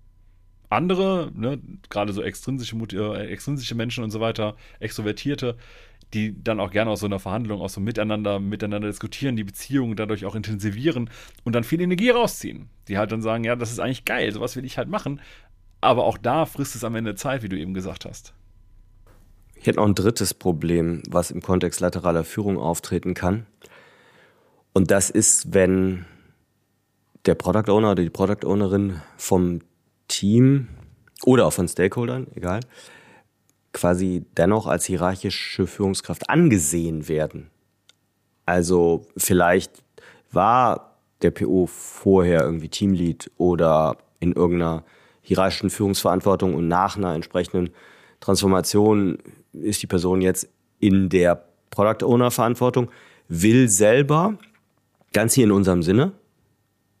andere, 0.73 1.31
ne, 1.33 1.59
gerade 1.89 2.11
so 2.13 2.21
extrinsische, 2.21 2.75
äh, 2.75 3.27
extrinsische 3.27 3.75
Menschen 3.75 4.03
und 4.03 4.11
so 4.11 4.19
weiter, 4.19 4.55
Extrovertierte, 4.79 5.55
die 6.13 6.41
dann 6.43 6.59
auch 6.59 6.71
gerne 6.71 6.91
aus 6.91 6.99
so 6.99 7.05
einer 7.05 7.19
Verhandlung, 7.19 7.61
aus 7.61 7.73
so 7.73 7.81
miteinander, 7.81 8.39
miteinander 8.39 8.87
diskutieren, 8.87 9.35
die 9.35 9.43
Beziehungen 9.43 9.95
dadurch 9.95 10.25
auch 10.25 10.35
intensivieren 10.35 11.09
und 11.43 11.53
dann 11.53 11.63
viel 11.63 11.81
Energie 11.81 12.09
rausziehen. 12.09 12.69
Die 12.87 12.97
halt 12.97 13.11
dann 13.11 13.21
sagen, 13.21 13.43
ja, 13.43 13.55
das 13.55 13.71
ist 13.71 13.79
eigentlich 13.79 14.05
geil, 14.05 14.31
sowas 14.31 14.55
will 14.55 14.65
ich 14.65 14.77
halt 14.77 14.89
machen. 14.89 15.21
Aber 15.81 16.05
auch 16.05 16.17
da 16.17 16.45
frisst 16.45 16.75
es 16.75 16.83
am 16.83 16.95
Ende 16.95 17.15
Zeit, 17.15 17.43
wie 17.43 17.49
du 17.49 17.57
eben 17.57 17.73
gesagt 17.73 18.05
hast. 18.05 18.33
Ich 19.55 19.67
hätte 19.67 19.77
noch 19.77 19.87
ein 19.87 19.95
drittes 19.95 20.33
Problem, 20.33 21.01
was 21.09 21.31
im 21.31 21.41
Kontext 21.41 21.79
lateraler 21.79 22.23
Führung 22.23 22.57
auftreten 22.57 23.13
kann. 23.13 23.45
Und 24.73 24.91
das 24.91 25.09
ist, 25.09 25.53
wenn 25.53 26.05
der 27.25 27.35
Product 27.35 27.71
Owner 27.71 27.91
oder 27.91 28.03
die 28.03 28.09
Product 28.09 28.45
Ownerin 28.45 29.01
vom 29.17 29.61
Team 30.07 30.67
oder 31.25 31.45
auch 31.45 31.53
von 31.53 31.67
Stakeholdern, 31.67 32.27
egal, 32.35 32.59
quasi 33.73 34.25
dennoch 34.37 34.67
als 34.67 34.85
hierarchische 34.85 35.67
Führungskraft 35.67 36.29
angesehen 36.29 37.07
werden. 37.07 37.49
Also 38.45 39.05
vielleicht 39.17 39.83
war 40.31 40.97
der 41.21 41.31
PO 41.31 41.67
vorher 41.67 42.41
irgendwie 42.43 42.69
Teamlead 42.69 43.31
oder 43.37 43.97
in 44.19 44.33
irgendeiner 44.33 44.83
hierarchischen 45.21 45.69
Führungsverantwortung 45.69 46.53
und 46.53 46.67
nach 46.67 46.97
einer 46.97 47.15
entsprechenden 47.15 47.69
Transformation 48.19 49.17
ist 49.53 49.81
die 49.81 49.87
Person 49.87 50.21
jetzt 50.21 50.47
in 50.79 51.09
der 51.09 51.43
Product 51.69 52.05
Owner 52.05 52.29
Verantwortung, 52.29 52.89
will 53.27 53.69
selber, 53.69 54.37
ganz 55.13 55.33
hier 55.33 55.45
in 55.45 55.51
unserem 55.51 55.81
Sinne, 55.81 56.11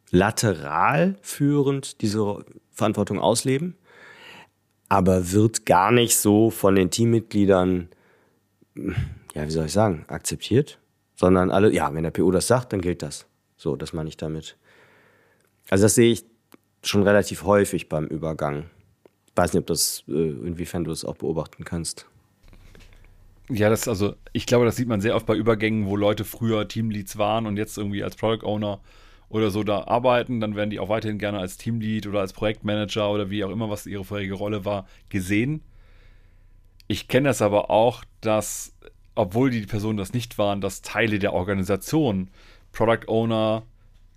lateral 0.09 1.17
führend 1.21 2.01
diese 2.01 2.45
Verantwortung 2.71 3.19
ausleben, 3.19 3.75
aber 4.93 5.31
wird 5.31 5.65
gar 5.65 5.91
nicht 5.91 6.15
so 6.15 6.51
von 6.51 6.75
den 6.75 6.91
Teammitgliedern, 6.91 7.89
ja, 8.75 9.47
wie 9.47 9.49
soll 9.49 9.65
ich 9.65 9.71
sagen, 9.71 10.05
akzeptiert, 10.07 10.77
sondern 11.15 11.49
alle, 11.49 11.73
ja, 11.73 11.91
wenn 11.95 12.03
der 12.03 12.11
PO 12.11 12.29
das 12.29 12.45
sagt, 12.45 12.73
dann 12.73 12.81
gilt 12.81 13.01
das. 13.01 13.25
So, 13.57 13.75
das 13.75 13.93
meine 13.93 14.09
ich 14.09 14.17
damit. 14.17 14.55
Also 15.71 15.85
das 15.85 15.95
sehe 15.95 16.11
ich 16.11 16.25
schon 16.83 17.01
relativ 17.01 17.43
häufig 17.43 17.89
beim 17.89 18.05
Übergang. 18.05 18.65
Ich 19.25 19.35
weiß 19.35 19.53
nicht, 19.53 19.61
ob 19.61 19.65
das, 19.65 20.03
äh, 20.09 20.11
inwiefern 20.11 20.83
du 20.83 20.91
das 20.91 21.05
auch 21.05 21.15
beobachten 21.15 21.63
kannst. 21.63 22.05
Ja, 23.49 23.71
das 23.71 23.87
also, 23.87 24.13
ich 24.31 24.45
glaube, 24.45 24.65
das 24.65 24.75
sieht 24.75 24.87
man 24.87 25.01
sehr 25.01 25.15
oft 25.15 25.25
bei 25.25 25.35
Übergängen, 25.35 25.87
wo 25.87 25.95
Leute 25.95 26.23
früher 26.23 26.67
Teamleads 26.67 27.17
waren 27.17 27.47
und 27.47 27.57
jetzt 27.57 27.79
irgendwie 27.79 28.03
als 28.03 28.15
Product 28.15 28.45
Owner 28.45 28.79
oder 29.33 29.49
so 29.49 29.63
da 29.63 29.83
arbeiten, 29.85 30.39
dann 30.39 30.55
werden 30.55 30.69
die 30.69 30.79
auch 30.79 30.89
weiterhin 30.89 31.17
gerne 31.17 31.39
als 31.39 31.57
Teamlead 31.57 32.07
oder 32.07 32.19
als 32.21 32.33
Projektmanager 32.33 33.11
oder 33.11 33.29
wie 33.29 33.43
auch 33.43 33.49
immer, 33.49 33.69
was 33.69 33.85
ihre 33.87 34.05
vorherige 34.05 34.35
Rolle 34.35 34.63
war, 34.63 34.87
gesehen. 35.09 35.61
Ich 36.87 37.07
kenne 37.07 37.29
das 37.29 37.41
aber 37.41 37.69
auch, 37.71 38.03
dass, 38.21 38.75
obwohl 39.15 39.49
die 39.49 39.65
Personen 39.65 39.97
das 39.97 40.13
nicht 40.13 40.37
waren, 40.37 40.61
dass 40.61 40.81
Teile 40.81 41.19
der 41.19 41.33
Organisation, 41.33 42.29
Product 42.71 43.07
Owner, 43.07 43.63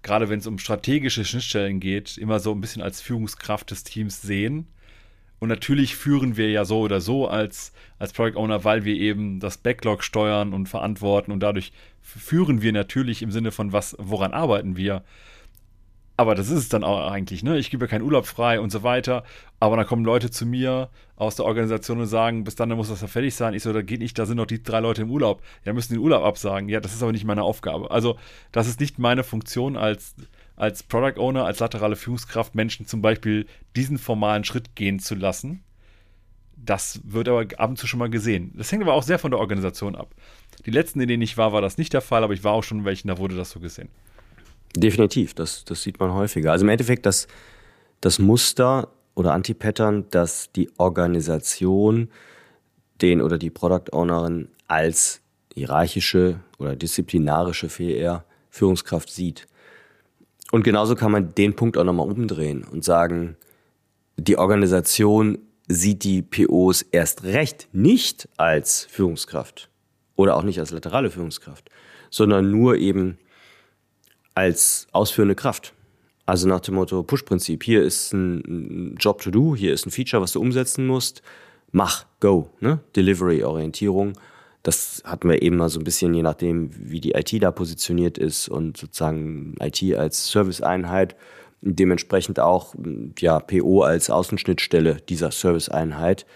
gerade 0.03 0.29
wenn 0.29 0.41
es 0.41 0.47
um 0.47 0.59
strategische 0.59 1.25
Schnittstellen 1.25 1.81
geht, 1.81 2.19
immer 2.19 2.39
so 2.41 2.53
ein 2.53 2.61
bisschen 2.61 2.83
als 2.83 3.01
Führungskraft 3.01 3.71
des 3.71 3.85
Teams 3.85 4.21
sehen 4.23 4.69
Und 5.39 5.49
natürlich 5.49 5.97
führen 5.97 6.37
wir 6.37 6.51
ja 6.51 6.65
so 6.65 6.81
oder 6.81 7.01
so 7.01 7.29
als, 7.29 7.73
als 7.99 8.13
Product 8.13 8.37
Owner, 8.39 8.65
weil 8.65 8.85
wir 8.85 8.95
eben 8.95 9.39
das 9.41 9.59
Backlog 9.59 10.03
steuern 10.03 10.55
und 10.55 10.69
verantworten 10.69 11.31
und 11.33 11.41
dadurch 11.41 11.73
führen 12.07 12.63
wir 12.63 12.73
natürlich 12.73 13.23
im 13.23 13.33
Sinne 13.33 13.51
von 13.51 13.73
was, 13.73 13.97
woran 13.99 14.33
arbeiten 14.33 14.77
wir. 14.77 15.03
Aber 16.17 16.35
das 16.35 16.49
ist 16.49 16.59
es 16.59 16.69
dann 16.71 16.85
auch 16.85 17.11
eigentlich, 17.11 17.43
ne? 17.43 17.59
Ich 17.59 17.69
gebe 17.69 17.85
ja 17.85 17.91
keinen 17.91 18.03
Urlaub 18.03 18.27
frei 18.27 18.59
und 18.59 18.71
so 18.71 18.83
weiter. 18.83 19.23
Aber 19.61 19.77
dann 19.77 19.87
kommen 19.87 20.05
Leute 20.05 20.31
zu 20.31 20.47
mir 20.47 20.89
aus 21.17 21.37
der 21.37 21.45
Organisation 21.45 22.01
und 22.01 22.07
sagen, 22.07 22.45
bis 22.45 22.55
dann, 22.55 22.71
dann 22.71 22.79
muss 22.79 22.89
das 22.89 23.03
ja 23.03 23.07
fertig 23.07 23.35
sein. 23.35 23.53
Ich 23.53 23.63
so, 23.63 23.73
da 23.73 23.83
geht 23.83 24.01
nicht, 24.01 24.19
da 24.19 24.25
sind 24.25 24.39
noch 24.39 24.47
die 24.47 24.63
drei 24.63 24.81
Leute 24.81 25.03
im 25.03 25.11
Urlaub. 25.11 25.43
Ja, 25.65 25.75
müssen 25.75 25.93
den 25.93 26.01
Urlaub 26.01 26.25
absagen. 26.25 26.71
Ja, 26.71 26.81
das 26.81 26.95
ist 26.95 27.03
aber 27.03 27.13
nicht 27.13 27.25
meine 27.25 27.43
Aufgabe. 27.43 27.91
Also, 27.91 28.17
das 28.51 28.67
ist 28.67 28.81
nicht 28.81 28.99
meine 28.99 29.25
Funktion 29.25 29.77
als, 29.77 30.15
als 30.55 30.83
Product 30.85 31.21
Owner, 31.21 31.45
als 31.45 31.59
laterale 31.59 31.97
Führungskraft, 31.97 32.55
Menschen 32.55 32.87
zum 32.87 33.03
Beispiel 33.03 33.47
diesen 33.75 33.99
formalen 33.99 34.45
Schritt 34.45 34.75
gehen 34.75 35.01
zu 35.01 35.17
lassen. 35.17 35.65
Das 36.57 37.01
wird 37.05 37.29
aber 37.29 37.45
ab 37.59 37.71
und 37.71 37.77
zu 37.77 37.87
schon 37.87 37.99
mal 37.99 38.09
gesehen. 38.09 38.53
Das 38.57 38.73
hängt 38.73 38.83
aber 38.83 38.95
auch 38.95 39.03
sehr 39.03 39.19
von 39.19 39.33
der 39.33 39.41
Organisation 39.41 39.95
ab. 39.95 40.15
Die 40.65 40.71
letzten, 40.71 41.01
in 41.01 41.09
denen 41.09 41.23
ich 41.23 41.37
war, 41.37 41.53
war 41.53 41.61
das 41.61 41.79
nicht 41.79 41.93
der 41.93 42.01
Fall, 42.01 42.25
aber 42.25 42.33
ich 42.33 42.45
war 42.45 42.53
auch 42.53 42.65
schon 42.65 42.81
in 42.81 42.85
welchen, 42.85 43.09
da 43.09 43.19
wurde 43.19 43.37
das 43.37 43.51
so 43.51 43.61
gesehen. 43.61 43.89
Definitiv, 44.77 45.35
das, 45.35 45.65
das 45.65 45.83
sieht 45.83 46.01
man 46.01 46.13
häufiger. 46.13 46.53
Also 46.53 46.65
im 46.65 46.69
Endeffekt 46.69 47.07
das, 47.07 47.29
das 48.01 48.19
Muster 48.19 48.89
oder 49.15 49.33
Anti-Pattern, 49.33 50.07
dass 50.11 50.53
die 50.53 50.71
Organisation 50.79 52.11
den 53.01 53.23
oder 53.23 53.39
die 53.39 53.51
Product 53.51 53.93
Ownerin 53.93 54.49
als 54.69 55.21
hierarchische 55.55 56.41
oder 56.59 56.77
disziplinarische 56.77 57.69
eher 57.83 58.25
Führungskraft 58.51 59.11
sieht. 59.11 59.47
Und 60.53 60.63
genauso 60.63 60.95
kann 60.95 61.13
man 61.13 61.35
den 61.35 61.57
Punkt 61.57 61.77
auch 61.77 61.85
nochmal 61.85 62.09
umdrehen 62.09 62.65
und 62.65 62.85
sagen, 62.85 63.37
die 64.17 64.39
Organisation 64.39 65.39
sieht 65.69 66.05
die 66.05 66.23
POs 66.23 66.83
erst 66.83 67.25
recht 67.25 67.69
nicht 67.73 68.29
als 68.37 68.85
Führungskraft 68.85 69.69
oder 70.17 70.37
auch 70.37 70.43
nicht 70.43 70.59
als 70.59 70.71
laterale 70.71 71.11
Führungskraft, 71.11 71.71
sondern 72.11 72.51
nur 72.51 72.77
eben 72.77 73.19
als 74.35 74.87
ausführende 74.93 75.35
Kraft. 75.35 75.73
Also 76.27 76.49
nach 76.49 76.61
dem 76.61 76.75
Motto 76.75 77.03
Push-Prinzip. 77.05 77.63
Hier 77.63 77.83
ist 77.83 78.13
ein 78.13 78.97
Job 78.99 79.23
to 79.23 79.31
do, 79.31 79.55
hier 79.55 79.73
ist 79.73 79.87
ein 79.87 79.93
Feature, 79.93 80.21
was 80.21 80.33
du 80.33 80.41
umsetzen 80.41 80.87
musst. 80.87 81.23
Mach, 81.71 82.05
go, 82.21 82.51
ne? 82.61 82.81
Delivery-Orientierung. 82.97 84.15
Das 84.65 85.03
hatten 85.05 85.29
wir 85.29 85.43
eben 85.43 85.57
mal 85.57 85.69
so 85.69 85.79
ein 85.79 85.85
bisschen, 85.85 86.13
je 86.13 86.23
nachdem, 86.23 86.71
wie 86.73 87.01
die 87.01 87.13
IT 87.13 87.41
da 87.41 87.53
positioniert 87.53 88.19
ist 88.19 88.49
und 88.49 88.77
sozusagen 88.77 89.55
IT 89.61 89.95
als 89.95 90.29
Serviceeinheit. 90.33 91.15
Dementsprechend 91.61 92.41
auch 92.41 92.75
ja, 93.19 93.39
PO 93.39 93.83
als 93.83 94.11
Außenschnittstelle 94.11 94.97
dieser 95.09 95.31
Serviceeinheit, 95.31 96.27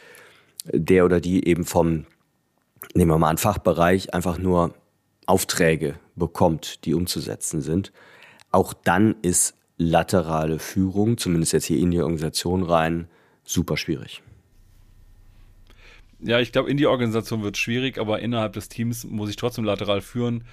der 0.73 1.05
oder 1.05 1.21
die 1.21 1.49
eben 1.49 1.65
vom, 1.65 2.07
nehmen 2.95 3.11
wir 3.11 3.19
mal 3.19 3.29
einen 3.29 3.39
Fachbereich, 3.39 4.15
einfach 4.15 4.39
nur 4.39 4.75
Aufträge 5.27 5.99
bekommt, 6.17 6.85
die 6.85 6.95
umzusetzen 6.95 7.61
sind. 7.61 7.93
Auch 8.51 8.73
dann 8.73 9.17
ist 9.23 9.55
laterale 9.79 10.59
Führung, 10.59 11.17
zumindest 11.17 11.53
jetzt 11.53 11.65
hier 11.65 11.79
in 11.79 11.91
die 11.91 12.01
Organisation 12.01 12.63
rein, 12.63 13.09
super 13.45 13.77
schwierig. 13.77 14.23
Ja, 16.23 16.39
ich 16.39 16.53
glaube, 16.53 16.71
in 16.71 16.77
die 16.77 16.87
Organisation 16.87 17.43
wird 17.43 17.57
es 17.57 17.61
schwierig, 17.61 17.99
aber 17.99 18.21
innerhalb 18.21 18.53
des 18.53 18.69
Teams 18.69 19.05
muss 19.05 19.31
ich 19.31 19.37
trotzdem 19.37 19.65
lateral 19.65 20.03
führen. 20.03 20.45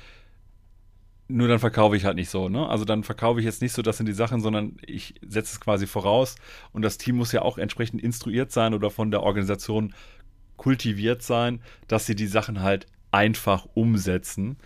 Nur 1.27 1.49
dann 1.49 1.59
verkaufe 1.59 1.97
ich 1.97 2.05
halt 2.05 2.15
nicht 2.15 2.29
so, 2.29 2.47
ne? 2.47 2.69
Also 2.69 2.85
dann 2.85 3.03
verkaufe 3.03 3.41
ich 3.41 3.45
jetzt 3.45 3.61
nicht 3.61 3.73
so, 3.73 3.81
das 3.81 3.97
sind 3.97 4.05
die 4.05 4.13
Sachen, 4.13 4.39
sondern 4.39 4.77
ich 4.85 5.15
setze 5.27 5.55
es 5.55 5.59
quasi 5.59 5.85
voraus 5.85 6.35
und 6.71 6.83
das 6.83 6.97
Team 6.97 7.17
muss 7.17 7.33
ja 7.33 7.41
auch 7.41 7.57
entsprechend 7.57 8.01
instruiert 8.01 8.53
sein 8.53 8.73
oder 8.73 8.89
von 8.89 9.11
der 9.11 9.23
Organisation 9.23 9.93
kultiviert 10.57 11.21
sein, 11.21 11.61
dass 11.87 12.05
sie 12.05 12.15
die 12.15 12.27
Sachen 12.27 12.61
halt 12.61 12.87
einfach 13.11 13.67
umsetzen 13.73 14.57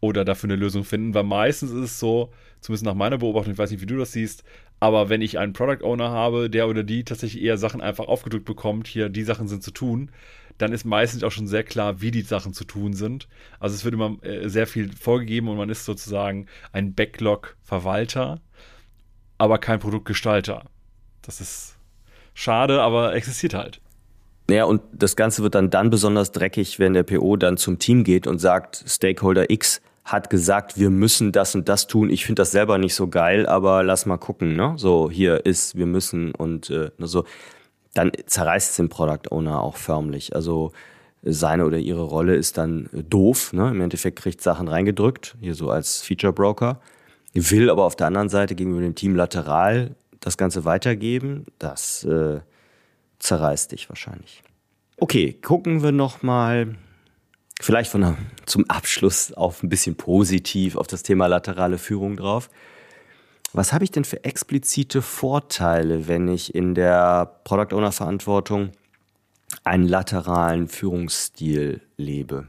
oder 0.00 0.24
dafür 0.24 0.48
eine 0.48 0.56
Lösung 0.56 0.84
finden, 0.84 1.14
weil 1.14 1.24
meistens 1.24 1.70
ist 1.70 1.84
es 1.84 1.98
so, 1.98 2.32
zumindest 2.60 2.84
nach 2.84 2.94
meiner 2.94 3.18
Beobachtung, 3.18 3.52
ich 3.52 3.58
weiß 3.58 3.70
nicht, 3.70 3.80
wie 3.80 3.86
du 3.86 3.96
das 3.96 4.12
siehst, 4.12 4.44
aber 4.80 5.08
wenn 5.08 5.22
ich 5.22 5.38
einen 5.38 5.52
Product 5.52 5.84
Owner 5.84 6.10
habe, 6.10 6.48
der 6.48 6.68
oder 6.68 6.84
die 6.84 7.04
tatsächlich 7.04 7.42
eher 7.42 7.58
Sachen 7.58 7.80
einfach 7.80 8.06
aufgedrückt 8.06 8.44
bekommt, 8.44 8.86
hier 8.86 9.08
die 9.08 9.24
Sachen 9.24 9.48
sind 9.48 9.62
zu 9.62 9.72
tun, 9.72 10.10
dann 10.56 10.72
ist 10.72 10.84
meistens 10.84 11.22
auch 11.22 11.30
schon 11.32 11.46
sehr 11.46 11.64
klar, 11.64 12.00
wie 12.00 12.10
die 12.10 12.22
Sachen 12.22 12.52
zu 12.52 12.64
tun 12.64 12.92
sind. 12.92 13.28
Also 13.60 13.74
es 13.74 13.84
wird 13.84 13.94
immer 13.94 14.22
äh, 14.22 14.48
sehr 14.48 14.66
viel 14.66 14.92
vorgegeben 14.92 15.48
und 15.48 15.56
man 15.56 15.70
ist 15.70 15.84
sozusagen 15.84 16.46
ein 16.72 16.94
Backlog-Verwalter, 16.94 18.40
aber 19.38 19.58
kein 19.58 19.78
Produktgestalter. 19.78 20.64
Das 21.22 21.40
ist 21.40 21.76
schade, 22.34 22.82
aber 22.82 23.14
existiert 23.14 23.54
halt. 23.54 23.80
Naja, 24.48 24.64
und 24.64 24.80
das 24.92 25.14
Ganze 25.14 25.42
wird 25.42 25.54
dann 25.54 25.68
dann 25.68 25.90
besonders 25.90 26.32
dreckig, 26.32 26.78
wenn 26.78 26.94
der 26.94 27.02
PO 27.02 27.36
dann 27.36 27.58
zum 27.58 27.78
Team 27.78 28.02
geht 28.02 28.26
und 28.26 28.38
sagt, 28.38 28.82
Stakeholder 28.86 29.50
X 29.50 29.82
hat 30.04 30.30
gesagt, 30.30 30.78
wir 30.78 30.88
müssen 30.88 31.32
das 31.32 31.54
und 31.54 31.68
das 31.68 31.86
tun. 31.86 32.08
Ich 32.08 32.24
finde 32.24 32.40
das 32.40 32.50
selber 32.50 32.78
nicht 32.78 32.94
so 32.94 33.08
geil, 33.08 33.46
aber 33.46 33.82
lass 33.82 34.06
mal 34.06 34.16
gucken, 34.16 34.56
ne? 34.56 34.72
So, 34.76 35.10
hier 35.10 35.44
ist, 35.44 35.76
wir 35.76 35.84
müssen 35.84 36.34
und 36.34 36.70
äh, 36.70 36.90
so. 36.98 37.24
Dann 37.94 38.12
zerreißt 38.26 38.70
es 38.70 38.76
den 38.76 38.88
Product 38.88 39.30
Owner 39.30 39.60
auch 39.60 39.76
förmlich. 39.76 40.34
Also 40.34 40.72
seine 41.22 41.66
oder 41.66 41.78
ihre 41.78 42.02
Rolle 42.02 42.36
ist 42.36 42.56
dann 42.56 42.88
doof, 42.92 43.52
ne? 43.52 43.68
Im 43.70 43.80
Endeffekt 43.82 44.18
kriegt 44.18 44.40
Sachen 44.40 44.68
reingedrückt, 44.68 45.36
hier 45.40 45.54
so 45.54 45.70
als 45.70 46.00
Feature 46.00 46.32
Broker. 46.32 46.80
Will 47.34 47.68
aber 47.70 47.84
auf 47.84 47.96
der 47.96 48.06
anderen 48.06 48.30
Seite 48.30 48.54
gegenüber 48.54 48.80
dem 48.80 48.94
Team 48.94 49.14
lateral 49.14 49.94
das 50.20 50.38
Ganze 50.38 50.64
weitergeben. 50.64 51.46
Das 51.58 52.04
äh, 52.04 52.40
zerreißt 53.18 53.72
dich 53.72 53.88
wahrscheinlich. 53.88 54.42
Okay, 54.96 55.32
gucken 55.32 55.82
wir 55.82 55.92
noch 55.92 56.22
mal 56.22 56.76
vielleicht 57.60 57.90
von 57.90 58.16
zum 58.46 58.68
Abschluss 58.68 59.32
auf 59.32 59.62
ein 59.62 59.68
bisschen 59.68 59.96
positiv 59.96 60.76
auf 60.76 60.86
das 60.86 61.02
Thema 61.02 61.26
laterale 61.26 61.78
Führung 61.78 62.16
drauf. 62.16 62.50
Was 63.52 63.72
habe 63.72 63.84
ich 63.84 63.90
denn 63.90 64.04
für 64.04 64.24
explizite 64.24 65.02
Vorteile, 65.02 66.06
wenn 66.06 66.28
ich 66.28 66.54
in 66.54 66.74
der 66.74 67.40
Product 67.44 67.74
Owner 67.74 67.92
Verantwortung 67.92 68.72
einen 69.64 69.88
lateralen 69.88 70.68
Führungsstil 70.68 71.80
lebe? 71.96 72.48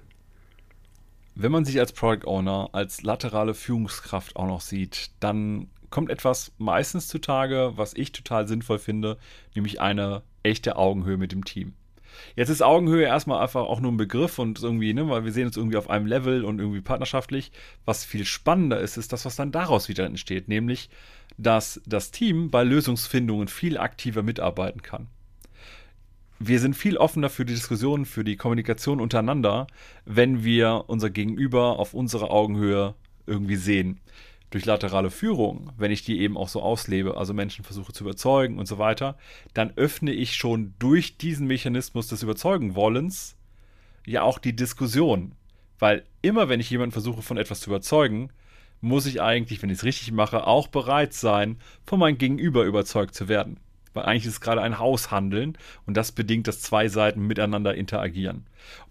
Wenn 1.35 1.53
man 1.53 1.63
sich 1.63 1.79
als 1.79 1.93
Product 1.93 2.27
Owner, 2.27 2.69
als 2.73 3.01
laterale 3.01 3.53
Führungskraft 3.53 4.35
auch 4.35 4.47
noch 4.47 4.61
sieht, 4.61 5.11
dann 5.21 5.69
kommt 5.89 6.09
etwas 6.09 6.51
meistens 6.57 7.07
zutage, 7.07 7.71
was 7.75 7.93
ich 7.93 8.11
total 8.11 8.47
sinnvoll 8.47 8.77
finde, 8.77 9.17
nämlich 9.55 9.79
eine 9.79 10.21
echte 10.43 10.75
Augenhöhe 10.75 11.17
mit 11.17 11.31
dem 11.31 11.45
Team. 11.45 11.73
Jetzt 12.35 12.49
ist 12.49 12.61
Augenhöhe 12.61 13.05
erstmal 13.05 13.41
einfach 13.41 13.61
auch 13.61 13.79
nur 13.79 13.91
ein 13.91 13.97
Begriff 13.97 14.39
und 14.39 14.61
irgendwie, 14.61 14.93
ne, 14.93 15.09
weil 15.09 15.25
wir 15.25 15.31
sehen 15.31 15.47
uns 15.47 15.57
irgendwie 15.57 15.77
auf 15.77 15.89
einem 15.89 16.05
Level 16.05 16.43
und 16.43 16.59
irgendwie 16.59 16.81
partnerschaftlich. 16.81 17.51
Was 17.85 18.05
viel 18.05 18.25
spannender 18.25 18.79
ist, 18.79 18.97
ist 18.97 19.13
das, 19.13 19.25
was 19.25 19.35
dann 19.35 19.51
daraus 19.51 19.89
wieder 19.89 20.05
entsteht, 20.05 20.47
nämlich, 20.47 20.89
dass 21.37 21.81
das 21.85 22.11
Team 22.11 22.49
bei 22.49 22.63
Lösungsfindungen 22.63 23.47
viel 23.47 23.77
aktiver 23.77 24.23
mitarbeiten 24.23 24.81
kann. 24.81 25.07
Wir 26.39 26.59
sind 26.59 26.75
viel 26.75 26.97
offener 26.97 27.29
für 27.29 27.45
die 27.45 27.53
Diskussion, 27.53 28.05
für 28.05 28.23
die 28.23 28.37
Kommunikation 28.37 29.01
untereinander, 29.01 29.67
wenn 30.05 30.43
wir 30.43 30.85
unser 30.87 31.09
Gegenüber 31.09 31.79
auf 31.79 31.93
unserer 31.93 32.31
Augenhöhe 32.31 32.95
irgendwie 33.27 33.57
sehen 33.57 33.99
durch 34.49 34.65
laterale 34.65 35.11
Führung, 35.11 35.71
wenn 35.77 35.91
ich 35.91 36.03
die 36.03 36.19
eben 36.19 36.37
auch 36.37 36.49
so 36.49 36.61
auslebe, 36.61 37.17
also 37.17 37.33
Menschen 37.33 37.63
versuche 37.63 37.93
zu 37.93 38.03
überzeugen 38.03 38.57
und 38.57 38.67
so 38.67 38.77
weiter, 38.77 39.17
dann 39.53 39.71
öffne 39.75 40.11
ich 40.11 40.35
schon 40.35 40.73
durch 40.79 41.17
diesen 41.17 41.47
Mechanismus 41.47 42.07
des 42.07 42.23
Überzeugen-Wollens 42.23 43.35
ja 44.05 44.23
auch 44.23 44.39
die 44.39 44.55
Diskussion. 44.55 45.33
Weil 45.77 46.03
immer, 46.21 46.49
wenn 46.49 46.59
ich 46.59 46.69
jemanden 46.69 46.91
versuche, 46.91 47.21
von 47.21 47.37
etwas 47.37 47.61
zu 47.61 47.69
überzeugen, 47.69 48.31
muss 48.81 49.05
ich 49.05 49.21
eigentlich, 49.21 49.61
wenn 49.61 49.69
ich 49.69 49.79
es 49.79 49.83
richtig 49.83 50.11
mache, 50.11 50.47
auch 50.47 50.67
bereit 50.67 51.13
sein, 51.13 51.57
von 51.85 51.99
meinem 51.99 52.17
Gegenüber 52.17 52.63
überzeugt 52.63 53.13
zu 53.13 53.27
werden. 53.27 53.59
Weil 53.93 54.05
eigentlich 54.05 54.25
ist 54.25 54.33
es 54.33 54.41
gerade 54.41 54.61
ein 54.61 54.79
Haushandeln 54.79 55.57
und 55.85 55.97
das 55.97 56.11
bedingt, 56.11 56.47
dass 56.47 56.61
zwei 56.61 56.87
Seiten 56.87 57.27
miteinander 57.27 57.75
interagieren. 57.75 58.45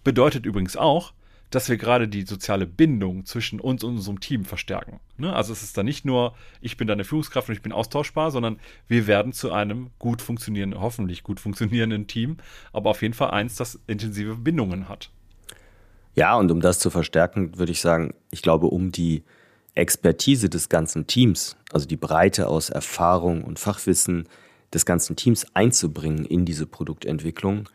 Bedeutet 0.05 0.47
übrigens 0.47 0.77
auch, 0.77 1.13
dass 1.51 1.69
wir 1.69 1.77
gerade 1.77 2.09
die 2.09 2.23
soziale 2.23 2.67
Bindung 2.67 3.25
zwischen 3.25 3.61
uns 3.61 3.83
und 3.83 3.97
unserem 3.97 4.21
Team 4.21 4.45
verstärken. 4.45 5.01
Ne? 5.17 5.35
Also 5.35 5.53
es 5.53 5.63
ist 5.63 5.77
dann 5.79 5.87
nicht 5.87 6.05
nur, 6.05 6.35
ich 6.61 6.77
bin 6.77 6.87
deine 6.87 7.05
Führungskraft 7.05 7.49
und 7.49 7.55
ich 7.55 7.63
bin 7.63 7.73
austauschbar, 7.73 8.31
sondern 8.31 8.59
wir 8.87 9.07
werden 9.07 9.33
zu 9.33 9.53
einem 9.53 9.91
gut 9.99 10.21
funktionierenden, 10.21 10.81
hoffentlich 10.81 11.23
gut 11.23 11.41
funktionierenden 11.41 12.07
Team, 12.07 12.37
aber 12.73 12.91
auf 12.91 13.03
jeden 13.03 13.15
Fall 13.15 13.31
eins, 13.31 13.57
das 13.57 13.79
intensive 13.87 14.37
Bindungen 14.37 14.89
hat. 14.89 15.11
Ja, 16.15 16.37
und 16.37 16.51
um 16.51 16.61
das 16.61 16.79
zu 16.79 16.91
verstärken, 16.91 17.59
würde 17.59 17.73
ich 17.73 17.81
sagen, 17.81 18.13
ich 18.31 18.43
glaube, 18.43 18.67
um 18.67 18.93
die 18.93 19.23
Expertise 19.75 20.49
des 20.49 20.69
ganzen 20.69 21.07
Teams, 21.07 21.57
also 21.73 21.87
die 21.87 21.97
Breite 21.97 22.49
aus 22.49 22.69
Erfahrung 22.69 23.45
und 23.45 23.59
Fachwissen 23.59 24.29
des 24.75 24.85
ganzen 24.85 25.17
Teams 25.17 25.47
einzubringen 25.55 26.25
in 26.25 26.45
diese 26.45 26.67
Produktentwicklung, 26.67 27.69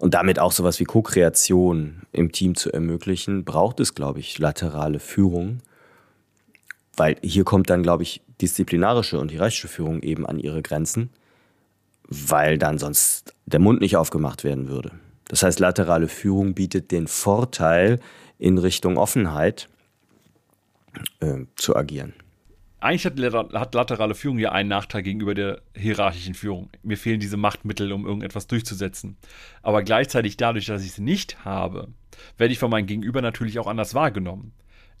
und 0.00 0.14
damit 0.14 0.38
auch 0.38 0.50
sowas 0.50 0.80
wie 0.80 0.84
Co-Kreation 0.84 2.02
im 2.10 2.32
Team 2.32 2.56
zu 2.56 2.72
ermöglichen, 2.72 3.44
braucht 3.44 3.78
es, 3.80 3.94
glaube 3.94 4.18
ich, 4.18 4.38
laterale 4.38 4.98
Führung. 4.98 5.60
Weil 6.96 7.16
hier 7.22 7.44
kommt 7.44 7.70
dann, 7.70 7.82
glaube 7.82 8.02
ich, 8.02 8.22
disziplinarische 8.40 9.20
und 9.20 9.30
hierarchische 9.30 9.68
Führung 9.68 10.02
eben 10.02 10.26
an 10.26 10.38
ihre 10.38 10.62
Grenzen. 10.62 11.10
weil 12.10 12.58
dann 12.58 12.76
sonst 12.78 13.34
der 13.46 13.60
Mund 13.60 13.80
nicht 13.80 13.96
aufgemacht 13.96 14.42
werden 14.42 14.68
würde. 14.68 14.90
Das 15.28 15.44
heißt, 15.44 15.60
laterale 15.60 16.08
Führung 16.08 16.54
bietet 16.54 16.90
den 16.90 17.06
Vorteil, 17.06 18.00
in 18.36 18.58
Richtung 18.58 18.96
Offenheit 18.96 19.68
äh, 21.20 21.44
zu 21.54 21.76
agieren. 21.76 22.14
Eigentlich 22.80 23.04
hat, 23.04 23.52
hat, 23.52 23.74
laterale 23.74 24.14
Führung 24.14 24.38
ja 24.38 24.52
einen 24.52 24.70
Nachteil 24.70 25.02
gegenüber 25.02 25.34
der 25.34 25.60
hierarchischen 25.76 26.34
Führung. 26.34 26.70
Mir 26.82 26.96
fehlen 26.96 27.20
diese 27.20 27.36
Machtmittel, 27.36 27.92
um 27.92 28.06
irgendetwas 28.06 28.46
durchzusetzen. 28.46 29.16
Aber 29.62 29.82
gleichzeitig 29.82 30.38
dadurch, 30.38 30.66
dass 30.66 30.84
ich 30.84 30.92
sie 30.92 31.02
nicht 31.02 31.44
habe, 31.44 31.88
werde 32.38 32.52
ich 32.52 32.58
von 32.58 32.70
meinem 32.70 32.86
Gegenüber 32.86 33.20
natürlich 33.20 33.58
auch 33.58 33.66
anders 33.66 33.94
wahrgenommen. 33.94 34.52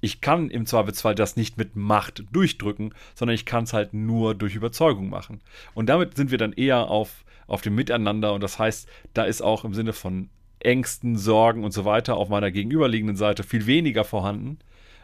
Ich 0.02 0.20
kann 0.20 0.50
im 0.50 0.66
Zweifelsfall 0.66 1.14
das 1.14 1.36
nicht 1.36 1.58
mit 1.58 1.76
Macht 1.76 2.24
durchdrücken, 2.32 2.94
sondern 3.14 3.34
ich 3.34 3.44
kann 3.44 3.64
es 3.64 3.72
halt 3.72 3.92
nur 3.92 4.34
durch 4.34 4.54
Überzeugung 4.54 5.10
machen. 5.10 5.40
Und 5.74 5.86
damit 5.88 6.16
sind 6.16 6.30
wir 6.30 6.38
dann 6.38 6.52
eher 6.52 6.88
auf, 6.88 7.24
auf 7.46 7.60
dem 7.62 7.74
Miteinander 7.74 8.32
und 8.32 8.42
das 8.42 8.58
heißt, 8.58 8.88
da 9.14 9.24
ist 9.24 9.42
auch 9.42 9.64
im 9.64 9.74
Sinne 9.74 9.92
von 9.92 10.30
Ängsten, 10.58 11.16
Sorgen 11.16 11.64
und 11.64 11.72
so 11.72 11.84
weiter 11.84 12.16
auf 12.16 12.28
meiner 12.28 12.50
gegenüberliegenden 12.50 13.16
Seite 13.16 13.42
viel 13.42 13.66
weniger 13.66 14.04
vorhanden, 14.04 14.58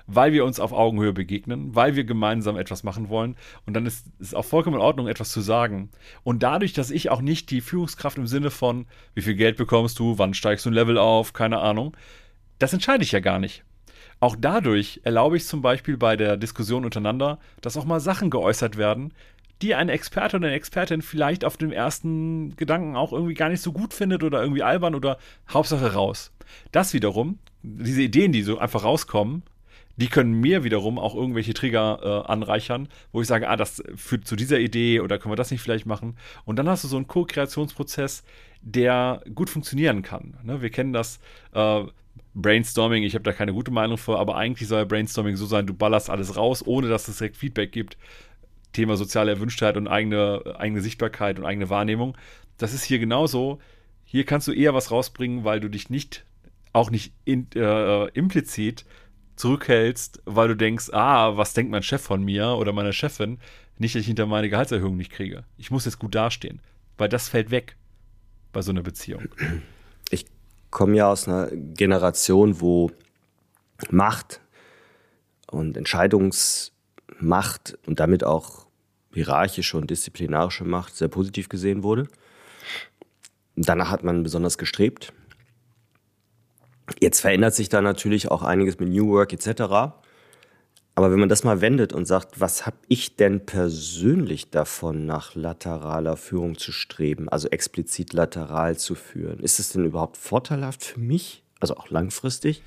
weil 0.07 0.33
wir 0.33 0.45
uns 0.45 0.61
auf 0.61 0.73
Augenhöhe 0.73 1.13
begegnen, 1.13 1.75
weil 1.75 1.97
wir 1.97 2.05
gemeinsam 2.05 2.57
etwas 2.57 2.85
machen 2.85 3.09
wollen. 3.09 3.37
Und 3.67 3.75
dann 3.75 3.87
ist 3.87 4.07
es 4.19 4.35
auch 4.35 4.45
vollkommen 4.45 4.77
in 4.77 4.83
Ordnung, 4.83 5.09
etwas 5.09 5.31
zu 5.31 5.41
sagen. 5.41 5.91
Und 6.23 6.43
dadurch, 6.43 6.73
dass 6.73 6.91
ich 6.91 7.11
auch 7.11 7.21
nicht 7.21 7.51
die 7.51 7.61
Führungskraft 7.61 8.19
im 8.19 8.27
Sinne 8.27 8.51
von, 8.51 8.87
wie 9.15 9.23
viel 9.23 9.35
Geld 9.35 9.57
bekommst 9.57 9.99
du, 9.99 10.19
wann 10.19 10.35
steigst 10.35 10.65
du 10.65 10.71
ein 10.71 10.75
Level 10.75 10.99
auf, 10.99 11.33
keine 11.33 11.59
Ahnung, 11.59 11.97
das 12.59 12.73
entscheide 12.73 13.05
ich 13.05 13.13
ja 13.13 13.21
gar 13.21 13.39
nicht. 13.39 13.65
Auch 14.19 14.37
dadurch 14.39 15.01
erlaube 15.05 15.37
ich 15.37 15.47
zum 15.47 15.61
Beispiel 15.61 15.99
bei 15.99 16.17
der 16.17 16.37
Diskussion 16.37 16.85
untereinander, 16.85 17.39
dass 17.61 17.77
auch 17.77 17.85
mal 17.85 18.01
Sachen 18.01 18.31
geäußert 18.31 18.79
werden, 18.79 19.13
die 19.63 19.75
ein 19.75 19.89
Experte 19.89 20.37
oder 20.37 20.47
eine 20.47 20.57
Expertin 20.57 21.03
vielleicht 21.03 21.45
auf 21.45 21.57
den 21.57 21.73
ersten 21.73 22.57
Gedanken 22.57 22.97
auch 22.97 23.13
irgendwie 23.13 23.35
gar 23.35 23.49
nicht 23.49 23.63
so 23.63 23.73
gut 23.73 23.95
findet 23.95 24.23
oder 24.23 24.41
irgendwie 24.41 24.63
albern 24.63 24.95
oder 24.95 25.19
Hauptsache 25.51 25.95
raus. 25.95 26.33
Das 26.73 26.95
wiederum, 26.95 27.39
diese 27.63 28.03
Ideen, 28.03 28.33
die 28.33 28.43
so 28.43 28.59
einfach 28.59 28.85
rauskommen, 28.85 29.43
die 29.97 30.09
können 30.09 30.33
mir 30.33 30.63
wiederum 30.65 30.99
auch 30.99 31.15
irgendwelche 31.15 31.55
Trigger 31.55 32.01
äh, 32.03 32.31
anreichern, 32.31 32.89
wo 33.13 33.21
ich 33.21 33.27
sage, 33.27 33.49
ah, 33.49 33.57
das 33.57 33.83
führt 33.95 34.27
zu 34.27 34.37
dieser 34.37 34.61
Idee 34.61 35.01
oder 35.01 35.19
können 35.19 35.33
wir 35.33 35.37
das 35.37 35.51
nicht 35.51 35.63
vielleicht 35.63 35.87
machen. 35.87 36.17
Und 36.45 36.57
dann 36.57 36.69
hast 36.69 36.85
du 36.85 36.89
so 36.89 36.97
einen 36.97 37.07
Co-Kreationsprozess, 37.07 38.23
der 38.61 39.23
gut 39.35 39.49
funktionieren 39.49 40.03
kann. 40.03 40.37
Ne? 40.43 40.61
Wir 40.61 40.71
kennen 40.71 40.93
das 40.93 41.19
äh, 41.53 41.85
Brainstorming, 42.35 43.03
ich 43.03 43.15
habe 43.15 43.25
da 43.25 43.33
keine 43.33 43.55
gute 43.55 43.71
Meinung 43.71 43.97
vor, 43.97 44.19
aber 44.19 44.37
eigentlich 44.37 44.69
soll 44.69 44.85
Brainstorming 44.85 45.37
so 45.37 45.47
sein, 45.47 45.67
du 45.67 45.73
ballerst 45.73 46.11
alles 46.11 46.37
raus, 46.37 46.67
ohne 46.67 46.89
dass 46.89 47.09
es 47.09 47.19
direkt 47.19 47.39
Feedback 47.39 47.73
gibt. 47.73 47.97
Thema 48.73 48.97
soziale 48.97 49.31
Erwünschtheit 49.31 49.79
und 49.79 49.89
eigene, 49.89 50.57
eigene 50.59 50.83
Sichtbarkeit 50.83 51.39
und 51.39 51.47
eigene 51.47 51.71
Wahrnehmung. 51.71 52.17
Das 52.59 52.75
ist 52.75 52.85
hier 52.85 52.99
genauso. 52.99 53.59
Hier 54.05 54.25
kannst 54.25 54.49
du 54.49 54.53
eher 54.53 54.75
was 54.75 54.91
rausbringen, 54.91 55.45
weil 55.45 55.61
du 55.61 55.71
dich 55.71 55.89
nicht, 55.89 56.27
auch 56.75 56.91
nicht 56.91 57.15
in, 57.25 57.49
äh, 57.55 58.09
implizit 58.09 58.85
zurückhältst, 59.37 60.23
weil 60.25 60.49
du 60.49 60.57
denkst, 60.57 60.91
ah, 60.93 61.37
was 61.37 61.55
denkt 61.55 61.71
mein 61.71 61.83
Chef 61.83 62.03
von 62.03 62.23
mir 62.23 62.49
oder 62.49 62.73
meine 62.73 62.93
Chefin? 62.93 63.39
Nicht, 63.79 63.95
dass 63.95 64.01
ich 64.01 64.07
hinter 64.07 64.27
meine 64.27 64.49
Gehaltserhöhung 64.49 64.97
nicht 64.97 65.13
kriege. 65.13 65.45
Ich 65.59 65.71
muss 65.71 65.85
jetzt 65.85 65.99
gut 65.99 66.15
dastehen, 66.15 66.61
weil 66.97 67.09
das 67.09 67.29
fällt 67.29 67.51
weg 67.51 67.77
bei 68.53 68.63
so 68.63 68.71
einer 68.71 68.83
Beziehung. 68.83 69.29
Ich 70.11 70.27
komme 70.71 70.97
ja 70.97 71.11
aus 71.11 71.29
einer 71.29 71.49
Generation, 71.53 72.61
wo 72.61 72.91
Macht 73.91 74.41
und 75.51 75.77
Entscheidungsmacht 75.77 77.79
und 77.87 78.01
damit 78.01 78.25
auch 78.25 78.67
hierarchische 79.13 79.77
und 79.77 79.91
disziplinarische 79.91 80.65
Macht 80.65 80.97
sehr 80.97 81.09
positiv 81.09 81.49
gesehen 81.49 81.83
wurde. 81.83 82.09
Danach 83.57 83.91
hat 83.91 84.05
man 84.05 84.23
besonders 84.23 84.59
gestrebt. 84.59 85.13
Jetzt 87.01 87.21
verändert 87.21 87.55
sich 87.55 87.69
da 87.69 87.83
natürlich 87.83 88.31
auch 88.31 88.43
einiges 88.43 88.79
mit 88.79 88.89
New 88.89 89.09
Work 89.09 89.33
etc. 89.33 89.63
Aber 90.95 91.11
wenn 91.11 91.19
man 91.19 91.29
das 91.29 91.45
mal 91.45 91.61
wendet 91.61 91.93
und 91.93 92.07
sagt, 92.07 92.41
was 92.41 92.65
habe 92.65 92.79
ich 92.89 93.17
denn 93.17 93.45
persönlich 93.45 94.51
davon, 94.51 95.05
nach 95.05 95.35
lateraler 95.35 96.17
Führung 96.17 96.57
zu 96.57 96.73
streben, 96.73 97.29
also 97.29 97.49
explizit 97.49 98.15
lateral 98.15 98.79
zu 98.79 98.95
führen, 98.95 99.41
ist 99.41 99.59
es 99.59 99.69
denn 99.71 99.85
überhaupt 99.85 100.17
vorteilhaft 100.17 100.85
für 100.85 100.99
mich, 100.99 101.43
also 101.61 101.77
auch 101.77 101.91
langfristig? 101.91 102.63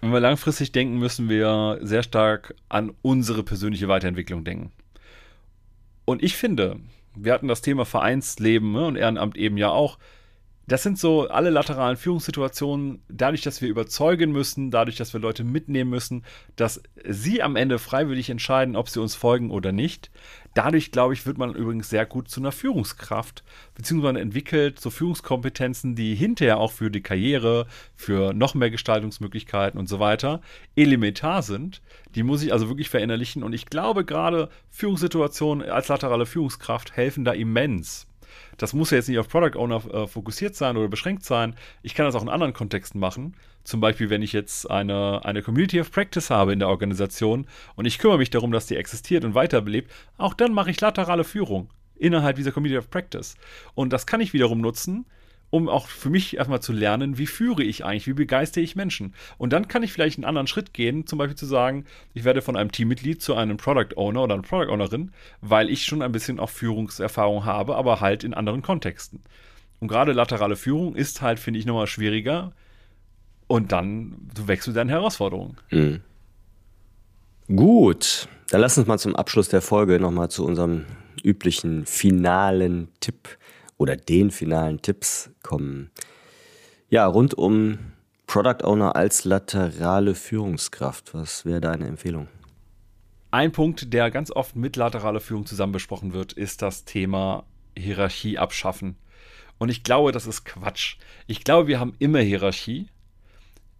Wenn 0.00 0.10
wir 0.10 0.18
langfristig 0.18 0.72
denken, 0.72 0.98
müssen 0.98 1.28
wir 1.28 1.78
sehr 1.82 2.02
stark 2.02 2.56
an 2.68 2.92
unsere 3.02 3.44
persönliche 3.44 3.86
Weiterentwicklung 3.86 4.42
denken. 4.42 4.72
Und 6.04 6.24
ich 6.24 6.36
finde, 6.36 6.80
wir 7.14 7.32
hatten 7.32 7.46
das 7.46 7.62
Thema 7.62 7.84
Vereinsleben 7.84 8.72
ne, 8.72 8.86
und 8.86 8.96
Ehrenamt 8.96 9.36
eben 9.36 9.56
ja 9.56 9.68
auch 9.68 9.98
das 10.66 10.82
sind 10.84 10.98
so 10.98 11.28
alle 11.28 11.50
lateralen 11.50 11.96
Führungssituationen, 11.96 13.02
dadurch, 13.08 13.42
dass 13.42 13.60
wir 13.60 13.68
überzeugen 13.68 14.30
müssen, 14.30 14.70
dadurch, 14.70 14.96
dass 14.96 15.12
wir 15.12 15.20
Leute 15.20 15.42
mitnehmen 15.42 15.90
müssen, 15.90 16.24
dass 16.54 16.82
sie 17.04 17.42
am 17.42 17.56
Ende 17.56 17.78
freiwillig 17.78 18.30
entscheiden, 18.30 18.76
ob 18.76 18.88
sie 18.88 19.00
uns 19.00 19.16
folgen 19.16 19.50
oder 19.50 19.72
nicht. 19.72 20.10
Dadurch, 20.54 20.92
glaube 20.92 21.14
ich, 21.14 21.26
wird 21.26 21.36
man 21.38 21.54
übrigens 21.54 21.90
sehr 21.90 22.06
gut 22.06 22.28
zu 22.28 22.40
einer 22.40 22.52
Führungskraft, 22.52 23.42
beziehungsweise 23.74 24.20
entwickelt 24.20 24.78
so 24.78 24.90
Führungskompetenzen, 24.90 25.96
die 25.96 26.14
hinterher 26.14 26.58
auch 26.58 26.72
für 26.72 26.90
die 26.90 27.02
Karriere, 27.02 27.66
für 27.96 28.32
noch 28.32 28.54
mehr 28.54 28.70
Gestaltungsmöglichkeiten 28.70 29.80
und 29.80 29.88
so 29.88 29.98
weiter 29.98 30.42
elementar 30.76 31.42
sind. 31.42 31.82
Die 32.14 32.22
muss 32.22 32.42
ich 32.42 32.52
also 32.52 32.68
wirklich 32.68 32.88
verinnerlichen 32.88 33.42
und 33.42 33.52
ich 33.52 33.66
glaube, 33.66 34.04
gerade 34.04 34.48
Führungssituationen 34.70 35.68
als 35.68 35.88
laterale 35.88 36.26
Führungskraft 36.26 36.96
helfen 36.96 37.24
da 37.24 37.32
immens 37.32 38.06
das 38.58 38.72
muss 38.72 38.90
ja 38.90 38.98
jetzt 38.98 39.08
nicht 39.08 39.18
auf 39.18 39.28
Product 39.28 39.58
Owner 39.58 39.82
äh, 39.92 40.06
fokussiert 40.06 40.54
sein 40.54 40.76
oder 40.76 40.88
beschränkt 40.88 41.24
sein. 41.24 41.54
Ich 41.82 41.94
kann 41.94 42.06
das 42.06 42.14
auch 42.14 42.22
in 42.22 42.28
anderen 42.28 42.52
Kontexten 42.52 43.00
machen. 43.00 43.34
Zum 43.64 43.80
Beispiel, 43.80 44.10
wenn 44.10 44.22
ich 44.22 44.32
jetzt 44.32 44.70
eine, 44.70 45.24
eine 45.24 45.42
Community 45.42 45.80
of 45.80 45.92
Practice 45.92 46.30
habe 46.30 46.52
in 46.52 46.58
der 46.58 46.68
Organisation 46.68 47.46
und 47.76 47.84
ich 47.84 47.98
kümmere 47.98 48.18
mich 48.18 48.30
darum, 48.30 48.50
dass 48.50 48.66
die 48.66 48.76
existiert 48.76 49.24
und 49.24 49.34
weiterbelebt, 49.34 49.90
auch 50.18 50.34
dann 50.34 50.52
mache 50.52 50.70
ich 50.70 50.80
laterale 50.80 51.24
Führung 51.24 51.68
innerhalb 51.96 52.36
dieser 52.36 52.50
Community 52.50 52.78
of 52.78 52.90
Practice. 52.90 53.36
Und 53.74 53.92
das 53.92 54.06
kann 54.06 54.20
ich 54.20 54.32
wiederum 54.32 54.60
nutzen, 54.60 55.06
um 55.52 55.68
auch 55.68 55.86
für 55.86 56.08
mich 56.08 56.38
erstmal 56.38 56.62
zu 56.62 56.72
lernen, 56.72 57.18
wie 57.18 57.26
führe 57.26 57.62
ich 57.62 57.84
eigentlich, 57.84 58.06
wie 58.06 58.14
begeistere 58.14 58.64
ich 58.64 58.74
Menschen. 58.74 59.14
Und 59.36 59.52
dann 59.52 59.68
kann 59.68 59.82
ich 59.82 59.92
vielleicht 59.92 60.16
einen 60.16 60.24
anderen 60.24 60.46
Schritt 60.46 60.72
gehen, 60.72 61.06
zum 61.06 61.18
Beispiel 61.18 61.36
zu 61.36 61.44
sagen, 61.44 61.84
ich 62.14 62.24
werde 62.24 62.40
von 62.40 62.56
einem 62.56 62.72
Teammitglied 62.72 63.20
zu 63.20 63.34
einem 63.34 63.58
Product 63.58 63.94
Owner 63.96 64.22
oder 64.22 64.32
einer 64.32 64.42
Product 64.42 64.72
Ownerin, 64.72 65.12
weil 65.42 65.68
ich 65.68 65.84
schon 65.84 66.00
ein 66.00 66.10
bisschen 66.10 66.40
auch 66.40 66.48
Führungserfahrung 66.48 67.44
habe, 67.44 67.76
aber 67.76 68.00
halt 68.00 68.24
in 68.24 68.32
anderen 68.32 68.62
Kontexten. 68.62 69.20
Und 69.78 69.88
gerade 69.88 70.12
laterale 70.12 70.56
Führung 70.56 70.96
ist 70.96 71.20
halt, 71.20 71.38
finde 71.38 71.60
ich, 71.60 71.66
nochmal 71.66 71.86
schwieriger. 71.86 72.52
Und 73.46 73.72
dann 73.72 74.16
wächst 74.46 74.68
du 74.68 74.72
deine 74.72 74.90
Herausforderungen. 74.90 75.58
Mhm. 75.70 76.00
Gut, 77.54 78.26
dann 78.48 78.62
lass 78.62 78.78
uns 78.78 78.86
mal 78.86 78.98
zum 78.98 79.14
Abschluss 79.14 79.50
der 79.50 79.60
Folge 79.60 80.00
nochmal 80.00 80.30
zu 80.30 80.46
unserem 80.46 80.86
üblichen 81.22 81.84
finalen 81.84 82.88
Tipp 83.00 83.36
oder 83.82 83.96
den 83.96 84.30
finalen 84.30 84.80
Tipps 84.80 85.30
kommen. 85.42 85.90
Ja, 86.88 87.04
rund 87.06 87.34
um 87.34 87.78
Product 88.28 88.64
Owner 88.64 88.94
als 88.94 89.24
laterale 89.24 90.14
Führungskraft. 90.14 91.14
Was 91.14 91.44
wäre 91.44 91.60
deine 91.60 91.88
Empfehlung? 91.88 92.28
Ein 93.32 93.50
Punkt, 93.50 93.92
der 93.92 94.12
ganz 94.12 94.30
oft 94.30 94.54
mit 94.54 94.76
lateraler 94.76 95.18
Führung 95.20 95.46
zusammen 95.46 95.72
besprochen 95.72 96.12
wird, 96.12 96.32
ist 96.32 96.62
das 96.62 96.84
Thema 96.84 97.44
Hierarchie 97.76 98.38
abschaffen. 98.38 98.96
Und 99.58 99.68
ich 99.68 99.82
glaube, 99.82 100.12
das 100.12 100.26
ist 100.28 100.44
Quatsch. 100.44 100.96
Ich 101.26 101.42
glaube, 101.42 101.66
wir 101.66 101.80
haben 101.80 101.94
immer 101.98 102.20
Hierarchie. 102.20 102.86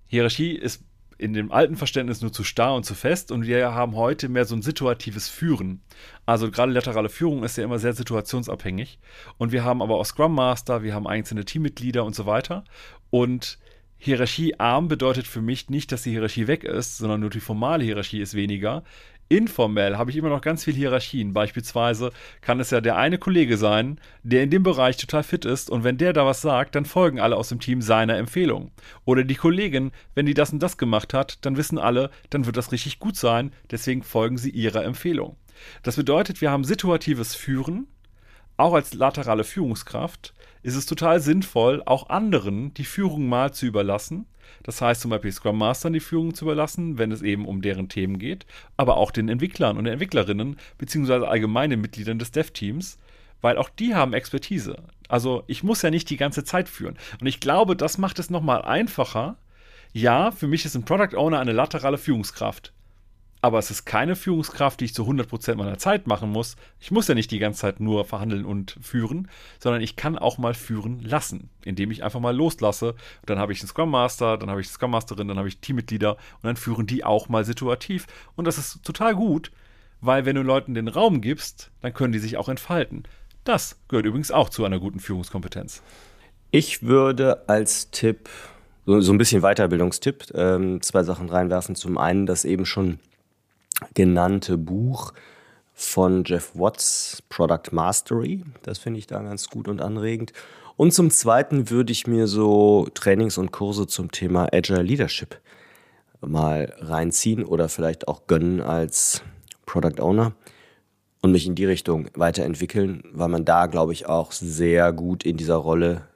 Hierarchie 0.09 0.57
ist 0.57 0.83
in 1.23 1.33
dem 1.33 1.53
alten 1.53 1.77
Verständnis 1.77 2.21
nur 2.21 2.33
zu 2.33 2.43
starr 2.43 2.75
und 2.75 2.85
zu 2.85 2.95
fest 2.95 3.31
und 3.31 3.47
wir 3.47 3.75
haben 3.75 3.95
heute 3.95 4.29
mehr 4.29 4.45
so 4.45 4.57
ein 4.57 4.63
situatives 4.63 5.29
Führen. 5.29 5.81
Also 6.27 6.51
gerade 6.51 6.73
laterale 6.73 7.09
Führung 7.09 7.45
ist 7.45 7.57
ja 7.57 7.65
immer 7.65 7.79
sehr 7.79 7.93
situationsabhängig 7.93 8.99
und 9.39 9.53
wir 9.53 9.65
haben 9.65 9.83
aber 9.83 9.97
auch 9.97 10.05
Scrum 10.05 10.35
Master, 10.35 10.83
wir 10.83 10.95
haben 10.95 11.07
einzelne 11.07 11.45
Teammitglieder 11.45 12.05
und 12.05 12.15
so 12.15 12.27
weiter 12.27 12.65
und 13.11 13.59
Hierarchiearm 14.05 14.89
bedeutet 14.89 15.29
für 15.29 15.43
mich 15.43 15.71
nicht, 15.71 15.93
dass 15.93 16.03
die 16.03 16.11
Hierarchie 16.11 16.49
weg 16.49 16.65
ist, 16.65 16.99
sondern 16.99 17.21
nur 17.21 17.31
die 17.31 17.39
formale 17.39 17.85
Hierarchie 17.85 18.21
ist 18.21 18.35
weniger. 18.35 18.83
Informell 19.29 19.97
habe 19.97 20.11
ich 20.11 20.17
immer 20.17 20.29
noch 20.29 20.43
ganz 20.43 20.65
viel 20.65 20.75
Hierarchien. 20.75 21.33
Beispielsweise 21.33 22.11
kann 22.41 22.61
es 22.61 22.71
ja 22.71 22.81
der 22.81 22.97
eine 22.97 23.19
Kollege 23.19 23.57
sein, 23.57 23.99
der 24.23 24.43
in 24.43 24.51
dem 24.51 24.63
Bereich 24.63 24.97
total 24.97 25.23
fit 25.23 25.45
ist 25.45 25.71
und 25.71 25.85
wenn 25.85 25.99
der 25.99 26.13
da 26.13 26.27
was 26.27 26.43
sagt, 26.43 26.75
dann 26.75 26.85
folgen 26.85 27.19
alle 27.19 27.37
aus 27.37 27.49
dem 27.49 27.61
Team 27.61 27.81
seiner 27.81 28.19
Empfehlung. 28.19 28.71
Oder 29.05 29.25
die 29.25 29.35
Kollegin, 29.35 29.93
wenn 30.15 30.27
die 30.27 30.35
das 30.35 30.53
und 30.53 30.63
das 30.63 30.77
gemacht 30.77 31.15
hat, 31.15 31.45
dann 31.47 31.57
wissen 31.57 31.79
alle, 31.79 32.11
dann 32.31 32.47
wird 32.47 32.57
das 32.57 32.73
richtig 32.73 32.99
gut 32.99 33.17
sein, 33.17 33.53
deswegen 33.71 34.03
folgen 34.03 34.37
sie 34.37 34.51
ihrer 34.51 34.85
Empfehlung. 34.85 35.37
Das 35.83 35.97
bedeutet, 35.97 36.41
wir 36.41 36.51
haben 36.51 36.65
situatives 36.65 37.35
Führen, 37.35 37.87
auch 38.57 38.75
als 38.75 38.95
laterale 38.95 39.45
Führungskraft 39.45 40.35
ist 40.63 40.77
es 40.77 40.87
total 40.87 41.21
sinnvoll, 41.21 41.83
auch 41.87 42.09
anderen 42.09 42.73
die 42.75 42.85
Führung 42.85 43.29
mal 43.29 43.53
zu 43.53 43.67
überlassen. 43.67 44.27
Das 44.63 44.81
heißt 44.81 45.01
zum 45.01 45.11
Beispiel 45.11 45.33
Scrum 45.33 45.59
Mastern 45.59 45.93
die 45.93 46.01
Führung 46.01 46.35
zu 46.35 46.45
überlassen, 46.45 46.99
wenn 46.99 47.11
es 47.11 47.23
eben 47.23 47.47
um 47.47 47.63
deren 47.63 47.89
Themen 47.89 48.19
geht, 48.19 48.47
aber 48.77 48.97
auch 48.97 49.11
den 49.11 49.29
Entwicklern 49.29 49.77
und 49.77 49.87
Entwicklerinnen 49.87 50.57
beziehungsweise 50.79 51.29
allgemeinen 51.29 51.81
Mitgliedern 51.81 52.19
des 52.19 52.31
Dev-Teams, 52.31 52.99
weil 53.41 53.59
auch 53.59 53.71
die 53.71 53.95
haben 53.95 54.13
Expertise. 54.13 54.77
Also 55.09 55.43
ich 55.47 55.63
muss 55.63 55.83
ja 55.83 55.91
nicht 55.91 56.11
die 56.11 56.17
ganze 56.17 56.45
Zeit 56.45 56.69
führen. 56.69 56.97
Und 57.21 57.27
ich 57.27 57.41
glaube, 57.41 57.77
das 57.77 57.99
macht 57.99 58.19
es 58.19 58.31
nochmal 58.31 58.63
einfacher. 58.63 59.37
Ja, 59.93 60.31
für 60.31 60.47
mich 60.47 60.65
ist 60.65 60.77
ein 60.77 60.85
Product 60.85 61.17
Owner 61.17 61.41
eine 61.41 61.53
laterale 61.53 61.99
Führungskraft 61.99 62.73
aber 63.43 63.59
es 63.59 63.73
ist 63.73 63.85
keine 63.85 64.15
Führungskraft, 64.15 64.81
die 64.81 64.85
ich 64.85 64.95
zu 64.95 65.03
100% 65.03 65.57
meiner 65.57 65.77
Zeit 65.77 66.07
machen 66.07 66.31
muss. 66.31 66.55
Ich 66.79 66.93
muss 66.93 67.09
ja 67.09 67.17
nicht 67.17 67.33
die 67.33 67.41
ganze 67.41 67.63
Zeit 67.63 67.81
nur 67.81 68.05
verhandeln 68.05 68.45
und 68.45 68.79
führen, 68.81 69.29
sondern 69.59 69.83
ich 69.83 69.97
kann 69.97 70.17
auch 70.17 70.39
mal 70.39 70.55
führen 70.55 71.01
lassen, 71.01 71.51
indem 71.65 71.91
ich 71.91 72.05
einfach 72.05 72.21
mal 72.21 72.35
loslasse. 72.35 72.93
Und 72.93 72.99
dann 73.27 73.41
habe 73.41 73.53
ich 73.53 73.61
einen 73.61 73.69
Scrum 73.69 73.91
Master, 73.91 74.39
dann 74.39 74.49
habe 74.49 74.61
ich 74.61 74.69
eine 74.69 74.75
Scrum 74.75 74.93
Masterin, 74.93 75.27
dann 75.27 75.39
habe 75.39 75.49
ich 75.49 75.59
Teammitglieder 75.59 76.13
und 76.13 76.45
dann 76.45 76.57
führen 76.57 76.87
die 76.87 77.03
auch 77.03 77.29
mal 77.29 77.45
situativ. 77.45 78.07
Und 78.37 78.47
das 78.47 78.59
ist 78.59 78.85
total 78.85 79.17
gut, 79.17 79.51
weil 80.01 80.25
wenn 80.25 80.37
du 80.37 80.43
Leuten 80.43 80.75
den 80.75 80.87
Raum 80.87 81.21
gibst, 81.21 81.73
dann 81.81 81.93
können 81.93 82.13
die 82.13 82.21
sich 82.21 82.37
auch 82.37 82.49
entfalten. 82.49 83.03
Das 83.43 83.77
gehört 83.89 84.07
übrigens 84.07 84.31
auch 84.31 84.51
zu 84.51 84.65
einer 84.65 84.79
guten 84.79 85.01
Führungskompetenz. 85.01 85.83
Ich 86.53 86.85
würde 86.85 87.49
als 87.49 87.91
Tipp, 87.91 88.29
so, 88.87 89.01
so 89.01 89.13
ein 89.13 89.19
bisschen 89.19 89.43
Weiterbildungstipp, 89.43 90.27
ähm, 90.35 90.81
zwei 90.81 91.03
Sachen 91.03 91.29
reinwerfen. 91.29 91.75
Zum 91.75 91.99
einen, 91.99 92.27
dass 92.27 92.45
eben 92.45 92.67
schon 92.67 93.01
genannte 93.95 94.59
Buch 94.59 95.13
von 95.75 96.25
Jeff 96.25 96.53
Watts, 96.55 97.23
Product 97.29 97.73
Mastery. 97.73 98.45
Das 98.63 98.79
finde 98.79 98.99
ich 98.99 99.07
da 99.07 99.21
ganz 99.21 99.49
gut 99.49 99.69
und 99.69 99.81
anregend. 99.81 100.33
Und 100.77 100.93
zum 100.93 101.11
Zweiten 101.11 101.71
würde 101.71 101.93
ich 101.93 102.07
mir 102.07 102.27
so 102.27 102.89
Trainings 102.95 103.39
und 103.39 103.53
Kurse 103.53 103.87
zum 103.87 104.11
Thema 104.11 104.49
Agile 104.53 104.83
Leadership 104.83 105.41
mal 106.21 106.73
reinziehen 106.79 107.45
oder 107.45 107.69
vielleicht 107.69 108.07
auch 108.09 108.27
gönnen 108.27 108.61
als 108.61 109.23
Product 109.67 110.01
Owner 110.01 110.33
und 111.21 111.33
mich 111.33 111.47
in 111.47 111.55
die 111.55 111.65
Richtung 111.65 112.09
weiterentwickeln, 112.15 113.03
weil 113.13 113.29
man 113.29 113.45
da, 113.45 113.67
glaube 113.67 113.93
ich, 113.93 114.07
auch 114.07 114.33
sehr 114.33 114.93
gut 114.93 115.25
in 115.25 115.37
dieser 115.37 115.57
Rolle 115.57 116.07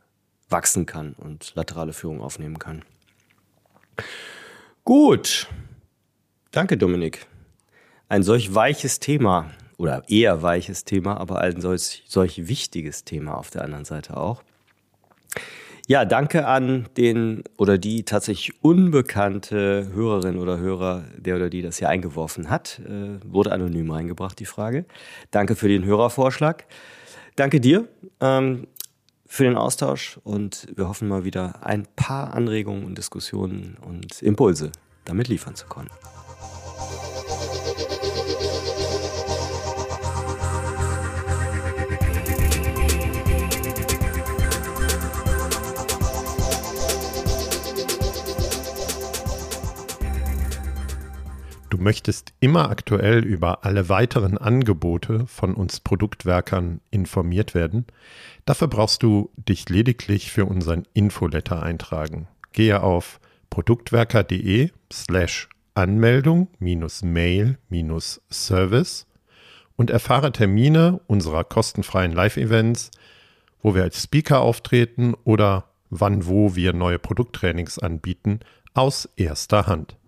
wachsen 0.49 0.87
kann 0.87 1.15
und 1.19 1.53
laterale 1.57 1.93
Führung 1.93 2.21
aufnehmen 2.21 2.59
kann. 2.59 2.83
Gut. 4.85 5.49
Danke, 6.53 6.77
Dominik 6.77 7.27
ein 8.09 8.23
solch 8.23 8.55
weiches 8.55 9.01
Thema 9.01 9.51
oder 9.77 10.03
eher 10.09 10.43
weiches 10.43 10.85
Thema, 10.85 11.19
aber 11.19 11.41
ein 11.41 11.61
solch, 11.61 12.05
solch 12.07 12.49
wichtiges 12.49 13.05
Thema 13.05 13.37
auf 13.37 13.51
der 13.51 13.65
anderen 13.65 13.85
Seite 13.85 14.17
auch. 14.17 14.43
Ja, 15.89 16.05
danke 16.05 16.49
an 16.49 16.89
den 16.97 17.45
oder 17.57 17.79
die 17.79 18.03
tatsächlich 18.03 18.61
unbekannte 18.65 19.89
Hörerin 19.95 20.37
oder 20.37 20.59
Hörer, 20.59 21.05
der 21.17 21.37
oder 21.37 21.49
die 21.49 21.63
das 21.63 21.79
hier 21.79 21.89
eingeworfen 21.89 22.51
hat. 22.51 22.81
Äh, 22.81 23.21
wurde 23.25 23.53
anonym 23.53 23.93
reingebracht, 23.93 24.39
die 24.41 24.47
Frage. 24.47 24.85
Danke 25.31 25.55
für 25.55 25.69
den 25.69 25.85
Hörervorschlag. 25.85 26.65
Danke 27.37 27.61
dir 27.61 27.87
ähm, 28.21 28.67
für 29.27 29.45
den 29.45 29.57
Austausch 29.57 30.19
und 30.25 30.67
wir 30.75 30.89
hoffen 30.89 31.07
mal 31.07 31.25
wieder 31.25 31.65
ein 31.65 31.87
paar 31.95 32.35
Anregungen 32.35 32.85
und 32.85 32.99
Diskussionen 32.99 33.77
und 33.81 34.23
Impulse 34.23 34.73
damit 35.05 35.29
liefern 35.29 35.55
zu 35.55 35.67
können. 35.69 35.91
Du 51.77 51.83
möchtest 51.83 52.33
immer 52.41 52.71
aktuell 52.71 53.23
über 53.23 53.67
alle 53.67 53.91
weiteren 53.91 54.39
Angebote 54.39 55.27
von 55.27 55.55
uns 55.55 55.81
Produktwerkern 55.81 56.81
informiert 56.91 57.55
werden. 57.55 57.85
Dafür 58.47 58.69
brauchst 58.69 59.03
du 59.03 59.29
dich 59.37 59.69
lediglich 59.69 60.33
für 60.33 60.47
unseren 60.47 60.85
Infoletter 60.95 61.63
eintragen. 61.63 62.29
Gehe 62.53 62.83
auf 62.83 63.21
produktwerker.de 63.51 64.71
slash 64.91 65.51
Anmeldung 65.75 66.49
Mail 66.59 67.59
Service 68.31 69.07
und 69.77 69.91
erfahre 69.91 70.33
Termine 70.33 71.03
unserer 71.07 71.45
kostenfreien 71.45 72.13
Live-Events, 72.13 72.91
wo 73.61 73.75
wir 73.75 73.83
als 73.83 74.03
Speaker 74.03 74.41
auftreten 74.41 75.13
oder 75.25 75.65
wann 75.91 76.27
wo 76.27 76.57
wir 76.57 76.73
neue 76.73 76.99
Produkttrainings 76.99 77.79
anbieten, 77.79 78.41
aus 78.73 79.11
erster 79.17 79.67
Hand. 79.67 79.99